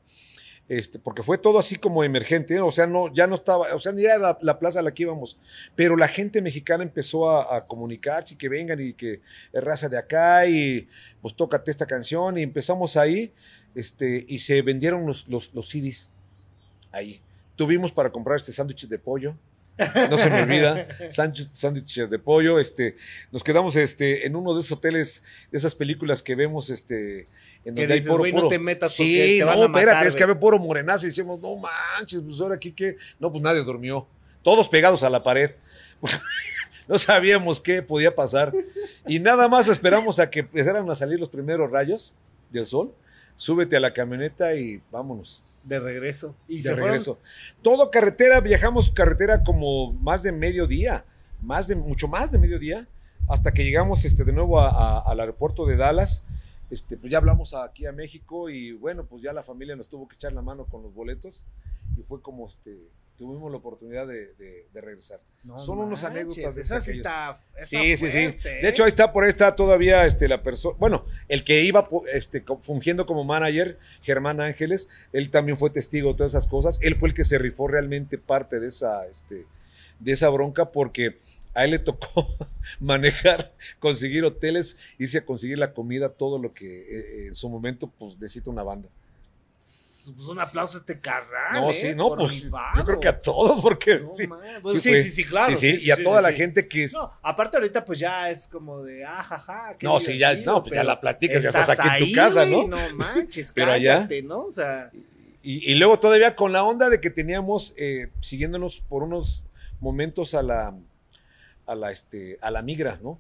Este, 0.69 0.99
porque 0.99 1.23
fue 1.23 1.39
todo 1.39 1.59
así 1.59 1.77
como 1.77 2.05
emergente, 2.05 2.61
o 2.61 2.71
sea, 2.71 2.87
no, 2.87 3.13
ya 3.15 3.27
no 3.27 3.37
estaba, 3.37 3.75
o 3.75 3.79
sea, 3.79 3.93
ni 3.93 4.05
era 4.05 4.19
la, 4.19 4.39
la 4.43 4.59
plaza 4.59 4.81
a 4.81 4.83
la 4.83 4.93
que 4.93 5.05
íbamos, 5.05 5.39
pero 5.75 5.97
la 5.97 6.09
gente 6.09 6.43
mexicana 6.43 6.83
empezó 6.83 7.31
a, 7.31 7.57
a 7.57 7.67
comunicarse 7.67 8.35
y 8.35 8.37
que 8.37 8.51
vengan 8.51 8.79
y 8.79 8.93
que 8.93 9.23
raza 9.55 9.89
de 9.89 9.97
acá 9.97 10.47
y 10.47 10.87
pues 11.23 11.35
tócate 11.35 11.71
esta 11.71 11.87
canción 11.87 12.37
y 12.37 12.43
empezamos 12.43 12.99
ahí, 12.99 13.33
este, 13.75 14.27
y 14.29 14.41
se 14.41 14.61
vendieron 14.61 15.07
los, 15.07 15.27
los, 15.29 15.55
los 15.55 15.69
CDs 15.71 16.13
ahí. 16.93 17.23
Tuvimos 17.57 17.93
para 17.93 18.11
comprar 18.11 18.37
este 18.37 18.53
sándwiches 18.53 18.91
de 18.91 18.99
pollo. 18.99 19.37
No 20.11 20.19
se 20.19 20.29
me 20.31 20.43
olvida, 20.43 20.89
sándwich- 21.11 21.51
sándwiches 21.53 22.11
de 22.11 22.19
pollo. 22.19 22.59
Este, 22.59 22.97
nos 23.31 23.45
quedamos 23.45 23.77
este, 23.77 24.27
en 24.27 24.35
uno 24.37 24.55
de 24.55 24.61
esos 24.61 24.73
hoteles, 24.73 25.23
de 25.53 25.59
esas 25.59 25.75
películas 25.75 26.23
que 26.23 26.35
vemos, 26.35 26.71
este, 26.71 27.21
en 27.65 27.75
Que 27.75 27.83
donde 27.83 27.83
hay 27.83 27.89
dices, 28.01 28.07
puro, 28.11 28.19
"Güey, 28.21 28.33
no 28.33 28.39
puro- 28.39 28.49
te 28.49 28.59
metas 28.59 28.93
Sí, 28.93 29.37
te 29.39 29.45
van 29.45 29.57
no, 29.57 29.65
a 29.65 29.69
matar, 29.69 29.83
espérate, 29.83 30.09
es 30.09 30.15
que 30.15 30.25
güey". 30.25 30.31
había 30.33 30.41
puro 30.41 30.59
morenazo 30.59 31.05
y 31.07 31.09
decíamos, 31.11 31.41
no 31.41 31.57
manches, 31.57 32.23
pues 32.23 32.41
ahora 32.41 32.57
aquí 32.57 32.73
que. 32.73 32.97
No, 33.21 33.31
pues 33.31 33.43
nadie 33.43 33.63
durmió. 33.63 34.07
Todos 34.43 34.69
pegados 34.69 35.03
a 35.03 35.11
la 35.11 35.23
pared. 35.23 35.51
no 36.89 36.99
sabíamos 36.99 37.61
qué 37.61 37.83
podía 37.83 38.15
pasar. 38.15 38.53
Y 39.07 39.19
nada 39.21 39.49
más 39.49 39.69
esperamos 39.69 40.19
a 40.19 40.31
que 40.31 40.41
empezaran 40.41 40.89
a 40.91 40.95
salir 40.95 41.19
los 41.21 41.29
primeros 41.29 41.71
rayos 41.71 42.13
del 42.51 42.67
sol. 42.67 42.95
Súbete 43.37 43.77
a 43.77 43.81
la 43.81 43.93
camioneta 43.93 44.55
y 44.55 44.81
vámonos 44.91 45.45
De 45.69 45.79
regreso. 45.81 46.35
Y 46.49 46.57
de 46.57 46.63
se 46.63 46.69
fueron- 46.71 46.87
regreso. 46.87 47.19
Todo 47.63 47.91
carretera, 47.91 48.41
viajamos 48.41 48.91
carretera 48.91 49.43
como 49.43 49.93
más 49.93 50.23
de 50.23 50.33
medio 50.33 50.67
día, 50.67 51.05
más 51.43 51.69
de, 51.69 51.77
mucho 51.77 52.09
más 52.09 52.33
de 52.33 52.39
medio 52.39 52.59
día, 52.59 52.89
hasta 53.29 53.53
que 53.53 53.65
llegamos 53.65 54.05
este, 54.05 54.25
de 54.25 54.33
nuevo 54.33 54.59
a- 54.61 54.69
a- 54.71 55.01
al 55.01 55.21
aeropuerto 55.21 55.67
de 55.67 55.77
Dallas. 55.77 56.25
Este, 56.71 56.97
pues 56.97 57.11
ya 57.11 57.19
hablamos 57.19 57.55
aquí 57.55 57.87
a 57.87 57.93
México 57.93 58.51
y 58.51 58.73
bueno, 58.73 59.05
pues 59.07 59.23
ya 59.23 59.33
la 59.33 59.43
familia 59.43 59.75
nos 59.77 59.89
tuvo 59.89 60.07
que 60.09 60.17
echar 60.17 60.33
la 60.33 60.43
mano 60.43 60.65
con 60.67 60.83
los 60.83 60.93
boletos 60.95 61.47
y 61.97 62.03
fue 62.03 62.21
como 62.21 62.47
este, 62.47 62.77
tuvimos 63.19 63.51
la 63.51 63.59
oportunidad 63.59 64.07
de, 64.07 64.33
de- 64.35 64.67
de 64.73 64.81
regresar. 64.81 65.21
No 65.45 65.59
Son 65.59 65.79
unas 65.79 66.03
manches, 66.03 66.05
anécdotas 66.05 66.55
de 66.55 66.61
esa 66.63 66.81
sí 66.81 66.91
aquellos. 66.93 67.07
está, 67.07 67.41
está 67.57 67.65
Sí, 67.67 67.97
sí, 67.97 68.11
sí. 68.11 68.19
De 68.19 68.61
¿eh? 68.61 68.69
hecho, 68.69 68.85
ahí 68.85 68.89
está, 68.89 69.13
por 69.13 69.25
ahí 69.25 69.31
está 69.31 69.55
todavía 69.57 70.07
este, 70.07 70.29
la 70.29 70.43
persona, 70.43 70.77
bueno, 70.79 71.05
el 71.29 71.43
que 71.45 71.63
iba 71.65 71.89
este, 72.13 72.45
fungiendo 72.61 73.05
como 73.07 73.25
manager, 73.25 73.79
Germán 74.03 74.41
Ángeles, 74.41 74.89
él 75.13 75.31
también 75.31 75.59
fue 75.59 75.71
testigo 75.71 76.11
de 76.13 76.17
todas 76.19 76.33
esas 76.33 76.47
cosas. 76.47 76.79
Él 76.83 76.95
fue 76.95 77.09
el 77.09 77.15
que 77.15 77.25
se 77.25 77.39
rifó 77.39 77.67
realmente 77.69 78.17
parte 78.19 78.61
de 78.61 78.69
esa, 78.69 79.07
este, 79.07 79.47
de 79.99 80.13
esa 80.13 80.29
bronca 80.29 80.71
porque 80.73 81.19
a 81.55 81.65
él 81.65 81.73
le 81.73 81.79
tocó 81.81 82.29
manejar, 82.81 83.53
conseguir 83.81 84.25
hoteles, 84.25 84.77
irse 84.99 85.19
a 85.19 85.27
conseguir 85.27 85.59
la 85.59 85.73
comida, 85.73 86.11
todo 86.11 86.39
lo 86.39 86.55
que 86.55 86.67
eh, 86.83 86.87
eh, 86.91 87.27
en 87.29 87.35
su 87.35 87.49
momento 87.51 87.91
pues 87.99 88.19
necesita 88.19 88.51
una 88.51 88.63
banda. 88.63 88.89
Pues 90.15 90.29
un 90.29 90.39
aplauso 90.39 90.79
a 90.79 90.81
este 90.81 91.01
carnal. 91.01 91.53
No, 91.61 91.71
¿eh? 91.71 91.75
sí, 91.75 91.95
no, 91.95 92.15
pues 92.15 92.51
yo 92.77 92.85
creo 92.85 93.01
que 93.01 93.09
a 93.09 93.21
todos, 93.21 93.61
porque 93.61 93.99
No, 93.99 94.07
sí, 94.09 94.27
man, 94.27 94.41
pues 94.63 94.81
sí, 94.83 95.03
sí, 95.03 95.11
sí, 95.11 95.25
claro, 95.25 95.57
Sí, 95.57 95.73
sí, 95.73 95.79
sí, 95.81 95.87
y 95.87 95.91
a 95.91 95.97
sí, 95.97 96.05
toda 96.05 96.19
sí, 96.19 96.23
la 96.23 96.31
sí. 96.31 96.37
gente 96.37 96.69
que 96.69 96.85
es, 96.85 96.93
No, 96.95 97.13
aparte 97.23 97.57
ahorita 97.57 97.85
pues 97.85 97.99
ya 97.99 98.31
es 98.31 98.47
como 98.47 98.83
de 98.83 99.05
ajaja. 99.05 99.77
qué 99.79 99.87
No, 99.87 99.99
sí, 100.01 100.17
ya- 100.19 100.35
no, 100.37 100.63
pues 100.63 100.75
ya 100.75 100.85
la 100.85 101.01
platicas, 101.01 101.43
ya 101.43 101.49
estás 101.49 101.69
aquí 101.71 101.89
en 101.99 102.09
tu 102.11 102.15
casa, 102.15 102.47
¿no? 102.47 102.67
No 102.69 102.79
manches, 102.95 103.51
Pero 103.55 103.73
allá- 103.73 103.95
cállate, 103.97 104.23
¿no? 104.23 104.45
O 104.45 104.51
sea, 104.51 104.91
Y, 105.43 105.73
y 105.73 105.75
luego 105.77 105.99
todavía 105.99 106.37
con 106.37 106.53
la 106.53 106.63
onda 106.65 106.91
de 106.91 107.01
que 107.01 107.11
teníamos 107.11 107.75
eh, 107.77 108.11
siguiéndonos 108.21 108.81
por 108.89 109.03
unos 109.03 109.47
momentos 109.81 110.35
a 110.35 110.43
la 110.43 110.75
a 111.67 111.75
la 111.75 111.91
este 111.93 112.39
a 112.41 112.51
la 112.51 112.63
migra, 112.63 112.99
¿no? 113.03 113.19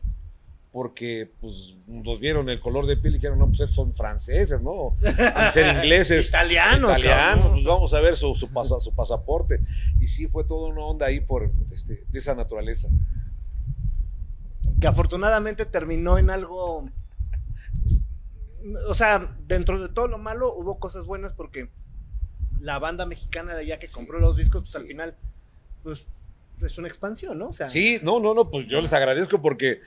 Porque 0.79 1.29
pues 1.41 1.75
nos 1.89 2.21
vieron 2.21 2.49
el 2.49 2.61
color 2.61 2.87
de 2.87 2.97
piel 2.97 3.15
y 3.15 3.17
dijeron, 3.19 3.41
no, 3.41 3.49
pues 3.49 3.59
estos 3.59 3.75
son 3.75 3.95
franceses, 3.97 4.63
¿no? 4.63 4.95
Han 5.35 5.51
ser 5.51 5.75
ingleses. 5.77 6.29
italianos, 6.29 6.91
italianos, 6.93 7.35
cabrón. 7.37 7.53
pues 7.55 7.65
vamos 7.65 7.95
a 7.95 8.01
ver 8.01 8.15
su, 8.15 8.33
su, 8.37 8.49
pasa- 8.53 8.79
su 8.79 8.95
pasaporte. 8.95 9.61
Y 9.99 10.07
sí, 10.07 10.29
fue 10.29 10.45
toda 10.45 10.69
una 10.69 10.83
onda 10.83 11.07
ahí 11.07 11.19
por 11.19 11.51
este, 11.73 12.05
de 12.09 12.19
esa 12.21 12.37
naturaleza. 12.37 12.89
que 14.81 14.87
afortunadamente 14.87 15.65
terminó 15.67 16.17
en 16.17 16.31
algo. 16.31 16.89
O 18.89 18.95
sea, 18.95 19.37
dentro 19.49 19.83
de 19.83 19.89
todo 19.89 20.07
lo 20.07 20.19
malo 20.19 20.55
hubo 20.55 20.79
cosas 20.79 21.07
buenas 21.07 21.33
porque 21.33 21.71
la 22.61 22.79
banda 22.79 23.05
mexicana 23.05 23.55
de 23.55 23.63
allá 23.63 23.81
que 23.81 23.89
compró 23.89 24.21
los 24.21 24.37
discos, 24.37 24.63
pues 24.63 24.77
al 24.77 24.85
final, 24.87 25.17
pues 25.83 26.05
es 26.63 26.79
una 26.79 26.87
expansión, 26.87 27.37
¿no? 27.37 27.49
O 27.49 27.53
sea, 27.53 27.69
Sí, 27.69 27.99
no, 28.05 28.21
no, 28.21 28.33
no, 28.33 28.49
pues 28.49 28.67
yo 28.69 28.81
les 28.81 28.93
agradezco 28.93 29.43
porque, 29.43 29.81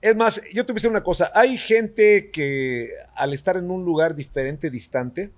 es 0.00 0.16
más, 0.16 0.42
yo 0.52 0.64
te 0.64 0.72
voy 0.72 0.76
a 0.76 0.80
decir 0.80 0.90
una 0.90 1.02
cosa, 1.02 1.30
hay 1.34 1.56
gente 1.58 2.30
que 2.30 2.90
al 3.14 3.32
estar 3.32 3.56
en 3.56 3.70
un 3.70 3.84
lugar 3.84 4.14
diferente, 4.14 4.70
distante, 4.70 5.30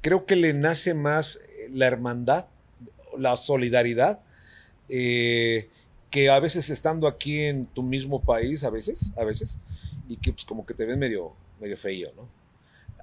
creo 0.00 0.24
que 0.24 0.36
le 0.36 0.54
nace 0.54 0.94
más 0.94 1.36
eh, 1.36 1.68
la 1.70 1.86
hermandad, 1.86 2.46
la 3.16 3.36
solidaridad, 3.36 4.20
eh, 4.88 5.68
que 6.10 6.30
a 6.30 6.38
veces 6.40 6.70
estando 6.70 7.06
aquí 7.06 7.40
en 7.40 7.66
tu 7.66 7.82
mismo 7.82 8.22
país, 8.22 8.64
a 8.64 8.70
veces, 8.70 9.12
a 9.16 9.24
veces, 9.24 9.60
y 10.08 10.16
que 10.16 10.32
pues 10.32 10.44
como 10.44 10.66
que 10.66 10.74
te 10.74 10.84
ven 10.84 10.98
medio, 10.98 11.34
medio 11.60 11.76
feo, 11.76 12.12
¿no? 12.16 12.41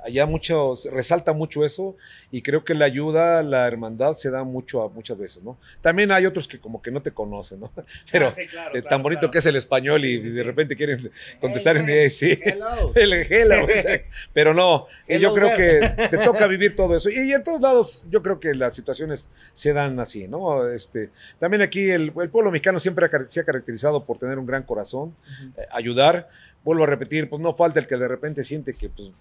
Allá 0.03 0.25
mucho, 0.25 0.75
resalta 0.91 1.33
mucho 1.33 1.65
eso 1.65 1.95
y 2.31 2.41
creo 2.41 2.63
que 2.63 2.73
la 2.73 2.85
ayuda, 2.85 3.43
la 3.43 3.67
hermandad 3.67 4.13
se 4.13 4.31
da 4.31 4.43
mucho 4.43 4.81
a 4.81 4.89
muchas 4.89 5.17
veces, 5.17 5.43
¿no? 5.43 5.59
También 5.81 6.11
hay 6.11 6.25
otros 6.25 6.47
que 6.47 6.59
como 6.59 6.81
que 6.81 6.89
no 6.91 7.01
te 7.01 7.11
conocen, 7.11 7.59
¿no? 7.59 7.71
Pero 8.11 8.27
Ah, 8.27 8.31
sí, 8.31 8.47
claro, 8.47 8.69
eh, 8.69 8.81
claro, 8.81 8.89
tan 8.89 9.03
bonito 9.03 9.19
claro. 9.21 9.31
que 9.31 9.37
es 9.39 9.45
el 9.45 9.55
español 9.57 10.05
y 10.05 10.17
de 10.19 10.43
repente 10.43 10.75
quieren 10.75 10.99
contestar 11.41 11.77
en 11.77 11.87
Hey, 11.89 12.09
sí. 12.09 12.39
hello. 12.41 12.91
El 12.95 13.13
hello, 13.13 13.55
exacto. 13.69 14.07
Pero 14.33 14.53
no, 14.53 14.87
eh, 15.07 15.15
Hello 15.15 15.29
yo 15.29 15.33
creo 15.35 15.55
que 15.57 16.07
te 16.09 16.17
toca 16.19 16.47
vivir 16.47 16.75
todo 16.75 16.95
eso. 16.95 17.09
Y, 17.09 17.29
y 17.29 17.33
en 17.33 17.43
todos 17.43 17.61
lados 17.61 18.05
yo 18.09 18.21
creo 18.23 18.39
que 18.39 18.53
las 18.55 18.75
situaciones 18.75 19.29
se 19.53 19.73
dan 19.73 19.99
así, 19.99 20.27
¿no? 20.27 20.69
Este, 20.69 21.09
también 21.39 21.61
aquí 21.61 21.89
el, 21.89 22.13
el 22.21 22.29
pueblo 22.29 22.51
mexicano 22.51 22.79
siempre 22.79 23.05
ha 23.05 23.09
se 23.27 23.41
ha 23.41 23.43
caracterizado 23.43 24.05
por 24.05 24.17
tener 24.17 24.39
un 24.39 24.45
gran 24.45 24.63
corazón, 24.63 25.15
eh, 25.57 25.65
ayudar. 25.71 26.27
Vuelvo 26.63 26.83
a 26.83 26.87
repetir, 26.87 27.29
pues 27.29 27.41
no 27.41 27.53
falta 27.53 27.79
el 27.79 27.87
que 27.87 27.95
de 27.97 28.07
repente 28.07 28.43
siente 28.43 28.73
que 28.73 28.89
pues, 28.89 29.11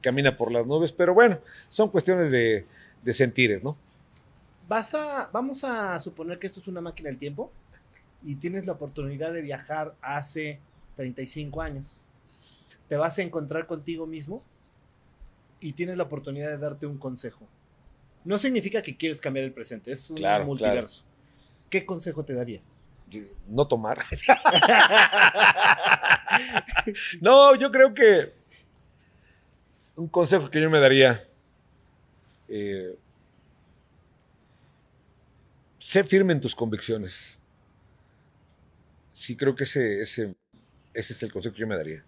camina 0.00 0.36
por 0.36 0.52
las 0.52 0.66
nubes, 0.66 0.92
pero 0.92 1.14
bueno, 1.14 1.38
son 1.68 1.90
cuestiones 1.90 2.30
de, 2.30 2.66
de 3.02 3.12
sentires, 3.12 3.62
¿no? 3.62 3.76
Vas 4.68 4.94
a, 4.94 5.28
vamos 5.32 5.64
a 5.64 5.98
suponer 5.98 6.38
que 6.38 6.46
esto 6.46 6.60
es 6.60 6.68
una 6.68 6.80
máquina 6.80 7.08
del 7.08 7.18
tiempo 7.18 7.50
y 8.22 8.36
tienes 8.36 8.66
la 8.66 8.72
oportunidad 8.72 9.32
de 9.32 9.42
viajar 9.42 9.94
hace 10.00 10.60
35 10.94 11.60
años. 11.60 12.02
Te 12.88 12.96
vas 12.96 13.18
a 13.18 13.22
encontrar 13.22 13.66
contigo 13.66 14.06
mismo 14.06 14.42
y 15.60 15.72
tienes 15.72 15.96
la 15.96 16.04
oportunidad 16.04 16.50
de 16.50 16.58
darte 16.58 16.86
un 16.86 16.98
consejo. 16.98 17.46
No 18.24 18.38
significa 18.38 18.82
que 18.82 18.96
quieres 18.96 19.20
cambiar 19.20 19.46
el 19.46 19.52
presente, 19.52 19.92
es 19.92 20.10
un 20.10 20.16
Claro, 20.16 20.44
multiverso. 20.44 21.04
¿Qué 21.68 21.86
consejo 21.86 22.24
te 22.24 22.34
darías? 22.34 22.72
No 23.48 23.66
tomar. 23.66 23.98
no, 27.20 27.54
yo 27.56 27.72
creo 27.72 27.94
que 27.94 28.34
un 30.00 30.08
consejo 30.08 30.50
que 30.50 30.60
yo 30.60 30.70
me 30.70 30.80
daría. 30.80 31.26
eh, 32.48 32.96
sé 35.78 36.04
firme 36.04 36.32
en 36.32 36.40
tus 36.40 36.54
convicciones. 36.54 37.38
Sí, 39.12 39.36
creo 39.36 39.54
que 39.54 39.64
ese, 39.64 40.00
ese, 40.02 40.34
ese 40.94 41.12
es 41.12 41.22
el 41.22 41.32
consejo 41.32 41.54
que 41.54 41.60
yo 41.60 41.66
me 41.66 41.76
daría. 41.76 42.04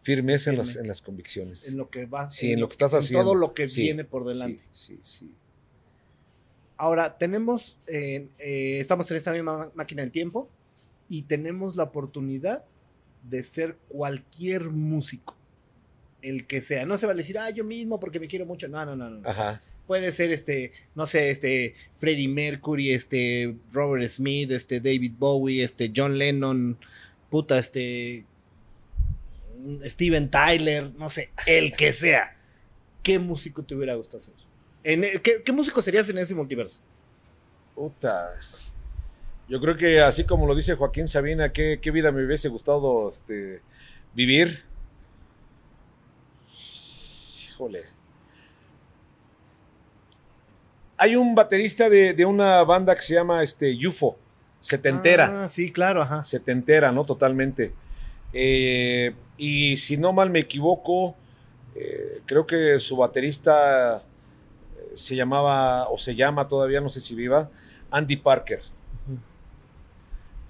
Firmeza 0.00 0.50
en, 0.50 0.58
las, 0.58 0.68
firme. 0.68 0.82
en 0.82 0.88
las 0.88 1.02
convicciones. 1.02 1.68
En 1.68 1.78
lo 1.78 1.88
que 1.90 2.06
vas 2.06 2.34
Sí, 2.34 2.52
en 2.52 2.60
lo 2.60 2.68
que 2.68 2.72
estás 2.72 2.92
en 2.92 2.98
haciendo. 2.98 3.24
todo 3.24 3.34
lo 3.34 3.54
que 3.54 3.66
Sí, 3.68 3.82
viene 3.82 4.04
por 4.04 4.24
delante. 4.24 4.62
Sí, 4.62 4.70
sí, 4.72 4.98
sí. 5.02 5.34
Ahora, 6.76 7.16
tenemos, 7.18 7.78
eh, 7.86 8.28
eh, 8.38 8.78
estamos 8.80 9.10
en 9.10 9.16
esta 9.16 9.32
misma 9.32 9.70
máquina 9.74 10.02
del 10.02 10.10
tiempo 10.10 10.48
y 11.08 11.22
tenemos 11.22 11.76
la 11.76 11.84
oportunidad 11.84 12.64
de 13.22 13.42
ser 13.42 13.76
cualquier 13.88 14.70
músico, 14.70 15.36
el 16.24 16.46
que 16.46 16.60
sea. 16.60 16.86
No 16.86 16.96
se 16.96 17.06
va 17.06 17.12
a 17.12 17.16
decir, 17.16 17.38
ah, 17.38 17.50
yo 17.50 17.64
mismo 17.64 18.00
porque 18.00 18.18
me 18.20 18.26
quiero 18.28 18.46
mucho. 18.46 18.66
No, 18.68 18.84
no, 18.84 18.96
no, 18.96 19.10
no. 19.10 19.28
Ajá. 19.28 19.60
Puede 19.86 20.12
ser 20.12 20.30
este, 20.32 20.72
no 20.94 21.04
sé, 21.06 21.30
este 21.30 21.74
Freddie 21.96 22.28
Mercury, 22.28 22.92
este 22.92 23.54
Robert 23.72 24.08
Smith, 24.08 24.50
este 24.50 24.80
David 24.80 25.12
Bowie, 25.18 25.62
este 25.62 25.92
John 25.94 26.16
Lennon, 26.16 26.78
puta, 27.30 27.58
este 27.58 28.24
Steven 29.84 30.30
Tyler, 30.30 30.90
no 30.96 31.08
sé, 31.08 31.30
el 31.46 31.74
que 31.76 31.92
sea. 31.92 32.36
¿Qué 33.02 33.18
músico 33.18 33.62
te 33.62 33.74
hubiera 33.74 33.94
gustado 33.94 34.20
ser? 34.20 34.34
En- 34.82 35.20
¿qué, 35.22 35.42
qué 35.44 35.52
músico 35.52 35.82
serías 35.82 36.08
en 36.08 36.18
ese 36.18 36.34
multiverso? 36.34 36.80
Puta. 37.74 38.28
Yo 39.48 39.60
creo 39.60 39.76
que 39.76 40.00
así 40.00 40.24
como 40.24 40.46
lo 40.46 40.54
dice 40.54 40.74
Joaquín 40.74 41.06
Sabina, 41.08 41.52
¿qué, 41.52 41.78
qué 41.82 41.90
vida 41.90 42.12
me 42.12 42.24
hubiese 42.24 42.48
gustado 42.48 43.10
este, 43.10 43.60
vivir? 44.14 44.64
Híjole. 47.54 47.80
Hay 50.96 51.14
un 51.16 51.34
baterista 51.36 51.88
de, 51.88 52.12
de 52.14 52.24
una 52.24 52.64
banda 52.64 52.94
que 52.94 53.02
se 53.02 53.14
llama 53.14 53.42
este, 53.42 53.76
UFO, 53.86 54.16
setentera, 54.60 55.44
Ah, 55.44 55.48
sí, 55.48 55.70
claro, 55.70 56.02
ajá. 56.02 56.24
setentera, 56.24 56.90
¿no? 56.92 57.04
Totalmente. 57.04 57.72
Eh, 58.32 59.14
y 59.36 59.76
si 59.76 59.96
no 59.96 60.12
mal 60.12 60.30
me 60.30 60.40
equivoco, 60.40 61.14
eh, 61.76 62.22
creo 62.26 62.46
que 62.46 62.78
su 62.80 62.96
baterista 62.96 63.98
eh, 63.98 64.92
se 64.94 65.14
llamaba, 65.14 65.88
o 65.90 65.98
se 65.98 66.14
llama 66.16 66.48
todavía, 66.48 66.80
no 66.80 66.88
sé 66.88 67.00
si 67.00 67.14
viva, 67.14 67.50
Andy 67.90 68.16
Parker. 68.16 68.60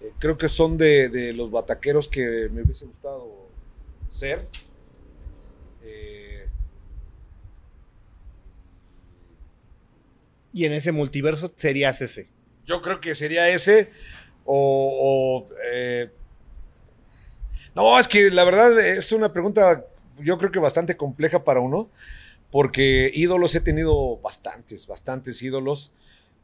Eh, 0.01 0.13
creo 0.19 0.39
que 0.39 0.49
son 0.49 0.79
de, 0.79 1.09
de 1.11 1.33
los 1.35 1.51
bataqueros 1.51 2.09
que 2.09 2.49
me 2.53 2.63
hubiese 2.63 2.85
gustado 2.87 3.49
ser. 4.11 4.47
Eh, 5.83 6.49
Y 10.55 10.67
en 10.67 10.73
ese 10.73 10.93
multiverso 10.93 11.53
serías 11.57 12.01
ese. 12.01 12.29
yo 12.65 12.81
creo 12.81 13.01
que 13.01 13.17
sería 13.17 13.49
ese. 13.49 13.91
O. 14.45 15.45
eh, 15.75 16.11
no, 17.75 17.99
es 17.99 18.07
que 18.07 18.31
la 18.31 18.45
verdad 18.45 18.79
es 18.79 19.11
una 19.11 19.33
pregunta, 19.33 19.85
yo 20.21 20.39
creo 20.39 20.53
que 20.53 20.61
bastante 20.61 20.97
compleja 20.97 21.43
para 21.43 21.59
uno, 21.59 21.91
porque 22.53 23.11
ídolos 23.13 23.53
he 23.57 23.61
tenido 23.61 24.19
bastantes, 24.19 24.87
bastantes 24.87 25.43
ídolos. 25.43 25.93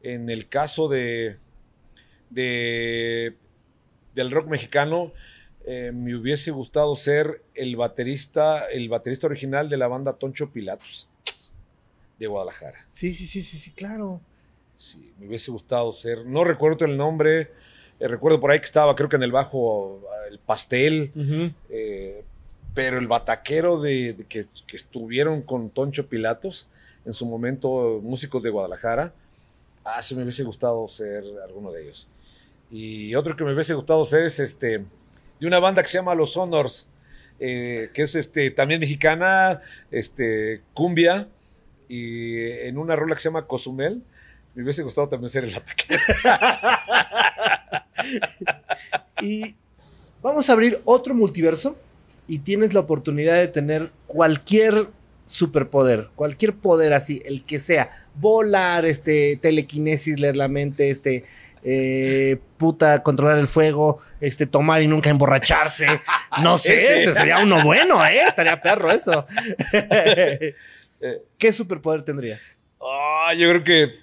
En 0.03 0.29
el 0.29 0.49
caso 0.49 0.89
de. 0.89 1.37
de 2.29 3.37
del 4.13 4.29
rock 4.29 4.49
mexicano, 4.49 5.13
eh, 5.65 5.93
me 5.93 6.13
hubiese 6.15 6.51
gustado 6.51 6.97
ser 6.97 7.43
el 7.55 7.77
baterista, 7.77 8.65
el 8.65 8.89
baterista 8.89 9.27
original 9.27 9.69
de 9.69 9.77
la 9.77 9.87
banda 9.87 10.17
Toncho 10.17 10.51
Pilatos 10.51 11.10
de 12.21 12.27
Guadalajara. 12.27 12.77
Sí, 12.87 13.13
sí, 13.13 13.25
sí, 13.25 13.41
sí, 13.41 13.57
sí, 13.57 13.71
claro. 13.71 14.21
Sí, 14.77 15.13
me 15.19 15.27
hubiese 15.27 15.51
gustado 15.51 15.91
ser. 15.91 16.25
No 16.25 16.43
recuerdo 16.43 16.85
el 16.85 16.95
nombre. 16.97 17.51
eh, 17.99 18.07
recuerdo 18.07 18.39
por 18.39 18.51
ahí 18.51 18.59
que 18.59 18.65
estaba, 18.65 18.95
creo 18.95 19.09
que 19.09 19.15
en 19.17 19.23
el 19.23 19.31
bajo, 19.31 20.01
el 20.29 20.39
pastel. 20.39 21.11
eh, 21.69 22.23
pero 22.73 22.97
el 22.97 23.07
bataquero 23.07 23.81
de, 23.81 24.13
de 24.13 24.23
que, 24.25 24.45
que 24.65 24.75
estuvieron 24.77 25.41
con 25.41 25.69
Toncho 25.69 26.07
Pilatos, 26.07 26.69
en 27.05 27.11
su 27.11 27.25
momento, 27.25 27.99
músicos 28.01 28.43
de 28.43 28.49
Guadalajara. 28.49 29.13
Ah, 29.83 30.01
sí, 30.01 30.15
me 30.15 30.23
hubiese 30.23 30.43
gustado 30.43 30.87
ser 30.87 31.23
alguno 31.43 31.71
de 31.71 31.83
ellos. 31.83 32.07
Y 32.71 33.13
otro 33.15 33.35
que 33.35 33.43
me 33.43 33.53
hubiese 33.53 33.73
gustado 33.73 34.05
ser 34.05 34.23
es 34.23 34.39
este, 34.39 34.85
de 35.39 35.47
una 35.47 35.59
banda 35.59 35.81
que 35.83 35.89
se 35.89 35.97
llama 35.97 36.15
Los 36.15 36.37
Honors, 36.37 36.87
eh, 37.39 37.89
que 37.93 38.03
es 38.03 38.15
este, 38.15 38.51
también 38.51 38.79
mexicana, 38.79 39.61
este, 39.89 40.61
cumbia, 40.73 41.27
y 41.91 42.37
en 42.67 42.77
una 42.77 42.95
rola 42.95 43.15
que 43.15 43.21
se 43.21 43.27
llama 43.27 43.45
Cozumel. 43.45 44.01
Me 44.55 44.63
hubiese 44.63 44.81
gustado 44.81 45.09
también 45.09 45.29
ser 45.29 45.43
el 45.43 45.55
ataque. 45.55 45.85
Y 49.21 49.55
vamos 50.23 50.49
a 50.49 50.53
abrir 50.53 50.81
otro 50.85 51.13
multiverso 51.13 51.77
y 52.27 52.39
tienes 52.39 52.73
la 52.73 52.79
oportunidad 52.79 53.35
de 53.35 53.47
tener 53.47 53.91
cualquier 54.07 54.87
superpoder, 55.25 56.09
cualquier 56.15 56.55
poder 56.55 56.93
así, 56.93 57.21
el 57.25 57.43
que 57.43 57.59
sea, 57.59 57.91
volar, 58.15 58.85
este, 58.85 59.37
telequinesis, 59.39 60.19
leer 60.19 60.35
la 60.35 60.47
mente, 60.47 60.89
este, 60.89 61.25
eh, 61.63 62.39
puta, 62.57 63.03
controlar 63.03 63.37
el 63.37 63.47
fuego, 63.47 63.99
este, 64.19 64.47
tomar 64.47 64.81
y 64.81 64.87
nunca 64.87 65.11
emborracharse. 65.11 65.85
No 66.41 66.57
sé, 66.57 66.75
Ese. 66.77 67.03
ese 67.03 67.13
sería 67.13 67.37
uno 67.37 67.63
bueno, 67.63 68.03
¿eh? 68.03 68.21
Estaría 68.27 68.59
perro 68.59 68.89
eso. 68.91 69.27
¿Qué 71.37 71.51
superpoder 71.53 72.03
tendrías? 72.03 72.65
Ah, 72.81 73.33
yo 73.37 73.49
creo 73.49 73.63
que 73.63 73.95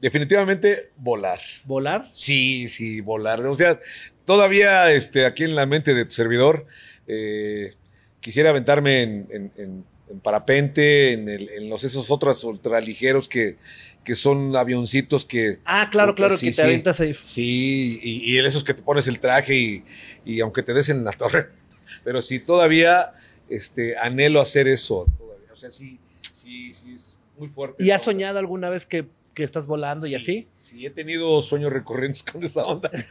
definitivamente 0.00 0.90
volar. 0.96 1.40
¿Volar? 1.64 2.08
Sí, 2.12 2.68
sí, 2.68 3.00
volar. 3.00 3.40
O 3.46 3.56
sea, 3.56 3.80
todavía 4.24 4.92
este, 4.92 5.26
aquí 5.26 5.44
en 5.44 5.54
la 5.54 5.66
mente 5.66 5.94
de 5.94 6.04
tu 6.04 6.12
servidor, 6.12 6.66
eh, 7.06 7.74
quisiera 8.20 8.50
aventarme 8.50 9.02
en, 9.02 9.26
en- 9.30 9.52
en- 9.56 9.84
en 10.10 10.20
parapente, 10.20 11.12
en, 11.12 11.28
el- 11.28 11.48
en 11.48 11.68
los 11.70 11.82
esos 11.84 12.10
otros 12.10 12.44
ultraligeros 12.44 13.28
que, 13.28 13.56
que 14.04 14.14
son 14.14 14.54
avioncitos 14.54 15.24
que... 15.24 15.60
Ah, 15.64 15.88
claro, 15.90 16.14
claro, 16.14 16.36
Sí, 16.36 16.46
que 16.46 16.50
te 16.52 16.56
sí. 16.56 16.60
aventas 16.62 17.00
ahí. 17.00 17.14
Sí, 17.14 17.98
y, 18.02 18.32
y 18.34 18.38
esos 18.38 18.62
que 18.64 18.74
te 18.74 18.82
pones 18.82 19.06
el 19.06 19.18
traje 19.18 19.54
y, 19.56 19.84
y 20.26 20.40
aunque 20.40 20.62
te 20.62 20.74
des 20.74 20.90
en 20.90 21.04
la 21.04 21.12
torre, 21.12 21.48
pero 22.04 22.20
sí, 22.20 22.38
todavía 22.38 23.14
este, 23.48 23.96
anhelo 23.96 24.40
hacer 24.42 24.68
eso. 24.68 25.06
todavía. 25.16 25.52
O 25.52 25.56
sea, 25.56 25.70
sí, 25.70 25.98
sí, 26.44 26.74
sí, 26.74 26.94
es 26.94 27.18
muy 27.38 27.48
fuerte. 27.48 27.82
¿Y 27.84 27.90
has 27.90 28.02
soñado 28.02 28.38
alguna 28.38 28.68
vez 28.70 28.86
que, 28.86 29.06
que 29.34 29.42
estás 29.44 29.66
volando 29.66 30.06
y 30.06 30.10
Sí, 30.10 30.16
así? 30.16 30.48
Sí, 30.60 30.86
he 30.86 30.90
tenido 30.90 31.40
sueños 31.40 31.72
recurrentes 31.72 32.22
con 32.22 32.42
esa 32.44 32.64
onda. 32.64 32.90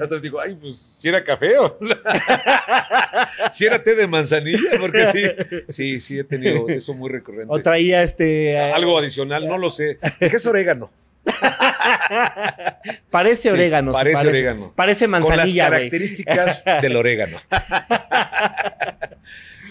hasta 0.00 0.14
les 0.14 0.22
digo, 0.22 0.40
ay, 0.40 0.56
pues, 0.60 0.76
si 0.76 1.08
era 1.08 1.24
café 1.24 1.58
o 1.58 1.78
si 3.52 3.66
era 3.66 3.82
té 3.82 3.94
de 3.96 4.06
manzanilla, 4.06 4.78
porque 4.78 5.06
sí, 5.06 5.22
sí, 5.68 6.00
sí 6.00 6.18
he 6.18 6.24
tenido 6.24 6.68
eso 6.68 6.94
muy 6.94 7.10
recurrente. 7.10 7.46
¿O 7.52 7.60
traía 7.60 8.02
este... 8.02 8.52
eh, 8.52 8.72
Algo 8.72 8.98
adicional, 8.98 9.46
no 9.46 9.58
lo 9.58 9.70
sé. 9.70 9.98
¿Qué 10.18 10.26
es 10.26 10.46
orégano? 10.46 10.90
Parece 13.10 13.50
orégano. 13.52 13.92
sí, 13.92 13.98
parece 13.98 14.26
orégano. 14.26 14.72
Parece 14.74 15.04
Con 15.06 15.12
las 15.12 15.20
manzanilla, 15.22 15.64
características 15.70 16.64
del 16.82 16.96
orégano. 16.96 17.38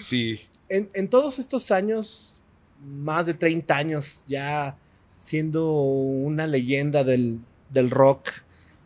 Sí. 0.00 0.40
En, 0.68 0.90
en 0.94 1.08
todos 1.08 1.38
estos 1.38 1.70
años, 1.70 2.39
más 2.84 3.26
de 3.26 3.34
30 3.34 3.76
años 3.76 4.24
ya 4.26 4.76
siendo 5.16 5.72
una 5.72 6.46
leyenda 6.46 7.04
del, 7.04 7.40
del 7.70 7.90
rock, 7.90 8.30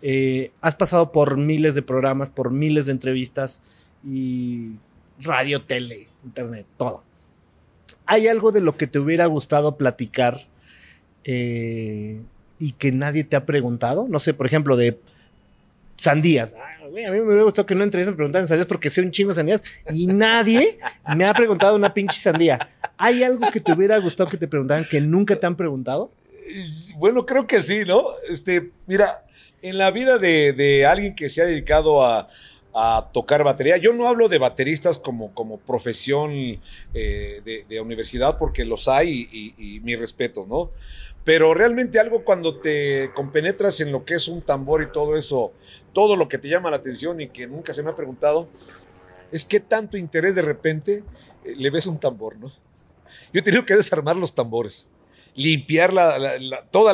eh, 0.03 0.51
has 0.61 0.75
pasado 0.75 1.13
por 1.13 1.37
miles 1.37 1.75
de 1.75 1.83
programas, 1.83 2.29
por 2.29 2.51
miles 2.51 2.87
de 2.87 2.93
entrevistas 2.93 3.61
y 4.05 4.73
radio, 5.21 5.63
tele, 5.63 6.09
internet, 6.25 6.67
todo. 6.77 7.03
¿Hay 8.07 8.29
algo 8.29 8.53
de 8.53 8.61
lo 8.61 8.77
que 8.77 8.87
te 8.87 8.99
hubiera 8.99 9.27
gustado 9.27 9.79
platicar 9.79 10.47
eh, 11.25 12.23
y 12.59 12.73
que 12.73 12.93
nadie 12.93 13.25
te 13.25 13.37
ha 13.37 13.47
preguntado? 13.47 14.07
No 14.09 14.19
sé, 14.19 14.35
por 14.35 14.45
ejemplo, 14.45 14.77
de 14.77 14.99
sandías. 15.97 16.55
A 16.85 16.89
mí 16.89 17.01
me 17.03 17.23
hubiera 17.23 17.45
gustado 17.45 17.65
que 17.65 17.75
no 17.75 17.83
entrevista 17.83 18.11
me 18.11 18.17
preguntaran 18.17 18.47
sandías 18.47 18.67
porque 18.67 18.91
sé 18.91 19.01
un 19.01 19.11
chingo 19.11 19.31
de 19.31 19.37
sandías 19.37 19.63
y 19.91 20.07
nadie 20.07 20.79
me 21.17 21.25
ha 21.25 21.33
preguntado 21.33 21.75
una 21.77 21.95
pinche 21.95 22.19
sandía. 22.19 22.59
¿Hay 22.99 23.23
algo 23.23 23.51
que 23.51 23.61
te 23.61 23.73
hubiera 23.73 23.97
gustado 23.99 24.29
que 24.29 24.37
te 24.37 24.49
preguntaran 24.49 24.85
que 24.91 25.01
nunca 25.01 25.35
te 25.37 25.47
han 25.47 25.57
preguntado? 25.57 26.11
Bueno, 26.97 27.25
creo 27.25 27.47
que 27.47 27.63
sí, 27.63 27.85
¿no? 27.87 28.05
Este, 28.29 28.71
mira, 28.87 29.25
en 29.63 29.79
la 29.79 29.91
vida 29.93 30.19
de, 30.19 30.53
de 30.53 30.85
alguien 30.85 31.15
que 31.15 31.31
se 31.31 31.41
ha 31.41 31.47
dedicado 31.47 32.05
a, 32.05 32.29
a 32.75 33.09
tocar 33.15 33.43
batería, 33.45 33.79
yo 33.79 33.95
no 33.95 34.07
hablo 34.07 34.29
de 34.29 34.37
bateristas 34.37 34.99
como, 34.99 35.33
como 35.33 35.59
profesión 35.61 36.33
eh, 36.93 37.41
de, 37.45 37.65
de 37.67 37.81
universidad, 37.81 38.37
porque 38.37 38.67
los 38.67 38.89
hay 38.89 39.27
y, 39.33 39.55
y- 39.57 39.77
y 39.77 39.81
mi 39.81 39.97
respeto, 39.97 40.45
¿no? 40.47 40.71
Pero 41.25 41.55
realmente 41.55 41.99
algo 41.99 42.23
cuando 42.25 42.61
te 42.61 43.11
compenetras 43.15 43.81
en 43.81 43.93
lo 43.93 44.05
que 44.05 44.15
es 44.15 44.29
un 44.29 44.43
tambor 44.43 44.83
y 44.83 44.93
todo 44.93 45.17
eso, 45.17 45.53
todo 45.93 46.17
lo 46.17 46.29
que 46.29 46.39
te 46.39 46.49
llama 46.49 46.71
la 46.71 46.77
atención 46.77 47.21
y 47.21 47.29
que 47.29 47.47
nunca 47.47 47.73
se 47.73 47.83
me 47.83 47.91
ha 47.91 47.97
preguntado, 47.97 48.49
es 49.33 49.45
qué 49.45 49.59
tanto 49.61 49.97
interés 49.97 50.35
de 50.35 50.43
repente 50.43 51.03
eh, 51.45 51.55
le 51.57 51.71
ves 51.71 51.87
a 51.87 51.91
un 51.91 51.99
tambor, 51.99 52.37
¿no? 52.39 52.49
Yo 53.33 53.41
he 53.41 53.43
tenido 53.43 53.65
que 53.67 53.75
desarmar 53.77 54.17
los 54.17 54.35
tambores 54.35 54.91
limpiar 55.37 55.93
la, 55.93 56.17
la- 56.17 56.39
la- 56.39 56.63
toda 56.71 56.93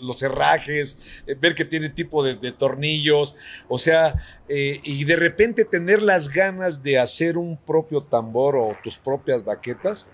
los 0.00 0.22
herrajes, 0.22 0.96
eh, 1.26 1.34
ver 1.34 1.56
que 1.56 1.64
tiene 1.64 1.88
tipo 1.90 2.22
de, 2.22 2.36
de 2.36 2.52
tornillos, 2.52 3.34
o 3.66 3.80
sea, 3.80 4.14
eh, 4.48 4.78
y 4.84 5.02
de 5.02 5.16
repente 5.16 5.64
tener 5.64 6.00
las 6.00 6.28
ganas 6.28 6.84
de 6.84 7.00
hacer 7.00 7.36
un 7.36 7.56
propio 7.56 8.00
tambor 8.02 8.54
o 8.54 8.76
tus 8.84 8.96
propias 8.96 9.44
baquetas, 9.44 10.06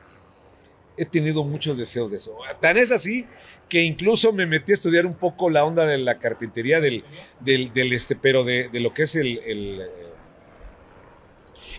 he 1.02 1.06
tenido 1.06 1.44
muchos 1.44 1.76
deseos 1.78 2.10
de 2.10 2.16
eso. 2.18 2.36
Tan 2.60 2.76
es 2.78 2.90
así 2.92 3.26
que 3.68 3.82
incluso 3.82 4.32
me 4.32 4.46
metí 4.46 4.72
a 4.72 4.74
estudiar 4.74 5.06
un 5.06 5.14
poco 5.14 5.48
la 5.50 5.64
onda 5.64 5.86
de 5.86 5.98
la 5.98 6.18
carpintería, 6.18 6.80
del, 6.80 7.04
del, 7.40 7.72
del 7.72 7.92
este, 7.92 8.16
pero 8.16 8.44
de, 8.44 8.68
de 8.68 8.80
lo 8.80 8.92
que 8.92 9.02
es 9.04 9.14
el, 9.16 9.38
el, 9.46 9.80
eh, 9.80 9.86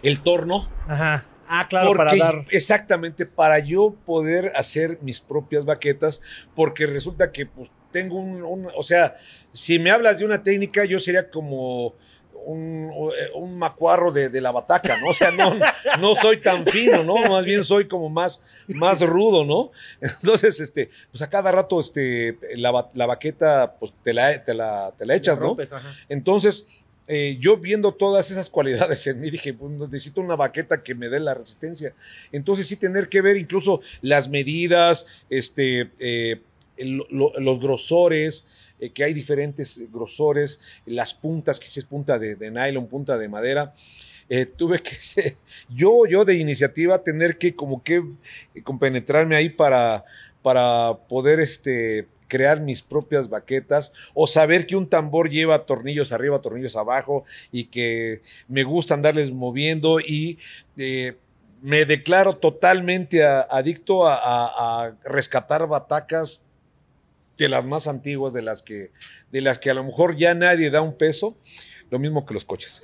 el 0.04 0.22
torno. 0.22 0.70
Ajá. 0.88 1.26
Ah, 1.48 1.68
claro, 1.70 1.88
Porque- 1.90 2.18
para 2.18 2.34
dar. 2.34 2.46
Exactamente, 2.52 3.26
para 3.26 3.60
yo 3.60 3.96
poder 4.06 4.54
hacer 4.56 5.00
mis 5.02 5.20
propias 5.20 5.66
baquetas, 5.66 6.22
porque 6.56 6.86
resulta 6.88 7.32
que 7.32 7.46
pues 7.46 7.70
tengo 7.92 8.20
un, 8.20 8.42
un- 8.44 8.68
o 8.76 8.84
sea, 8.84 9.16
si 9.52 9.78
me 9.78 9.92
hablas 9.92 10.20
de 10.20 10.26
una 10.26 10.44
técnica, 10.44 10.86
yo 10.86 11.00
sería 11.02 11.30
como 11.30 11.96
un, 12.46 12.92
un 13.36 13.58
macuarro 13.58 14.12
de, 14.12 14.30
de 14.30 14.42
la 14.42 14.52
bataca, 14.52 14.98
¿no? 14.98 15.10
O 15.10 15.14
sea, 15.14 15.32
no, 15.32 15.56
no 16.00 16.16
soy 16.16 16.38
tan 16.38 16.66
fino, 16.66 17.04
¿no? 17.04 17.16
Más 17.30 17.46
bien 17.46 17.64
soy 17.64 17.88
como 17.88 18.10
más, 18.10 18.42
más 18.68 19.02
rudo, 19.02 19.46
¿no? 19.46 19.72
Entonces, 20.02 20.60
este, 20.60 20.90
pues 21.12 21.22
a 21.22 21.30
cada 21.30 21.52
rato, 21.52 21.80
este, 21.80 22.38
la, 22.56 22.90
la 22.94 23.06
baqueta, 23.06 23.76
pues 23.80 23.94
te 24.04 24.14
la, 24.14 24.44
te 24.44 24.54
la, 24.54 24.94
te 24.98 25.06
la 25.06 25.16
echas, 25.16 25.38
¿no? 25.40 25.48
rompes, 25.48 25.72
ajá. 25.74 25.90
Entonces, 26.10 26.68
eh, 27.08 27.38
yo 27.40 27.58
viendo 27.58 27.94
todas 27.94 28.32
esas 28.32 28.50
cualidades 28.50 29.06
en 29.08 29.20
mí, 29.20 29.30
dije, 29.32 29.54
pues, 29.54 29.72
necesito 29.72 30.22
una 30.22 30.36
baqueta 30.36 30.82
que 30.84 30.96
me 30.96 31.10
dé 31.10 31.20
la 31.20 31.34
resistencia. 31.34 31.94
Entonces, 32.32 32.68
sí 32.68 32.78
tener 32.78 33.10
que 33.10 33.22
ver 33.22 33.38
incluso 33.38 33.82
las 34.02 34.30
medidas, 34.30 35.08
este, 35.30 35.92
eh, 36.00 36.42
lo- 36.78 37.34
los 37.40 37.60
grosores, 37.60 38.48
eh, 38.82 38.90
que 38.92 39.06
hay 39.06 39.14
diferentes 39.14 39.80
grosores, 39.92 40.60
las 40.86 41.14
puntas, 41.14 41.60
que 41.62 41.68
si 41.68 41.80
es 41.80 41.86
punta 41.86 42.20
de, 42.20 42.36
de 42.36 42.52
nylon, 42.52 42.88
punta 42.88 43.18
de 43.18 43.30
madera. 43.30 43.74
Eh, 44.30 44.46
tuve 44.46 44.82
que, 44.82 44.98
yo, 45.70 46.06
yo 46.10 46.26
de 46.26 46.36
iniciativa, 46.36 47.04
tener 47.04 47.38
que 47.38 47.56
como 47.56 47.84
que 47.84 48.04
eh, 48.56 48.62
compenetrarme 48.64 49.36
ahí 49.36 49.50
para, 49.50 50.06
para 50.42 50.98
poder 51.10 51.40
este, 51.40 52.08
crear 52.28 52.62
mis 52.62 52.82
propias 52.82 53.30
baquetas 53.30 53.92
o 54.14 54.28
saber 54.28 54.66
que 54.66 54.76
un 54.76 54.88
tambor 54.90 55.30
lleva 55.30 55.66
tornillos 55.66 56.12
arriba, 56.14 56.42
tornillos 56.42 56.76
abajo 56.78 57.26
y 57.52 57.66
que 57.66 58.22
me 58.48 58.64
gusta 58.64 58.94
andarles 58.94 59.32
moviendo 59.32 60.00
y 60.00 60.38
me 61.62 61.86
declaro 61.86 62.38
totalmente 62.38 63.24
adicto 63.24 64.08
a- 64.08 64.16
a 64.86 64.96
rescatar 65.04 65.68
batacas 65.68 66.48
de 67.42 67.50
las 67.50 67.66
más 67.66 67.88
antiguas, 67.88 68.34
de 68.34 68.42
las 68.42 68.62
que, 68.62 68.92
de 69.32 69.42
las 69.42 69.60
que 69.60 69.70
a 69.70 69.74
lo 69.74 69.84
mejor 69.84 70.16
ya 70.16 70.34
nadie 70.36 70.70
da 70.70 70.82
un 70.82 70.98
peso, 70.98 71.38
lo 71.90 72.00
mismo 72.00 72.26
que 72.26 72.34
los 72.34 72.46
coches. 72.46 72.84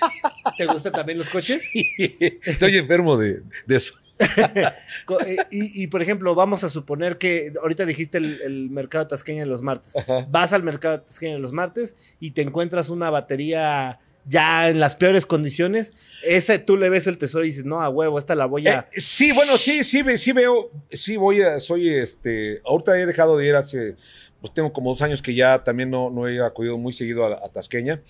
¿Te 0.58 0.66
gustan 0.66 0.92
también 0.92 1.18
los 1.18 1.28
coches? 1.30 1.70
Estoy 2.44 2.76
enfermo 2.76 3.16
de, 3.16 3.42
de 3.66 3.76
eso. 3.76 3.94
Eh, 5.24 5.36
y, 5.50 5.84
y, 5.84 5.86
por 5.86 6.02
ejemplo, 6.02 6.34
vamos 6.34 6.64
a 6.64 6.68
suponer 6.68 7.18
que 7.18 7.52
ahorita 7.62 7.86
dijiste 7.86 8.18
el, 8.18 8.42
el 8.42 8.68
mercado 8.68 9.04
de 9.04 9.10
Tasqueña 9.10 9.40
de 9.40 9.46
los 9.46 9.62
martes. 9.62 9.96
Ajá. 9.96 10.26
Vas 10.28 10.52
al 10.52 10.62
mercado 10.62 10.98
de 10.98 11.04
Tasqueña 11.04 11.34
de 11.34 11.38
los 11.38 11.52
martes 11.52 11.96
y 12.20 12.32
te 12.32 12.42
encuentras 12.42 12.90
una 12.90 13.10
batería 13.10 14.00
ya 14.28 14.68
en 14.68 14.78
las 14.78 14.94
peores 14.94 15.26
condiciones. 15.26 15.94
Ese 16.24 16.58
tú 16.58 16.76
le 16.76 16.90
ves 16.90 17.06
el 17.06 17.18
tesoro 17.18 17.44
y 17.44 17.48
dices, 17.48 17.64
no, 17.64 17.80
a 17.80 17.88
huevo, 17.88 18.18
esta 18.18 18.34
la 18.34 18.46
voy 18.46 18.68
a. 18.68 18.88
Eh, 18.92 19.00
sí, 19.00 19.32
bueno, 19.32 19.56
sí, 19.56 19.82
sí, 19.82 20.04
sí 20.16 20.32
veo, 20.32 20.70
sí 20.92 21.16
voy 21.16 21.42
a, 21.42 21.58
soy 21.60 21.88
este, 21.88 22.60
ahorita 22.64 22.98
he 22.98 23.06
dejado 23.06 23.38
de 23.38 23.46
ir 23.46 23.54
hace, 23.54 23.96
pues 24.40 24.52
tengo 24.52 24.72
como 24.72 24.90
dos 24.90 25.02
años 25.02 25.22
que 25.22 25.34
ya 25.34 25.64
también 25.64 25.90
no, 25.90 26.10
no 26.10 26.28
he 26.28 26.42
acudido 26.44 26.76
muy 26.76 26.92
seguido 26.92 27.24
a, 27.24 27.44
a 27.44 27.48
Tasqueña, 27.48 28.02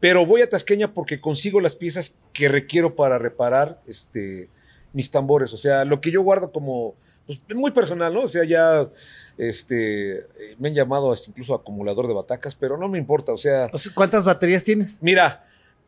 pero 0.00 0.24
voy 0.24 0.40
a 0.40 0.48
Tasqueña 0.48 0.94
porque 0.94 1.20
consigo 1.20 1.60
las 1.60 1.76
piezas 1.76 2.18
que 2.32 2.48
requiero 2.48 2.96
para 2.96 3.18
reparar, 3.18 3.80
este, 3.86 4.48
mis 4.92 5.10
tambores, 5.10 5.52
o 5.52 5.58
sea, 5.58 5.84
lo 5.84 6.00
que 6.00 6.10
yo 6.10 6.22
guardo 6.22 6.52
como, 6.52 6.94
pues 7.26 7.38
muy 7.54 7.70
personal, 7.70 8.14
¿no? 8.14 8.22
O 8.22 8.28
sea, 8.28 8.44
ya, 8.44 8.88
este, 9.36 10.26
me 10.58 10.68
han 10.68 10.74
llamado 10.74 11.12
hasta 11.12 11.28
incluso 11.28 11.54
acumulador 11.54 12.08
de 12.08 12.14
batacas, 12.14 12.54
pero 12.54 12.78
no 12.78 12.88
me 12.88 12.96
importa, 12.96 13.32
O 13.32 13.36
sea, 13.36 13.70
¿Cuántas 13.94 14.24
baterías 14.24 14.64
tienes? 14.64 15.02
Mira, 15.02 15.44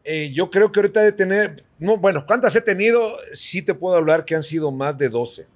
eh, 0.09 0.32
yo 0.32 0.50
creo 0.50 0.72
que 0.72 0.80
ahorita 0.80 1.02
de 1.02 1.12
tener, 1.12 1.64
no, 1.78 1.96
bueno, 1.98 2.24
¿cuántas 2.26 2.56
he 2.56 2.61
tenido? 2.62 3.00
Sí 3.34 3.62
te 3.62 3.74
puedo 3.74 3.96
hablar 3.96 4.24
que 4.24 4.34
han 4.34 4.42
sido 4.42 4.72
más 4.72 4.96
de 4.98 5.09
12, 5.09 5.46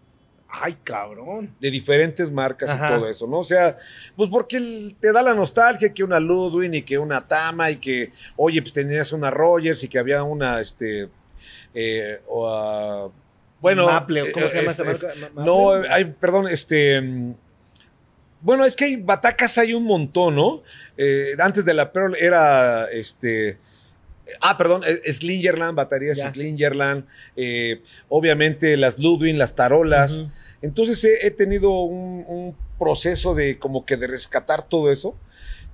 Ay, 0.49 0.77
cabrón. 0.85 1.55
de 1.61 1.71
diferentes 1.71 2.31
marcas 2.31 2.71
Ajá. 2.71 2.91
y 2.91 2.99
todo 2.99 3.09
eso, 3.09 3.27
¿no? 3.27 3.39
O 3.39 3.45
sea, 3.45 3.77
pues 4.17 4.29
porque 4.31 4.95
te 5.01 5.13
da 5.13 5.23
la 5.23 5.35
nostalgia 5.35 5.93
que 5.95 6.05
una 6.05 6.21
Ludwig 6.21 6.75
y 6.75 6.83
que 6.83 6.99
una 6.99 7.27
Tama 7.27 7.71
y 7.71 7.77
que, 7.77 8.13
oye, 8.37 8.61
pues 8.61 8.73
tenías 8.75 9.13
una 9.13 9.31
Rogers 9.31 9.83
y 9.85 9.89
que 9.89 9.99
había 9.99 10.23
una, 10.23 10.61
este, 10.61 11.09
eh, 11.75 12.21
o, 12.29 12.47
ah, 12.49 13.11
bueno. 13.61 13.87
Maple, 13.87 14.31
¿cómo 14.33 14.47
se 14.49 14.59
eh, 14.59 14.61
llama 14.61 14.73
es- 14.73 14.79
esta 15.03 15.09
marca? 15.31 15.45
No, 15.45 15.71
hay, 15.73 16.05
perdón, 16.05 16.49
este. 16.49 17.01
Bueno, 18.41 18.65
es 18.65 18.75
que 18.75 18.85
hay 18.87 18.97
batacas 18.97 19.57
hay 19.59 19.73
un 19.73 19.85
montón, 19.85 20.35
¿no? 20.35 20.63
Eh, 20.97 21.37
antes 21.39 21.65
de 21.65 21.73
la 21.75 21.93
Pearl 21.93 22.17
era 22.21 22.87
este. 22.91 23.57
Ah, 24.41 24.57
perdón, 24.57 24.83
eh, 24.87 25.13
Slingerland, 25.13 25.75
baterías. 25.77 26.19
Slingerland, 26.19 27.07
eh, 27.37 27.83
obviamente 28.09 28.77
las 28.77 28.99
Ludwig, 28.99 29.37
las 29.37 29.55
tarolas. 29.55 30.25
Entonces 30.63 31.03
he, 31.05 31.27
he 31.27 31.31
tenido 31.31 31.71
un, 31.81 32.25
un 32.29 32.57
proceso 32.79 33.35
de 33.35 33.59
como 33.59 33.85
que 33.85 33.97
de 33.97 34.07
rescatar 34.07 34.63
todo 34.63 34.91
eso. 34.93 35.17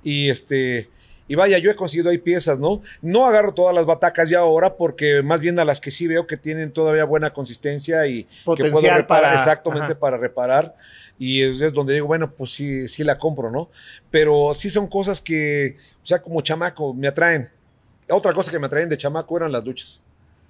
Y 0.03 0.29
este. 0.29 0.89
Y 1.27 1.35
vaya, 1.35 1.59
yo 1.59 1.69
he 1.69 1.75
conseguido 1.75 2.09
ahí 2.09 2.17
piezas, 2.17 2.57
¿no? 2.57 2.81
No 3.03 3.27
agarro 3.27 3.53
todas 3.53 3.75
las 3.75 3.85
batacas 3.85 4.31
ya 4.31 4.39
ahora 4.39 4.77
porque 4.77 5.21
más 5.21 5.39
bien 5.39 5.59
a 5.59 5.63
las 5.65 5.79
que 5.79 5.91
sí 5.91 6.07
veo 6.07 6.25
que 6.25 6.37
tienen 6.37 6.71
todavía 6.71 7.05
buena 7.05 7.33
consistencia 7.33 8.07
y 8.07 8.23
que 8.23 8.65
puedo 8.71 8.79
reparar 8.81 9.05
para- 9.05 9.33
exactamente 9.35 9.91
ajá. 9.91 9.99
para 9.99 10.17
reparar. 10.17 10.75
Y 11.19 11.43
es, 11.43 11.61
es 11.61 11.71
donde 11.71 11.93
digo, 11.93 12.07
bueno, 12.07 12.33
pues 12.35 12.49
sí, 12.49 12.87
sí 12.87 13.03
la 13.03 13.19
compro, 13.19 13.51
¿no? 13.51 13.69
Pero 14.09 14.53
sí 14.55 14.71
son 14.71 14.87
cosas 14.87 15.21
que, 15.21 15.77
o 16.01 16.05
sea, 16.07 16.19
como 16.19 16.41
chamaco, 16.41 16.95
me 16.95 17.07
atraen. 17.07 17.51
Otra 18.11 18.33
cosa 18.33 18.51
que 18.51 18.59
me 18.59 18.67
atraen 18.67 18.89
de 18.89 18.97
chamaco 18.97 19.37
eran 19.37 19.51
las 19.51 19.63
duchas. 19.63 20.01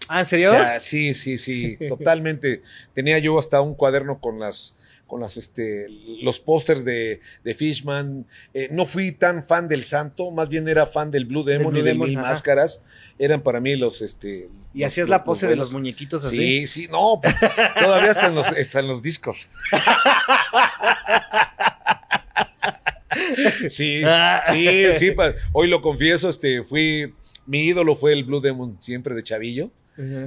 Ah, 0.07 0.21
¿en 0.21 0.25
serio? 0.25 0.49
O 0.51 0.53
sea, 0.53 0.79
sí, 0.79 1.13
sí, 1.13 1.37
sí, 1.37 1.77
totalmente. 1.89 2.61
Tenía 2.93 3.19
yo 3.19 3.37
hasta 3.37 3.61
un 3.61 3.75
cuaderno 3.75 4.19
con 4.19 4.39
las 4.39 4.75
con 5.07 5.21
las, 5.21 5.37
este, 5.37 5.87
los 6.21 6.39
pósters 6.39 6.85
de, 6.85 7.19
de 7.43 7.55
Fishman. 7.55 8.27
Eh, 8.53 8.67
no 8.71 8.85
fui 8.85 9.11
tan 9.11 9.43
fan 9.43 9.67
del 9.67 9.83
Santo, 9.83 10.29
más 10.29 10.49
bien 10.49 10.67
era 10.67 10.85
fan 10.85 11.09
del 11.09 11.25
Blue 11.25 11.43
Demon 11.43 11.71
Blue 11.71 11.79
y 11.79 11.81
de 11.81 11.89
Demon, 11.93 12.09
Mil 12.09 12.19
ajá. 12.19 12.27
Máscaras. 12.29 12.83
Eran 13.17 13.41
para 13.41 13.59
mí 13.59 13.75
los, 13.75 14.03
este. 14.03 14.49
Y 14.71 14.79
los- 14.81 14.87
hacías 14.89 15.09
la 15.09 15.23
pose 15.23 15.47
de 15.47 15.55
los 15.55 15.73
muñequitos 15.73 16.23
así. 16.25 16.37
Sí, 16.37 16.67
sí, 16.67 16.87
no, 16.91 17.19
pues, 17.23 17.33
todavía 17.81 18.11
están 18.11 18.35
los, 18.35 18.51
están 18.51 18.87
los 18.87 19.01
discos. 19.01 19.47
Sí, 23.69 24.01
Ah. 24.05 24.41
sí, 24.51 24.85
sí, 24.97 25.11
pa- 25.11 25.33
hoy 25.51 25.67
lo 25.67 25.81
confieso, 25.81 26.29
este, 26.29 26.63
fui, 26.63 27.13
mi 27.49 27.65
ídolo 27.65 27.95
fue 27.95 28.13
el 28.13 28.23
Blue 28.23 28.39
Demon 28.41 28.77
siempre 28.79 29.15
de 29.15 29.23
chavillo. 29.23 29.71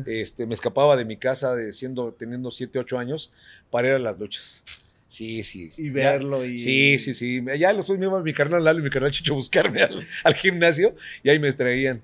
Este, 0.07 0.47
me 0.47 0.53
escapaba 0.55 0.97
de 0.99 1.07
mi 1.07 1.17
casa 1.17 1.55
de 1.55 1.73
siendo, 1.73 2.13
teniendo 2.13 2.51
7, 2.51 2.79
8 2.79 2.99
años 2.99 3.33
para 3.71 3.89
ir 3.89 3.95
a 3.95 3.99
las 3.99 4.19
luchas. 4.19 4.63
Sí, 5.09 5.43
sí. 5.43 5.73
Y 5.79 5.87
Ya- 5.89 5.93
verlo 6.13 6.45
y- 6.45 6.59
Sí, 6.59 6.99
sí, 6.99 7.15
sí. 7.15 7.43
Ya 7.59 7.73
iba 7.73 8.23
mi 8.23 8.33
carnal 8.35 8.65
Lalo 8.65 8.81
y 8.81 8.83
mi 8.83 8.91
carnal 8.91 9.11
Chicho 9.11 9.33
a 9.33 9.37
buscarme 9.37 9.81
al, 9.83 10.07
al 10.25 10.35
gimnasio 10.35 10.95
y 11.23 11.31
ahí 11.31 11.39
me 11.39 11.51
traían. 11.53 12.03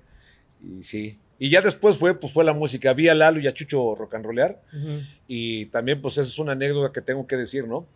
Y 0.63 0.81
sí. 0.83 1.17
Y 1.37 1.49
ya 1.49 1.61
después 1.61 1.97
fue, 1.97 2.19
pues 2.19 2.33
fue 2.33 2.43
la 2.43 2.53
música. 2.53 2.93
Vi 2.93 3.07
a 3.07 3.13
Lalo 3.15 3.39
y 3.39 3.47
a 3.47 3.53
Chucho 3.53 3.95
rock 3.95 4.15
and 4.15 4.25
rollear. 4.25 4.61
Y 5.27 5.67
también, 5.67 6.01
pues, 6.01 6.13
esa 6.17 6.27
es 6.27 6.37
una 6.39 6.51
anécdota 6.53 6.91
que 6.91 7.01
tengo 7.01 7.25
que 7.27 7.37
decir, 7.37 7.67
¿no? 7.67 7.87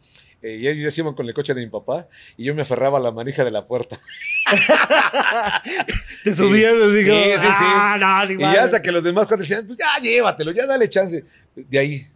Eh, 0.44 0.58
y 0.62 0.68
ellos 0.68 0.98
iban 0.98 1.14
con 1.14 1.26
el 1.28 1.34
coche 1.34 1.54
de 1.54 1.62
mi 1.62 1.70
papá 1.72 2.08
y 2.38 2.44
yo 2.44 2.54
me 2.54 2.62
aferraba 2.64 2.98
a 2.98 3.02
la 3.02 3.12
manija 3.12 3.44
de 3.46 3.52
la 3.52 3.66
puerta. 3.66 3.98
Te 6.24 6.36
subías 6.36 6.74
así 6.74 7.04
Sí, 7.04 7.08
como, 7.10 7.22
sí, 7.24 7.38
sí. 7.40 7.66
"Ah, 7.76 7.96
no, 8.00 8.32
Y 8.32 8.38
madre". 8.38 8.56
ya 8.58 8.64
hasta 8.64 8.82
que 8.82 8.92
los 8.92 9.04
demás 9.04 9.26
cuando 9.28 9.44
decían, 9.44 9.66
pues 9.66 9.78
ya 9.78 10.02
llévatelo, 10.02 10.52
ya 10.52 10.66
dale 10.66 10.90
chance. 10.90 11.24
De 11.56 11.80
ahí. 11.80 12.08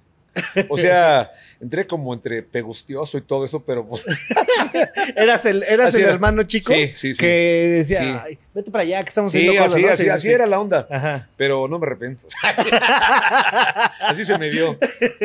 O 0.70 0.78
sea, 0.78 1.32
entré 1.60 1.88
como 1.88 2.14
entre 2.14 2.44
pegustioso 2.44 3.18
y 3.18 3.22
todo 3.22 3.46
eso, 3.46 3.64
pero 3.64 3.88
pues. 3.88 4.06
Eras 5.16 5.46
el, 5.46 5.64
eras 5.64 5.96
el 5.96 6.02
era. 6.02 6.12
hermano 6.14 6.44
chico 6.44 6.74
Sí, 6.74 6.92
sí, 6.96 7.14
sí. 7.14 7.20
que 7.20 7.28
decía, 7.80 8.00
Sí. 8.02 8.18
"Ay, 8.24 8.40
vete 8.54 8.70
para 8.72 8.84
allá, 8.84 9.04
que 9.04 9.10
estamos 9.10 9.34
haciendo 9.34 9.54
cosas. 9.54 9.74
así, 9.76 9.82
¿no?" 9.84 9.90
así, 9.92 10.04
Sí, 10.04 10.10
así 10.10 10.28
sí. 10.28 10.34
era 10.34 10.46
la 10.46 10.60
onda. 10.60 10.88
Ajá. 10.90 11.30
Pero 11.38 11.68
no 11.68 11.80
me 11.80 11.86
arrepiento. 11.88 12.28
así 14.02 14.26
se 14.26 14.38
me 14.38 14.50
dio. 14.50 14.78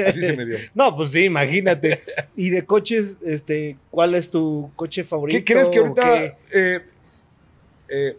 Así 0.07 0.23
se 0.23 0.33
me 0.37 0.45
dio. 0.45 0.59
No, 0.75 0.95
pues 0.97 1.11
sí, 1.11 1.25
imagínate. 1.25 2.01
Y 2.37 2.51
de 2.51 2.65
coches, 2.65 3.19
este, 3.25 3.77
¿cuál 3.91 4.15
es 4.15 4.31
tu 4.31 4.71
coche 4.77 5.05
favorito? 5.05 5.39
¿Qué 5.39 5.45
crees 5.53 5.69
que 5.69 5.79
ahorita 5.79 6.25
eh, 6.53 6.81
eh, 7.89 8.17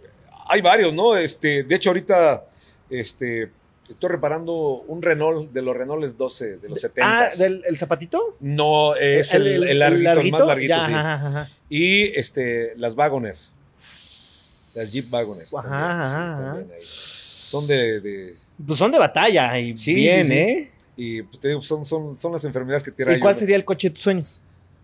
hay 0.47 0.61
varios, 0.61 0.93
¿no? 0.93 1.15
Este, 1.17 1.63
de 1.63 1.75
hecho, 1.75 1.89
ahorita 1.89 2.45
este, 2.89 3.49
estoy 3.89 4.09
reparando 4.09 4.53
un 4.87 5.01
Renault 5.01 5.51
de 5.51 5.61
los 5.61 5.75
Renaults 5.75 6.17
12 6.17 6.57
de 6.57 6.69
los 6.69 6.79
70. 6.81 7.01
Ah, 7.19 7.29
¿del 7.37 7.61
el 7.65 7.77
zapatito? 7.77 8.19
No, 8.39 8.95
es 8.95 9.33
el, 9.33 9.45
el 9.67 9.79
larguito, 9.79 10.19
el 10.21 10.31
más 10.31 10.45
larguito, 10.47 10.69
Ya, 10.69 10.85
sí. 10.87 10.93
ajá, 10.93 11.13
ajá. 11.27 11.51
Y 11.69 12.03
este, 12.17 12.73
las 12.77 12.95
Wagoner. 12.95 13.35
Las 13.75 14.91
Jeep 14.91 15.05
Wagoner. 15.11 15.45
Ajá, 15.57 16.43
también, 16.45 16.69
ajá. 16.71 16.79
Son 16.81 17.67
de, 17.67 18.01
de- 18.01 18.37
Pues 18.65 18.79
son 18.79 18.89
de 18.91 18.97
batalla 18.99 19.59
y 19.59 19.75
Sí, 19.77 19.93
bien, 19.93 20.27
sí. 20.27 20.33
¿eh? 20.33 20.69
Y 20.95 21.21
pues, 21.23 21.39
te 21.39 21.47
digo, 21.49 21.61
son, 21.61 21.83
son, 21.85 22.15
son 22.15 22.31
las 22.31 22.43
enfermedades 22.45 22.83
que 22.83 22.91
tiene 22.91 23.15
¿Y 23.15 23.19
cuál 23.19 23.37
sería 23.37 23.55
el 23.55 23.65
coche 23.65 23.89
de 23.89 23.93
tus 23.95 24.03
sueños? 24.03 24.43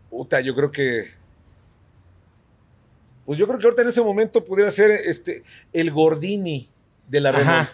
Puta, 0.10 0.42
yo 0.42 0.56
creo 0.56 0.72
que. 0.72 1.06
Pues 3.26 3.38
yo 3.38 3.48
creo 3.48 3.60
que 3.60 3.66
ahorita 3.66 3.84
en 3.84 3.90
ese 3.90 4.02
momento 4.02 4.44
pudiera 4.44 4.72
ser 4.72 4.90
este, 4.92 5.44
el 5.72 5.92
Gordini 5.92 6.68
de 7.08 7.20
la 7.22 7.32
Renault. 7.32 7.70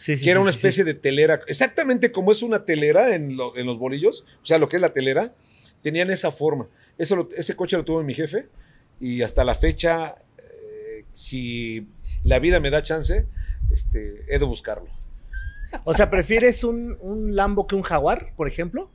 Ajá. 0.00 0.04
Sí, 0.04 0.16
sí, 0.16 0.24
que 0.24 0.30
era 0.30 0.40
una 0.40 0.50
especie 0.50 0.82
de 0.84 0.94
telera. 0.94 1.40
Exactamente 1.46 2.10
como 2.10 2.32
es 2.32 2.42
una 2.42 2.64
telera 2.64 3.14
en, 3.14 3.36
lo- 3.36 3.54
en 3.56 3.66
los 3.66 3.78
bolillos, 3.78 4.24
o 4.42 4.46
sea, 4.46 4.58
lo 4.58 4.68
que 4.68 4.76
es 4.76 4.82
la 4.82 4.92
telera, 4.94 5.34
tenían 5.82 6.10
esa 6.10 6.32
forma. 6.32 6.68
Eso 6.98 7.16
lo- 7.16 7.28
ese 7.36 7.54
coche 7.54 7.76
lo 7.76 7.84
tuvo 7.84 8.02
mi 8.02 8.14
jefe 8.14 8.48
y 8.98 9.22
hasta 9.22 9.44
la 9.44 9.54
fecha, 9.54 10.14
eh, 10.38 11.04
si 11.12 11.86
la 12.24 12.38
vida 12.38 12.60
me 12.60 12.70
da 12.70 12.82
chance, 12.82 13.26
este, 13.70 14.24
he 14.28 14.38
de 14.38 14.44
buscarlo. 14.44 14.88
O 15.84 15.94
sea, 15.94 16.10
¿prefieres 16.10 16.64
un, 16.64 16.96
un 17.00 17.36
Lambo 17.36 17.66
que 17.66 17.74
un 17.76 17.82
Jaguar, 17.82 18.32
por 18.36 18.48
ejemplo? 18.48 18.90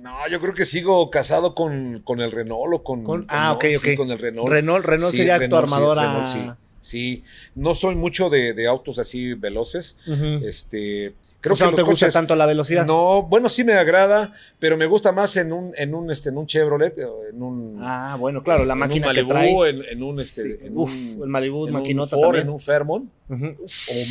No, 0.00 0.28
yo 0.28 0.38
creo 0.40 0.52
que 0.52 0.64
sigo 0.66 1.10
casado 1.10 1.54
con, 1.54 2.00
con 2.04 2.20
el 2.20 2.30
Renault 2.30 2.74
o 2.74 2.82
con, 2.84 3.04
Con- 3.04 3.20
con- 3.22 3.26
ah, 3.30 3.52
ok, 3.52 3.64
sí, 3.80 3.92
ok. 3.92 3.96
con 3.96 4.10
el 4.10 4.18
Renault. 4.18 4.48
Renault, 4.50 4.84
Renault 4.84 5.12
Sí, 5.12 5.18
sería 5.18 5.36
tu 5.36 5.40
Renault, 5.42 5.66
sí, 5.68 5.72
armadora. 5.74 6.02
Renault, 6.34 6.58
sí. 6.84 7.24
No 7.54 7.74
soy 7.74 7.94
mucho 7.96 8.28
de, 8.30 8.52
de 8.52 8.66
autos 8.66 8.98
así 8.98 9.34
veloces. 9.34 9.96
Este, 10.42 11.14
creo 11.40 11.54
o 11.54 11.56
sea, 11.56 11.66
que 11.66 11.70
no 11.72 11.76
te 11.76 11.82
gusta 11.82 12.10
tanto 12.10 12.34
la 12.36 12.46
velocidad. 12.46 12.86
No, 12.86 13.22
bueno, 13.24 13.48
sí 13.50 13.64
me 13.64 13.74
agrada, 13.74 14.32
pero 14.58 14.76
me 14.78 14.86
gusta 14.86 15.12
más 15.12 15.36
en 15.36 15.52
un, 15.52 15.72
en 15.76 15.94
un, 15.94 16.10
este, 16.10 16.30
en 16.30 16.38
un 16.38 16.46
Chevrolet, 16.46 16.96
en 17.30 17.42
un, 17.42 17.76
Ah, 17.80 18.16
bueno, 18.18 18.42
claro, 18.42 18.64
la 18.64 18.72
en 18.72 18.78
máquina 18.78 19.08
un 19.08 19.14
que 19.14 19.22
Malibu, 19.24 19.60
trae. 19.60 19.68
En, 19.70 19.82
en 19.90 20.02
un, 20.02 20.18
este, 20.20 20.42
Sí, 20.58 20.66
en 20.66 20.78
uf, 20.78 20.90
un- 21.16 21.22
el 21.24 21.28
Malibu, 21.28 21.66
en 21.66 21.72
maquinota 21.74 22.16
un 22.16 22.22
Ford, 22.22 22.28
también. 22.34 22.46
en 22.48 22.52
un 22.54 22.60
Fairmont 22.60 23.10
o, 23.28 23.34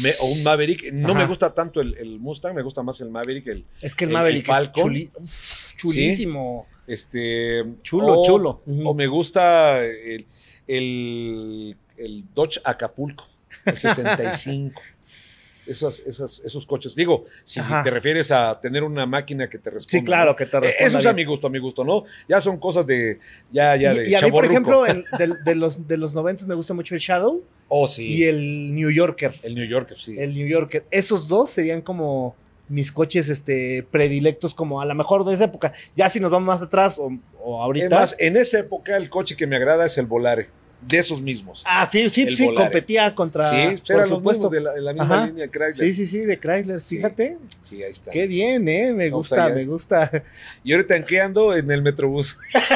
me- 0.02 0.16
o 0.20 0.26
un 0.28 0.44
Maverick. 0.44 0.92
No 0.94 1.10
Ajá. 1.10 1.20
me 1.20 1.26
gusta 1.26 1.54
tanto 1.56 1.82
el, 1.82 1.96
el 1.98 2.20
Mustang, 2.20 2.54
me 2.54 2.62
gusta 2.62 2.84
más 2.84 3.02
el 3.02 3.10
Maverick, 3.10 3.48
el, 3.48 3.66
Es 3.82 3.96
que 3.96 4.04
el 4.06 4.12
el- 4.12 4.14
Maverick 4.14 4.48
el 4.48 4.54
Falcon. 4.54 4.96
es 4.96 5.12
chuli- 5.12 5.22
uf, 5.22 5.76
chulísimo. 5.78 6.68
este, 6.86 7.64
Chulo, 7.82 8.20
o- 8.22 8.26
chulo. 8.26 8.62
O 8.86 8.94
me 8.94 9.08
gusta 9.08 9.84
el, 9.86 11.76
el, 11.98 12.24
Dodge 12.34 12.60
Acapulco, 12.64 13.28
el 13.66 13.78
65. 13.78 14.82
Esos, 15.66 16.06
esos, 16.08 16.42
esos 16.44 16.66
coches. 16.66 16.94
Digo, 16.94 17.24
si 17.46 17.62
Ajá. 17.62 17.84
te 17.84 17.90
refieres 17.90 18.32
a 18.32 18.60
tener 18.60 18.84
una 18.84 19.06
máquina 19.06 19.50
que 19.50 19.58
te 19.58 19.70
responda. 19.70 19.92
Sí, 20.00 20.04
claro, 20.04 20.32
¿no? 20.32 20.36
que 20.36 20.46
te 20.46 20.58
Eh, 20.58 20.60
responda 20.60 20.88
Eso 20.88 21.00
es 21.00 21.06
a 21.06 21.14
mi 21.14 21.24
gusto, 21.24 21.48
a 21.48 21.50
mi 21.50 21.60
gusto, 21.60 21.86
¿no? 21.86 22.04
Ya 22.28 22.42
son 22.42 22.60
cosas 22.60 22.86
de. 22.86 23.20
Ya, 23.50 23.74
ya, 23.78 23.94
y, 23.94 23.98
de 24.00 24.10
y 24.10 24.16
a 24.16 24.20
mí, 24.22 24.30
por 24.30 24.44
ejemplo, 24.44 24.84
de, 25.18 25.34
de 25.46 25.56
los, 25.56 25.88
de 25.88 25.96
los 25.96 26.14
90 26.14 26.48
me 26.48 26.56
gusta 26.56 26.74
mucho 26.74 26.96
el 26.96 27.00
Shadow 27.02 27.42
Oh, 27.70 27.88
sí. 27.88 28.06
y 28.14 28.24
el 28.26 28.76
New 28.76 28.90
Yorker. 28.92 29.34
El 29.44 29.56
New 29.56 29.66
York, 29.66 29.94
sí. 29.96 30.20
El 30.20 30.36
New 30.36 30.48
Yorker. 30.48 30.86
Esos 30.92 31.30
dos 31.30 31.50
serían 31.50 31.82
como 31.82 32.36
mis 32.68 32.92
coches 32.92 33.30
este, 33.30 33.84
predilectos, 33.90 34.54
como 34.54 34.82
a 34.82 34.86
lo 34.86 34.96
mejor 34.96 35.24
de 35.24 35.34
esa 35.34 35.46
época. 35.46 35.72
Ya 35.96 36.10
si 36.10 36.20
nos 36.20 36.30
vamos 36.30 36.48
más 36.48 36.62
atrás 36.62 37.00
o, 37.00 37.10
o 37.42 37.62
ahorita. 37.62 37.86
Es 37.86 37.92
más, 37.92 38.16
en 38.20 38.36
esa 38.36 38.60
época 38.60 38.98
el 38.98 39.10
coche 39.10 39.38
que 39.38 39.48
me 39.48 39.56
agrada 39.56 39.86
es 39.86 39.98
el 39.98 40.08
Volare. 40.08 40.50
De 40.88 40.98
esos 40.98 41.22
mismos. 41.22 41.64
ah, 41.66 41.88
sí, 41.92 42.10
sí, 42.10 42.24
el 42.24 42.36
sí, 42.36 42.46
Volare. 42.46 42.66
competía 42.66 43.16
contra. 43.16 43.50
sí, 43.50 43.82
por 43.88 43.96
eran 43.96 44.10
los 44.10 44.18
supuesto. 44.20 44.50
mismos 44.50 44.52
de 44.52 44.62
la, 44.62 44.74
de 44.74 44.82
la 44.82 44.94
misma 44.94 45.16
Ajá. 45.16 45.26
línea 45.28 45.48
Chrysler. 45.48 45.90
Sí, 45.90 45.94
sí, 45.94 46.08
sí, 46.08 46.20
de 46.20 46.40
Chrysler. 46.40 46.82
Fíjate. 46.82 47.38
Sí, 47.62 47.82
ahí 47.84 47.92
está. 47.92 48.12
Qué 48.12 48.28
bien, 48.28 48.68
¿eh? 48.68 48.94
Me 48.94 49.10
No, 49.10 49.18
gusta, 49.18 49.50
me 49.50 49.66
gusta. 49.66 50.24
Y 50.64 50.74
ahorita 50.74 50.96
en 50.96 51.06
qué 51.06 51.22
ando? 51.22 51.56
En 51.56 51.70
el 51.72 51.82
Metrobús. 51.82 52.38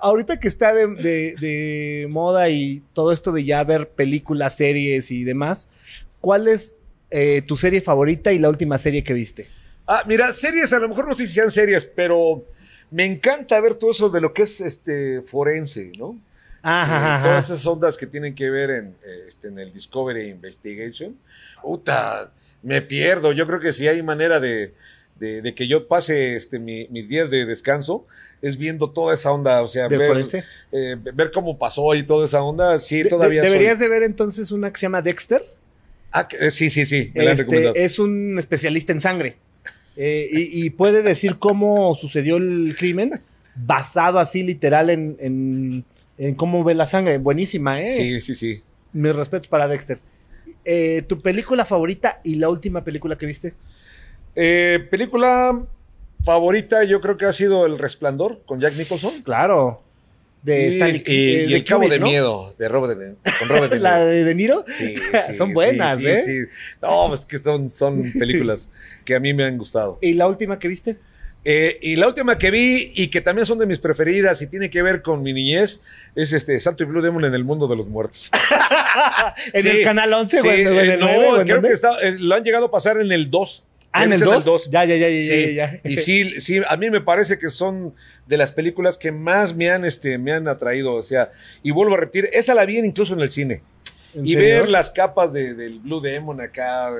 Ahorita 0.00 0.38
que 0.40 0.48
está 0.48 0.72
de, 0.74 0.86
de- 0.94 1.34
de 1.40 2.06
moda 2.08 2.48
y 2.48 2.82
todo 2.92 3.12
esto 3.12 3.32
de 3.32 3.44
ya 3.44 3.62
ver 3.64 3.90
películas, 3.90 4.56
series 4.56 5.10
y 5.10 5.24
demás, 5.24 5.68
¿cuál 6.20 6.48
es 6.48 6.76
eh, 7.10 7.42
tu 7.46 7.56
serie 7.56 7.80
favorita 7.80 8.32
y 8.32 8.38
la 8.38 8.48
última 8.48 8.78
serie 8.78 9.04
que 9.04 9.14
viste? 9.14 9.46
Ah, 9.86 10.02
mira, 10.06 10.32
series, 10.32 10.72
a 10.72 10.78
lo 10.78 10.88
mejor 10.88 11.06
no 11.08 11.14
sé 11.14 11.26
si 11.26 11.34
sean 11.34 11.50
series, 11.50 11.84
pero 11.84 12.44
me 12.90 13.04
encanta 13.04 13.60
ver 13.60 13.74
todo 13.74 13.90
eso 13.90 14.08
de 14.10 14.20
lo 14.20 14.32
que 14.32 14.42
es 14.42 14.60
este 14.60 15.22
forense, 15.22 15.92
¿no? 15.98 16.18
Ajá, 16.62 17.18
Eh, 17.20 17.22
todas 17.24 17.44
esas 17.50 17.66
ondas 17.66 17.96
que 17.98 18.06
tienen 18.06 18.34
que 18.34 18.48
ver 18.50 18.70
en, 18.70 18.86
eh, 19.04 19.24
este, 19.28 19.48
en 19.48 19.58
el 19.58 19.72
Discovery 19.72 20.28
Investigation. 20.28 21.16
Puta, 21.62 22.32
me 22.62 22.80
pierdo. 22.82 23.32
Yo 23.32 23.46
creo 23.46 23.60
que 23.60 23.72
si 23.72 23.86
hay 23.88 24.02
manera 24.02 24.40
de, 24.40 24.72
de- 25.18 25.42
de 25.42 25.54
que 25.54 25.66
yo 25.68 25.86
pase 25.88 26.36
este, 26.36 26.58
mi- 26.58 26.88
mis 26.90 27.08
días 27.08 27.30
de 27.30 27.44
descanso, 27.46 28.06
es 28.42 28.56
viendo 28.58 28.90
toda 28.90 29.14
esa 29.14 29.30
onda, 29.32 29.62
o 29.62 29.68
sea, 29.68 29.88
¿De 29.88 29.96
ver, 29.98 30.08
forense? 30.08 30.44
eh, 30.72 30.96
ver 31.14 31.30
cómo 31.30 31.58
pasó 31.58 31.94
y 31.94 32.02
toda 32.02 32.24
esa 32.26 32.42
onda. 32.42 32.78
Sí, 32.78 33.02
De- 33.02 33.10
todavía 33.10 33.40
de- 33.42 33.48
soy- 33.48 33.52
deberías 33.58 33.78
de 33.78 33.88
ver 33.88 34.02
entonces 34.02 34.50
una 34.50 34.70
que 34.72 34.78
se 34.78 34.86
llama 34.86 35.02
Dexter. 35.02 35.42
Ah, 36.12 36.28
que- 36.28 36.50
sí, 36.50 36.70
sí, 36.70 36.84
sí, 36.86 37.10
me 37.14 37.24
la 37.24 37.32
han 37.32 37.38
recomendado. 37.38 37.74
Este, 37.74 37.84
es 37.84 37.98
un 37.98 38.38
especialista 38.38 38.92
en 38.92 39.00
sangre 39.00 39.36
Eh, 39.96 40.28
y, 40.30 40.64
y 40.66 40.70
puede 40.70 41.02
decir 41.02 41.38
cómo 41.38 41.94
sucedió 41.94 42.36
el 42.36 42.74
crimen 42.78 43.20
basado 43.54 44.18
así 44.18 44.42
literal 44.42 44.90
en, 44.90 45.16
en- 45.20 45.84
en 46.18 46.34
cómo 46.34 46.64
ve 46.64 46.74
la 46.74 46.86
sangre. 46.86 47.18
Buenísima, 47.18 47.80
¿eh? 47.80 47.92
Sí, 47.94 48.20
sí, 48.20 48.34
sí. 48.34 48.62
Mis 48.92 49.14
respetos 49.14 49.48
para 49.48 49.68
Dexter. 49.68 49.98
Eh, 50.64 51.02
¿Tu 51.06 51.20
película 51.20 51.64
favorita 51.64 52.20
y 52.24 52.36
la 52.36 52.48
última 52.48 52.82
película 52.84 53.16
que 53.18 53.26
viste? 53.26 53.54
Eh, 54.36 54.86
película 54.90 55.64
favorita, 56.24 56.84
yo 56.84 57.00
creo 57.00 57.16
que 57.16 57.26
ha 57.26 57.32
sido 57.32 57.66
El 57.66 57.78
Resplandor 57.78 58.42
con 58.46 58.60
Jack 58.60 58.74
Nicholson. 58.76 59.22
Claro. 59.24 59.82
De 60.44 60.68
Stanley 60.74 61.02
y- 61.06 61.10
eh, 61.10 61.44
y 61.46 61.50
de 61.50 61.56
El 61.56 61.64
Cabo 61.64 61.88
de 61.88 61.98
¿no? 61.98 62.06
Miedo, 62.06 62.54
de 62.58 62.68
Robert 62.68 62.98
de, 62.98 63.14
con 63.38 63.48
Robert 63.48 63.72
de 63.72 63.78
¿La 63.80 63.96
Niro. 63.98 64.06
de 64.10 64.24
De 64.24 64.34
Niro? 64.34 64.64
Sí, 64.76 64.94
sí, 65.28 65.34
Son 65.34 65.52
buenas, 65.54 65.96
sí, 65.98 66.06
¿eh? 66.06 66.22
sí. 66.22 66.38
No, 66.82 67.06
pues 67.08 67.24
que 67.24 67.38
son, 67.38 67.70
son 67.70 68.02
películas 68.18 68.70
que 69.04 69.14
a 69.14 69.20
mí 69.20 69.32
me 69.34 69.44
han 69.44 69.56
gustado. 69.58 69.98
¿Y 70.02 70.14
la 70.14 70.28
última 70.28 70.58
que 70.58 70.68
viste? 70.68 70.98
Eh, 71.46 71.78
y 71.82 71.96
la 71.96 72.08
última 72.08 72.38
que 72.38 72.50
vi 72.50 72.90
y 72.94 73.08
que 73.08 73.20
también 73.20 73.44
son 73.44 73.58
de 73.58 73.66
mis 73.66 73.78
preferidas 73.78 74.40
y 74.40 74.46
tiene 74.46 74.70
que 74.70 74.80
ver 74.80 75.02
con 75.02 75.22
mi 75.22 75.34
niñez 75.34 75.82
es 76.14 76.32
este 76.32 76.58
Santo 76.58 76.82
y 76.84 76.86
Blue 76.86 77.02
Demon 77.02 77.24
en 77.26 77.34
el 77.34 77.44
mundo 77.44 77.66
de 77.68 77.76
los 77.76 77.86
muertos. 77.88 78.30
¿En 79.52 79.62
Sí, 79.62 79.68
el 79.68 79.82
canal 79.84 80.12
11 80.12 80.40
o 80.40 80.42
sí, 80.42 80.48
en, 80.48 80.66
o 80.68 80.80
en 80.80 80.90
eh, 80.92 80.96
no, 80.96 81.06
9? 81.06 81.26
o 81.28 81.40
en 81.40 81.46
creo 81.46 81.60
que 81.62 81.68
está, 81.72 81.98
eh, 82.02 82.16
lo 82.18 82.34
han 82.34 82.44
llegado 82.44 82.66
a 82.66 82.70
pasar 82.70 82.98
en 82.98 83.12
el 83.12 83.30
2. 83.30 83.66
Ah, 83.96 84.02
en 84.04 84.10
el 84.12 84.16
Ese 84.16 84.24
es 84.24 84.30
2. 84.30 84.44
dos. 84.44 84.70
Ya, 84.70 84.84
ya, 84.84 84.96
ya, 84.96 85.08
ya, 85.08 85.22
Sí, 85.22 85.54
ya, 85.54 85.80
ya. 85.84 85.90
Y 85.90 85.98
sí, 85.98 86.40
sí, 86.40 86.60
a 86.68 86.76
mí 86.76 86.90
me 86.90 87.00
parece 87.00 87.38
que 87.38 87.48
son 87.48 87.94
de 88.26 88.36
las 88.36 88.50
películas 88.50 88.98
que 88.98 89.12
más 89.12 89.54
me 89.54 89.70
han, 89.70 89.84
este, 89.84 90.18
me 90.18 90.32
han 90.32 90.48
atraído. 90.48 90.94
O 90.94 91.02
sea, 91.02 91.30
y 91.62 91.70
vuelvo 91.70 91.94
a 91.94 91.98
repetir, 91.98 92.28
esa 92.32 92.54
la 92.54 92.64
vi 92.66 92.78
incluso 92.78 93.14
en 93.14 93.20
el 93.20 93.30
cine. 93.30 93.62
¿En 94.14 94.26
Y 94.26 94.32
serio? 94.32 94.48
ver 94.48 94.68
las 94.68 94.90
capas 94.90 95.32
de- 95.32 95.54
del 95.54 95.78
Blue 95.78 96.00
Demon 96.00 96.40
acá, 96.40 96.90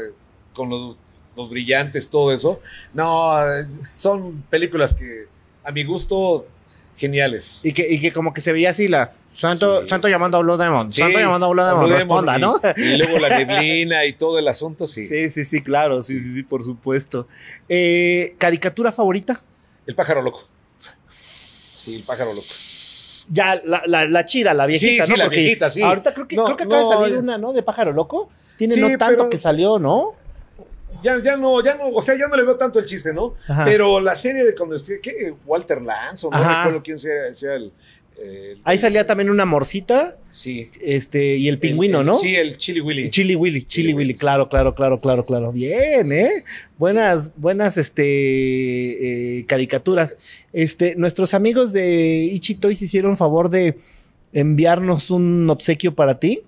con 0.52 0.68
los, 0.70 0.96
los 1.36 1.50
brillantes, 1.50 2.08
todo 2.08 2.32
eso. 2.32 2.60
No, 2.92 3.40
eh, 3.42 3.66
son 3.96 4.42
películas 4.48 4.94
que 4.94 5.24
a 5.64 5.72
mi 5.72 5.82
gusto, 5.82 6.46
geniales. 6.96 7.60
Y 7.62 7.72
que, 7.72 7.86
y 7.92 8.00
que 8.00 8.12
como 8.12 8.32
que 8.32 8.40
se 8.40 8.52
veía 8.52 8.70
así 8.70 8.88
la 8.88 9.12
Santo, 9.28 9.82
Sí. 9.82 9.88
Santo 9.88 10.08
llamando 10.08 10.38
a 10.38 10.40
Blue 10.40 10.56
Demon. 10.56 10.92
Sí, 10.92 11.00
Santo 11.00 11.18
llamando 11.18 11.46
a 11.46 11.48
Blue 11.50 11.62
Demon. 11.64 11.84
Blue 11.86 11.94
responda, 11.94 12.32
Demon 12.34 12.56
¿no? 12.62 12.70
Y, 12.76 12.96
luego 12.96 13.18
la 13.18 13.28
neblina 13.44 14.04
y 14.06 14.12
todo 14.12 14.38
el 14.38 14.46
asunto, 14.48 14.86
sí. 14.86 15.06
Sí, 15.08 15.30
sí, 15.30 15.44
sí, 15.44 15.62
claro. 15.62 16.02
Sí, 16.02 16.18
sí, 16.20 16.34
sí, 16.34 16.42
por 16.42 16.62
supuesto. 16.64 17.26
Eh, 17.68 18.34
¿Caricatura 18.38 18.92
favorita? 18.92 19.40
El 19.86 19.94
pájaro 19.94 20.22
loco. 20.22 20.48
Sí, 21.08 21.96
el 21.96 22.02
pájaro 22.06 22.32
loco. 22.32 22.46
Ya, 23.30 23.60
la, 23.64 23.82
la, 23.86 24.04
la 24.06 24.24
chida, 24.24 24.52
la 24.54 24.66
viejita, 24.66 25.04
Sí, 25.04 25.06
sí, 25.06 25.12
¿no? 25.12 25.16
la 25.16 25.24
Porque 25.24 25.40
viejita, 25.40 25.70
sí. 25.70 25.82
Ahorita 25.82 26.12
creo 26.14 26.28
que, 26.28 26.36
No, 26.36 26.44
creo 26.44 26.56
que 26.56 26.64
acaba 26.64 26.82
no, 26.82 26.90
de 26.90 26.96
salir 26.96 27.14
ya- 27.14 27.20
una, 27.20 27.38
¿no? 27.38 27.52
De 27.52 27.62
pájaro 27.62 27.92
loco. 27.92 28.30
Tiene 28.56 28.76
no 28.76 28.88
tanto 28.98 29.16
pero- 29.16 29.30
que 29.30 29.38
salió, 29.38 29.78
¿no? 29.78 30.12
Ya, 31.04 31.22
ya 31.22 31.36
no, 31.36 31.62
ya 31.62 31.74
no, 31.76 31.88
o 31.90 32.02
sea, 32.02 32.16
ya 32.18 32.26
no 32.28 32.36
le 32.36 32.42
veo 32.42 32.56
tanto 32.56 32.78
el 32.80 32.86
chiste, 32.86 33.12
¿no? 33.12 33.34
Ajá. 33.46 33.64
Pero 33.66 34.00
la 34.00 34.14
serie 34.14 34.42
de 34.42 34.54
cuando 34.54 34.74
esté, 34.74 35.00
¿qué? 35.00 35.34
Walter 35.46 35.82
Lance, 35.82 36.26
o 36.26 36.30
no 36.30 36.36
Ajá. 36.36 36.62
recuerdo 36.64 36.82
quién 36.82 36.98
sea, 36.98 37.32
sea 37.34 37.54
el, 37.56 37.70
el- 38.16 38.60
Ahí 38.64 38.78
salía 38.78 39.04
también 39.06 39.28
una 39.28 39.44
morcita 39.44 40.16
Sí. 40.30 40.70
este, 40.80 41.36
y 41.36 41.48
el 41.48 41.58
pingüino, 41.58 41.98
El- 42.00 42.06
el- 42.06 42.12
¿no? 42.12 42.14
Sí, 42.14 42.34
el 42.34 42.56
Chili 42.56 42.80
Willy. 42.80 43.10
Chili 43.10 43.34
Willy, 43.36 43.60
Chili 43.62 43.66
Chili 43.68 43.86
Willy, 43.94 44.08
Willy, 44.08 44.14
claro, 44.18 44.48
claro, 44.48 44.74
claro, 44.74 44.98
claro, 44.98 45.24
claro. 45.24 45.52
Bien, 45.52 46.10
¿eh? 46.12 46.30
Buenas, 46.78 47.32
buenas, 47.36 47.76
este, 47.76 49.38
eh, 49.38 49.44
caricaturas. 49.46 50.16
Este, 50.52 50.96
nuestros 50.96 51.34
amigos 51.34 51.72
de 51.72 52.28
Ichi 52.32 52.54
Toys 52.54 52.80
hicieron 52.82 53.16
favor 53.16 53.50
de 53.50 53.78
enviarnos 54.32 55.10
un 55.10 55.48
obsequio 55.50 55.94
para 55.94 56.18
ti. 56.18 56.40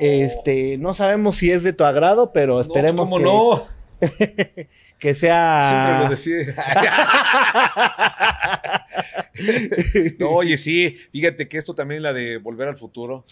Este, 0.00 0.78
no 0.78 0.94
sabemos 0.94 1.36
si 1.36 1.50
es 1.50 1.62
de 1.62 1.72
tu 1.72 1.84
agrado, 1.84 2.32
pero 2.32 2.54
No, 2.54 2.60
esperemos 2.60 3.08
¿Cómo 3.08 3.18
que, 3.18 3.24
no? 3.24 3.66
que 4.98 5.14
Siempre 5.14 5.14
sea. 5.14 6.00
lo 6.04 6.10
decía. 6.10 6.54
no, 10.18 10.30
oye, 10.30 10.56
sí, 10.56 10.96
fíjate 11.12 11.48
que 11.48 11.58
esto 11.58 11.74
también, 11.74 12.02
la 12.02 12.12
de 12.12 12.38
Volver 12.38 12.68
al 12.68 12.76
Futuro. 12.76 13.24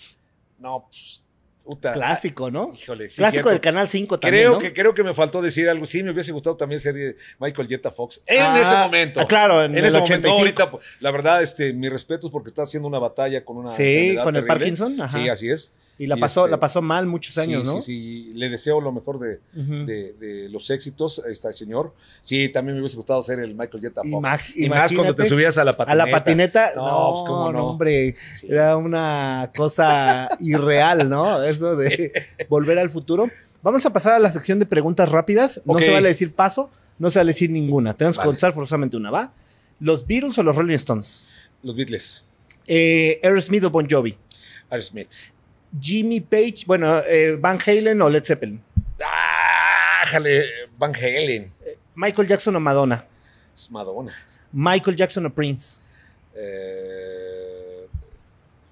No, 0.58 0.86
pues, 0.90 1.22
puta. 1.64 1.92
Clásico, 1.92 2.50
¿no? 2.50 2.72
Híjole, 2.74 3.10
sí, 3.10 3.16
Clásico 3.18 3.34
cierto. 3.48 3.50
del 3.50 3.60
Canal 3.60 3.88
5 3.88 4.18
también. 4.20 4.42
Creo 4.42 4.52
¿no? 4.54 4.58
que, 4.58 4.72
creo 4.72 4.94
que 4.94 5.04
me 5.04 5.14
faltó 5.14 5.40
decir 5.42 5.68
algo. 5.68 5.86
Sí, 5.86 6.02
me 6.02 6.10
hubiese 6.12 6.32
gustado 6.32 6.56
también 6.56 6.80
ser 6.80 6.94
de 6.94 7.16
Michael 7.38 7.68
Jetta 7.68 7.90
Fox 7.90 8.22
en 8.26 8.40
Ah, 8.42 8.58
ese 8.60 8.74
momento. 8.74 9.20
ah, 9.20 9.26
claro, 9.26 9.62
en, 9.62 9.72
En, 9.72 9.78
el 9.78 9.84
ese 9.84 9.98
momento, 9.98 10.14
85. 10.28 10.28
no, 10.34 10.38
ahorita, 10.40 10.70
pues, 10.70 10.86
la 11.00 11.10
verdad, 11.10 11.42
este, 11.42 11.72
mis 11.72 11.90
respetos 11.90 12.30
porque 12.30 12.48
está 12.48 12.62
haciendo 12.62 12.88
una 12.88 12.98
batalla 12.98 13.44
con 13.44 13.58
una. 13.58 13.70
Sí, 13.70 14.16
con 14.22 14.34
el 14.36 14.42
terrible. 14.42 14.46
Parkinson, 14.46 15.00
ajá. 15.00 15.18
Sí, 15.18 15.28
así 15.28 15.50
es. 15.50 15.72
Y 16.00 16.06
la 16.06 16.16
y 16.16 16.20
pasó, 16.20 16.42
este- 16.44 16.52
la 16.52 16.60
pasó 16.60 16.80
mal 16.80 17.06
muchos 17.06 17.36
años, 17.38 17.62
sí, 17.66 17.74
¿no? 17.74 17.82
Sí, 17.82 18.28
sí, 18.28 18.32
le 18.34 18.48
deseo 18.50 18.80
lo 18.80 18.92
mejor 18.92 19.18
de, 19.18 19.40
Ujú. 19.60 19.84
de- 19.84 20.12
de 20.12 20.48
los 20.48 20.70
éxitos 20.70 21.20
a 21.26 21.28
este 21.28 21.52
señor. 21.52 21.92
Sí, 22.22 22.48
también 22.50 22.76
me 22.76 22.80
hubiese 22.82 22.96
gustado 22.96 23.20
ser 23.24 23.40
el 23.40 23.54
Michael 23.54 23.80
Jetta 23.82 24.02
Fox. 24.02 24.12
Imag- 24.12 24.52
y 24.54 24.68
más 24.68 24.92
cuando 24.92 25.14
te 25.14 25.26
subías 25.26 25.58
a 25.58 25.64
la 25.64 25.72
A 25.72 25.76
patineta. 25.76 26.04
la 26.06 26.10
patineta, 26.12 26.70
No, 26.76 26.86
no, 26.86 27.10
pues, 27.10 27.22
cómo 27.28 27.52
no. 27.52 27.66
hombre, 27.66 28.14
Sí. 28.34 28.46
era 28.48 28.76
una 28.76 29.50
cosa 29.56 30.28
irreal, 30.40 31.08
¿no? 31.10 31.42
Eso 31.42 31.74
de 31.74 32.12
volver 32.48 32.78
al 32.78 32.90
futuro. 32.90 33.28
Vamos 33.62 33.84
a 33.84 33.92
pasar 33.92 34.12
a 34.12 34.18
la 34.20 34.30
sección 34.30 34.60
de 34.60 34.66
preguntas 34.66 35.08
rápidas. 35.10 35.62
No 35.64 35.72
Ok. 35.72 35.80
se 35.80 35.90
vale 35.90 36.08
decir 36.10 36.32
paso, 36.32 36.70
no 37.00 37.10
se 37.10 37.18
vale 37.18 37.32
decir 37.32 37.50
ninguna. 37.50 37.94
Tenemos 37.94 38.16
que 38.18 38.24
contestar 38.24 38.52
forzosamente 38.54 38.96
una, 38.96 39.10
¿va? 39.10 39.32
¿Los 39.80 40.06
Beatles 40.06 40.38
o 40.38 40.44
los 40.44 40.54
Rolling 40.54 40.74
Stones? 40.76 41.24
Los 41.64 41.74
Beatles. 41.74 42.24
Eh, 42.68 43.18
Aerosmith 43.24 43.64
o 43.64 43.70
Bon 43.70 43.84
Jovi. 43.90 44.16
Aerosmith. 44.70 45.08
Jimmy 45.80 46.20
Page, 46.20 46.64
bueno, 46.66 46.98
eh, 47.06 47.36
Van 47.40 47.58
Halen 47.64 48.00
o 48.02 48.08
Led 48.08 48.24
Zeppelin. 48.24 48.62
¡Ah! 49.04 50.04
Jale, 50.06 50.44
Van 50.78 50.94
Halen. 50.94 51.50
Michael 51.94 52.28
Jackson 52.28 52.56
o 52.56 52.60
Madonna. 52.60 53.04
Es 53.54 53.70
Madonna. 53.70 54.12
Michael 54.52 54.96
Jackson 54.96 55.26
o 55.26 55.34
Prince. 55.34 55.84
Eh, 56.34 57.86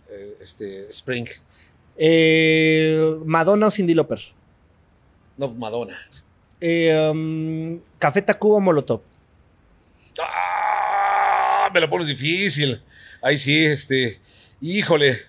eh, 0.08 0.36
este, 0.40 0.88
Spring. 0.90 1.28
Eh, 1.96 3.18
Madonna 3.24 3.66
o 3.66 3.70
Cindy 3.70 3.94
Lauper. 3.94 4.20
No, 5.36 5.50
Madonna. 5.50 5.96
Eh, 6.60 7.10
um, 7.10 7.78
Café 7.98 8.22
Tacuba 8.22 8.56
o 8.56 8.60
Molotov. 8.60 9.02
¡Ah! 10.22 11.70
Me 11.74 11.80
la 11.80 11.90
pones 11.90 12.06
difícil. 12.06 12.80
Ahí 13.20 13.36
sí, 13.36 13.64
este. 13.64 14.20
Híjole. 14.60 15.20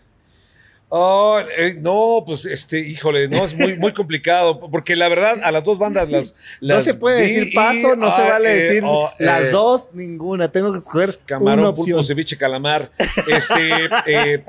Ah, 0.89 1.43
eh, 1.57 1.75
no, 1.81 2.23
pues 2.25 2.45
este, 2.45 2.79
híjole, 2.79 3.27
no 3.27 3.43
es 3.43 3.53
muy, 3.53 3.77
muy 3.77 3.91
complicado. 3.91 4.59
Porque 4.59 4.95
la 4.95 5.09
verdad, 5.09 5.37
a 5.43 5.51
las 5.51 5.63
dos 5.65 5.77
bandas 5.77 6.09
las. 6.09 6.35
No 6.61 6.79
se 6.81 6.93
puede 6.93 7.23
decir 7.23 7.53
paso, 7.53 7.95
no 7.97 8.09
se 8.09 8.21
ah, 8.21 8.29
vale 8.29 8.51
eh, 8.51 8.63
decir 8.63 8.83
oh, 8.85 9.09
las 9.19 9.47
eh, 9.47 9.49
dos, 9.49 9.93
ninguna. 9.93 10.49
Tengo 10.49 10.71
que 10.71 10.79
escoger 10.79 11.09
Camarón, 11.25 11.65
una 11.65 11.75
pulpo, 11.75 12.03
ceviche, 12.03 12.37
calamar. 12.37 12.91
Este. 13.27 13.89
eh, 14.07 14.45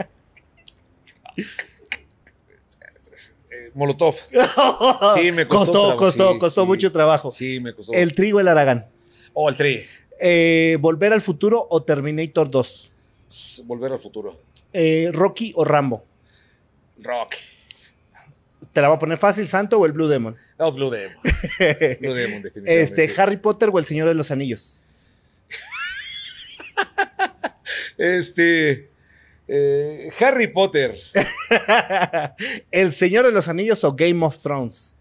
Molotov. 3.75 4.15
Sí, 5.17 5.33
me 5.33 5.47
costó 5.49 5.97
Costó, 5.97 5.97
costó, 5.97 6.33
sí, 6.35 6.39
costó 6.39 6.61
sí. 6.63 6.67
mucho 6.69 6.93
trabajo. 6.93 7.33
Sí, 7.33 7.59
me 7.59 7.75
costó. 7.75 7.93
El 7.93 8.15
trigo, 8.15 8.39
el 8.39 8.47
Aragán. 8.47 8.87
Oh, 9.33 9.49
el 9.49 9.57
tri. 9.57 9.85
Volver 10.79 11.13
al 11.13 11.21
futuro 11.21 11.67
o 11.69 11.83
Terminator 11.83 12.49
2. 12.49 12.93
S- 13.29 13.63
Volver 13.67 13.93
al 13.93 13.99
futuro. 13.99 14.41
Rocky 15.13 15.53
o 15.57 15.65
Rambo. 15.65 16.05
Rock. 16.99 17.35
Te 18.73 18.81
la 18.83 18.89
voy 18.89 18.97
a 18.97 19.01
poner 19.01 19.19
fácil, 19.19 19.47
Santo 19.49 19.79
o 19.79 19.87
el 19.87 19.93
Blue 19.93 20.09
Demon. 20.09 20.37
No, 20.59 20.71
Blue 20.73 20.91
Demon. 20.91 21.17
Blue 22.01 22.15
Demon, 22.15 22.43
definitivamente. 22.43 22.83
Este, 22.83 23.21
Harry 23.21 23.37
Potter 23.39 23.71
o 23.73 23.79
el 23.79 23.85
Señor 23.85 24.09
de 24.09 24.15
los 24.15 24.31
Anillos. 24.31 24.81
Este. 27.97 28.89
eh, 29.49 30.11
Harry 30.21 30.49
Potter. 30.49 30.97
el 32.71 32.93
Señor 32.93 33.27
de 33.27 33.33
los 33.33 33.49
Anillos 33.49 33.83
o 33.85 33.95
Game 33.95 34.25
of 34.25 34.39
Thrones. 34.39 34.99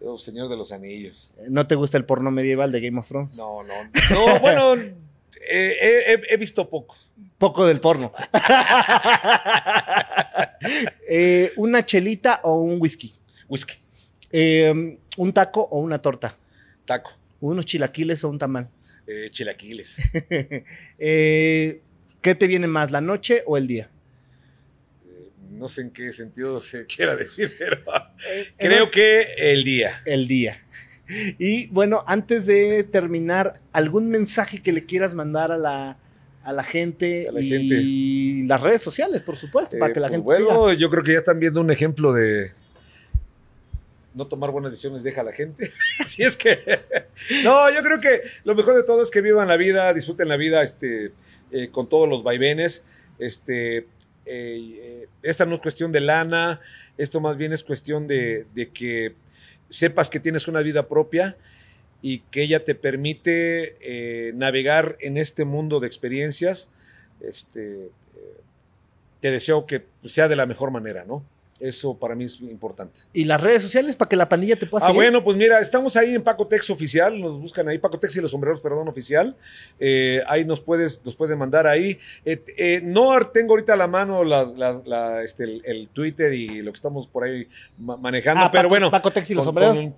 Oh, 0.00 0.18
Señor 0.18 0.48
de 0.48 0.56
los 0.56 0.72
Anillos. 0.72 1.32
¿No 1.48 1.66
te 1.66 1.76
gusta 1.76 1.96
el 1.96 2.04
porno 2.04 2.30
medieval 2.32 2.72
de 2.72 2.80
Game 2.80 2.98
of 2.98 3.06
Thrones? 3.08 3.36
No, 3.38 3.62
no. 3.62 3.74
No, 4.10 4.40
bueno, 4.40 4.74
eh, 5.48 5.76
he, 5.80 6.12
he- 6.12 6.34
he 6.34 6.36
visto 6.36 6.68
poco. 6.68 6.96
Poco 7.42 7.66
del 7.66 7.80
porno. 7.80 8.12
Eh, 11.14 11.52
¿Una 11.56 11.84
chelita 11.84 12.38
o 12.44 12.60
un 12.60 12.80
whisky? 12.80 13.12
Whisky, 13.48 13.74
Eh, 14.30 14.96
¿Un 15.16 15.32
taco 15.32 15.62
o 15.62 15.80
una 15.80 15.98
torta? 16.00 16.34
taco, 16.86 17.10
¿Unos 17.40 17.66
chilaquiles 17.66 18.22
o 18.22 18.30
un 18.30 18.38
tamal? 18.38 18.70
eh, 19.08 19.28
chilaquiles. 19.30 19.98
Eh, 20.98 21.80
¿Qué 22.20 22.34
te 22.36 22.46
viene 22.46 22.68
más, 22.68 22.92
la 22.92 23.00
noche 23.00 23.42
o 23.46 23.56
el 23.56 23.66
día? 23.66 23.90
No 25.50 25.68
sé 25.68 25.80
en 25.82 25.90
qué 25.90 26.12
sentido 26.12 26.60
se 26.60 26.86
quiera 26.86 27.16
decir, 27.16 27.52
pero 27.58 27.82
Eh, 28.30 28.54
creo 28.56 28.90
que 28.92 29.26
el 29.38 29.64
día. 29.64 30.00
El 30.06 30.28
día. 30.28 30.56
Y 31.40 31.66
bueno, 31.66 32.04
antes 32.06 32.46
de 32.46 32.84
terminar, 32.84 33.60
¿algún 33.72 34.08
mensaje 34.08 34.62
que 34.62 34.72
le 34.72 34.86
quieras 34.86 35.14
mandar 35.14 35.50
a 35.50 35.58
la, 35.58 35.98
a 36.44 36.52
la 36.52 36.62
gente 36.62 37.28
A 37.28 37.32
la 37.32 37.40
y 37.40 38.44
las 38.46 38.60
redes 38.60 38.82
sociales, 38.82 39.22
por 39.22 39.36
supuesto, 39.36 39.78
para 39.78 39.90
Eh, 39.90 39.94
que 39.94 40.00
la 40.00 40.08
pues 40.08 40.38
gente 40.38 40.44
bueno, 40.44 40.70
siga? 40.70 40.80
yo 40.80 40.90
creo 40.90 41.04
que 41.04 41.12
ya 41.12 41.18
están 41.18 41.38
viendo 41.38 41.60
un 41.60 41.70
ejemplo 41.70 42.12
de 42.12 42.52
no 44.14 44.26
tomar 44.26 44.50
buenas 44.50 44.70
decisiones 44.70 45.02
deja 45.02 45.22
a 45.22 45.24
la 45.24 45.32
gente. 45.32 45.70
Así 46.00 46.22
es 46.22 46.36
que 46.36 46.58
no, 47.44 47.70
yo 47.70 47.82
creo 47.82 48.00
que 48.00 48.20
lo 48.44 48.54
mejor 48.54 48.74
de 48.74 48.82
todo 48.82 49.02
es 49.02 49.10
que 49.10 49.20
vivan 49.20 49.48
la 49.48 49.56
vida, 49.56 49.92
disfruten 49.94 50.28
la 50.28 50.36
vida, 50.36 50.62
este, 50.62 51.12
eh, 51.50 51.68
con 51.70 51.88
todos 51.88 52.08
los 52.08 52.22
vaivenes. 52.22 52.86
Este, 53.18 53.86
eh, 54.26 55.08
esta 55.22 55.46
no 55.46 55.54
es 55.54 55.60
cuestión 55.60 55.92
de 55.92 56.00
lana, 56.00 56.60
esto 56.98 57.20
más 57.20 57.36
bien 57.36 57.52
es 57.52 57.62
cuestión 57.64 58.06
de, 58.06 58.46
de 58.54 58.70
que 58.70 59.14
sepas 59.68 60.10
que 60.10 60.20
tienes 60.20 60.48
una 60.48 60.60
vida 60.60 60.88
propia 60.88 61.36
y 62.02 62.18
que 62.30 62.42
ella 62.42 62.64
te 62.64 62.74
permite 62.74 63.76
eh, 63.80 64.32
navegar 64.34 64.96
en 65.00 65.16
este 65.16 65.44
mundo 65.44 65.80
de 65.80 65.86
experiencias. 65.86 66.72
Este, 67.20 67.86
eh, 67.86 67.90
te 69.20 69.30
deseo 69.30 69.66
que 69.66 69.84
sea 70.04 70.28
de 70.28 70.36
la 70.36 70.46
mejor 70.46 70.70
manera, 70.72 71.04
¿no? 71.06 71.24
Eso 71.60 71.96
para 71.96 72.16
mí 72.16 72.24
es 72.24 72.40
importante. 72.40 73.02
Y 73.12 73.24
las 73.24 73.40
redes 73.40 73.62
sociales 73.62 73.94
para 73.94 74.08
que 74.08 74.16
la 74.16 74.28
pandilla 74.28 74.56
te 74.56 74.66
pueda 74.66 74.84
Ah, 74.84 74.88
seguir. 74.88 74.96
bueno, 75.00 75.22
pues 75.22 75.36
mira, 75.36 75.60
estamos 75.60 75.96
ahí 75.96 76.12
en 76.12 76.24
Paco 76.24 76.48
Tex 76.48 76.70
Oficial, 76.70 77.20
nos 77.20 77.38
buscan 77.38 77.68
ahí, 77.68 77.78
Paco 77.78 78.00
Tex 78.00 78.16
y 78.16 78.20
los 78.20 78.32
sombreros, 78.32 78.60
perdón, 78.60 78.88
oficial. 78.88 79.36
Eh, 79.78 80.22
ahí 80.26 80.44
nos 80.44 80.60
puedes, 80.60 81.04
nos 81.04 81.14
pueden 81.14 81.38
mandar 81.38 81.68
ahí. 81.68 82.00
Eh, 82.24 82.42
eh, 82.58 82.80
no 82.82 83.16
tengo 83.28 83.52
ahorita 83.52 83.74
a 83.74 83.76
la 83.76 83.86
mano 83.86 84.24
la, 84.24 84.42
la- 84.42 84.82
la, 84.84 85.22
este, 85.22 85.44
el, 85.44 85.62
el 85.64 85.88
Twitter 85.90 86.34
y 86.34 86.62
lo 86.62 86.72
que 86.72 86.76
estamos 86.78 87.06
por 87.06 87.22
ahí 87.22 87.46
ma- 87.78 87.96
manejando, 87.96 88.42
Ah, 88.42 88.50
pero 88.50 88.62
Paco- 88.64 88.68
bueno. 88.70 88.90
Paco 88.90 89.12
Tex 89.12 89.30
y 89.30 89.34
los 89.34 89.44
con- 89.44 89.54
sombreros. 89.54 89.76
con- 89.76 89.96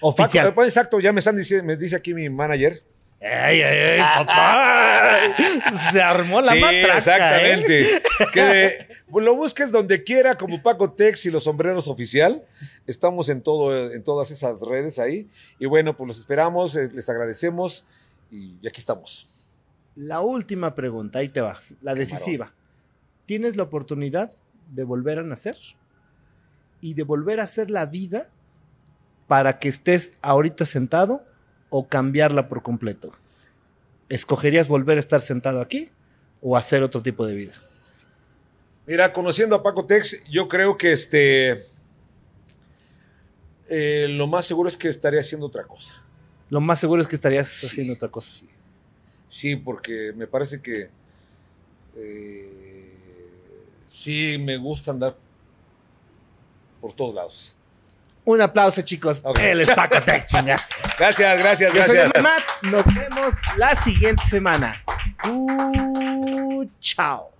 Oficial. 0.00 0.48
Paco, 0.48 0.64
exacto, 0.64 1.00
ya 1.00 1.12
me 1.12 1.20
están 1.20 1.36
diciendo, 1.36 1.66
me 1.66 1.76
dice 1.76 1.96
aquí 1.96 2.14
mi 2.14 2.28
manager. 2.28 2.82
¡Ay, 3.20 3.62
ay, 3.62 3.78
ay, 3.78 3.98
papá! 3.98 5.20
Se 5.90 6.02
armó 6.02 6.42
la 6.42 6.52
sí, 6.52 6.60
matraca, 6.60 6.94
¿eh? 6.94 6.96
exactamente. 6.98 8.02
Que 8.32 8.88
lo 9.20 9.34
busques 9.34 9.72
donde 9.72 10.04
quiera, 10.04 10.36
como 10.36 10.62
Paco 10.62 10.92
Tex 10.92 11.26
y 11.26 11.30
los 11.30 11.44
sombreros 11.44 11.88
oficial. 11.88 12.44
Estamos 12.86 13.28
en 13.30 13.40
todo, 13.40 13.92
en 13.92 14.04
todas 14.04 14.30
esas 14.30 14.60
redes 14.60 14.98
ahí. 14.98 15.28
Y 15.58 15.66
bueno, 15.66 15.96
pues 15.96 16.08
los 16.08 16.18
esperamos, 16.18 16.76
eh, 16.76 16.90
les 16.92 17.08
agradecemos 17.08 17.86
y 18.30 18.66
aquí 18.66 18.80
estamos. 18.80 19.26
La 19.94 20.20
última 20.20 20.74
pregunta, 20.74 21.20
ahí 21.20 21.30
te 21.30 21.40
va, 21.40 21.58
la 21.80 21.94
decisiva. 21.94 22.52
¿Tienes 23.24 23.56
la 23.56 23.62
oportunidad 23.62 24.30
de 24.70 24.84
volver 24.84 25.18
a 25.18 25.22
nacer? 25.22 25.56
Y 26.82 26.94
de 26.94 27.02
volver 27.02 27.40
a 27.40 27.44
hacer 27.44 27.70
la 27.70 27.86
vida 27.86 28.26
para 29.26 29.58
que 29.58 29.68
estés 29.68 30.18
ahorita 30.22 30.66
sentado 30.66 31.26
o 31.70 31.88
cambiarla 31.88 32.48
por 32.48 32.62
completo? 32.62 33.12
¿Escogerías 34.08 34.68
volver 34.68 34.98
a 34.98 35.00
estar 35.00 35.20
sentado 35.20 35.60
aquí 35.60 35.90
o 36.40 36.56
hacer 36.56 36.82
otro 36.82 37.02
tipo 37.02 37.26
de 37.26 37.34
vida? 37.34 37.52
Mira, 38.86 39.12
conociendo 39.12 39.56
a 39.56 39.62
Paco 39.62 39.84
Tex, 39.84 40.24
yo 40.30 40.46
creo 40.46 40.76
que 40.76 40.92
este. 40.92 41.64
eh, 43.68 44.06
lo 44.10 44.26
más 44.28 44.46
seguro 44.46 44.68
es 44.68 44.76
que 44.76 44.88
estaría 44.88 45.20
haciendo 45.20 45.46
otra 45.46 45.64
cosa. 45.64 46.04
Lo 46.50 46.60
más 46.60 46.78
seguro 46.78 47.02
es 47.02 47.08
que 47.08 47.16
estarías 47.16 47.64
haciendo 47.64 47.94
otra 47.94 48.08
cosa. 48.08 48.30
Sí, 48.30 48.48
Sí, 49.28 49.56
porque 49.56 50.12
me 50.14 50.28
parece 50.28 50.62
que. 50.62 50.88
eh, 51.96 52.92
sí, 53.86 54.38
me 54.38 54.56
gusta 54.56 54.92
andar 54.92 55.16
por 56.80 56.92
todos 56.92 57.14
lados. 57.16 57.56
Un 58.26 58.40
aplauso, 58.40 58.82
chicos. 58.82 59.20
Ok. 59.24 59.38
Él 59.38 59.60
es 59.60 59.70
Paco 59.70 60.00
Tech, 60.02 60.24
chinga. 60.24 60.56
Gracias, 60.98 61.38
gracias, 61.38 61.72
Yo 61.74 61.84
soy 61.84 61.94
gracias. 61.96 62.14
el 62.14 62.22
Matt. 62.22 62.42
Nos 62.62 62.84
vemos 62.86 63.34
la 63.56 63.76
siguiente 63.76 64.24
semana. 64.24 64.74
Uh, 65.28 66.64
chao. 66.80 67.35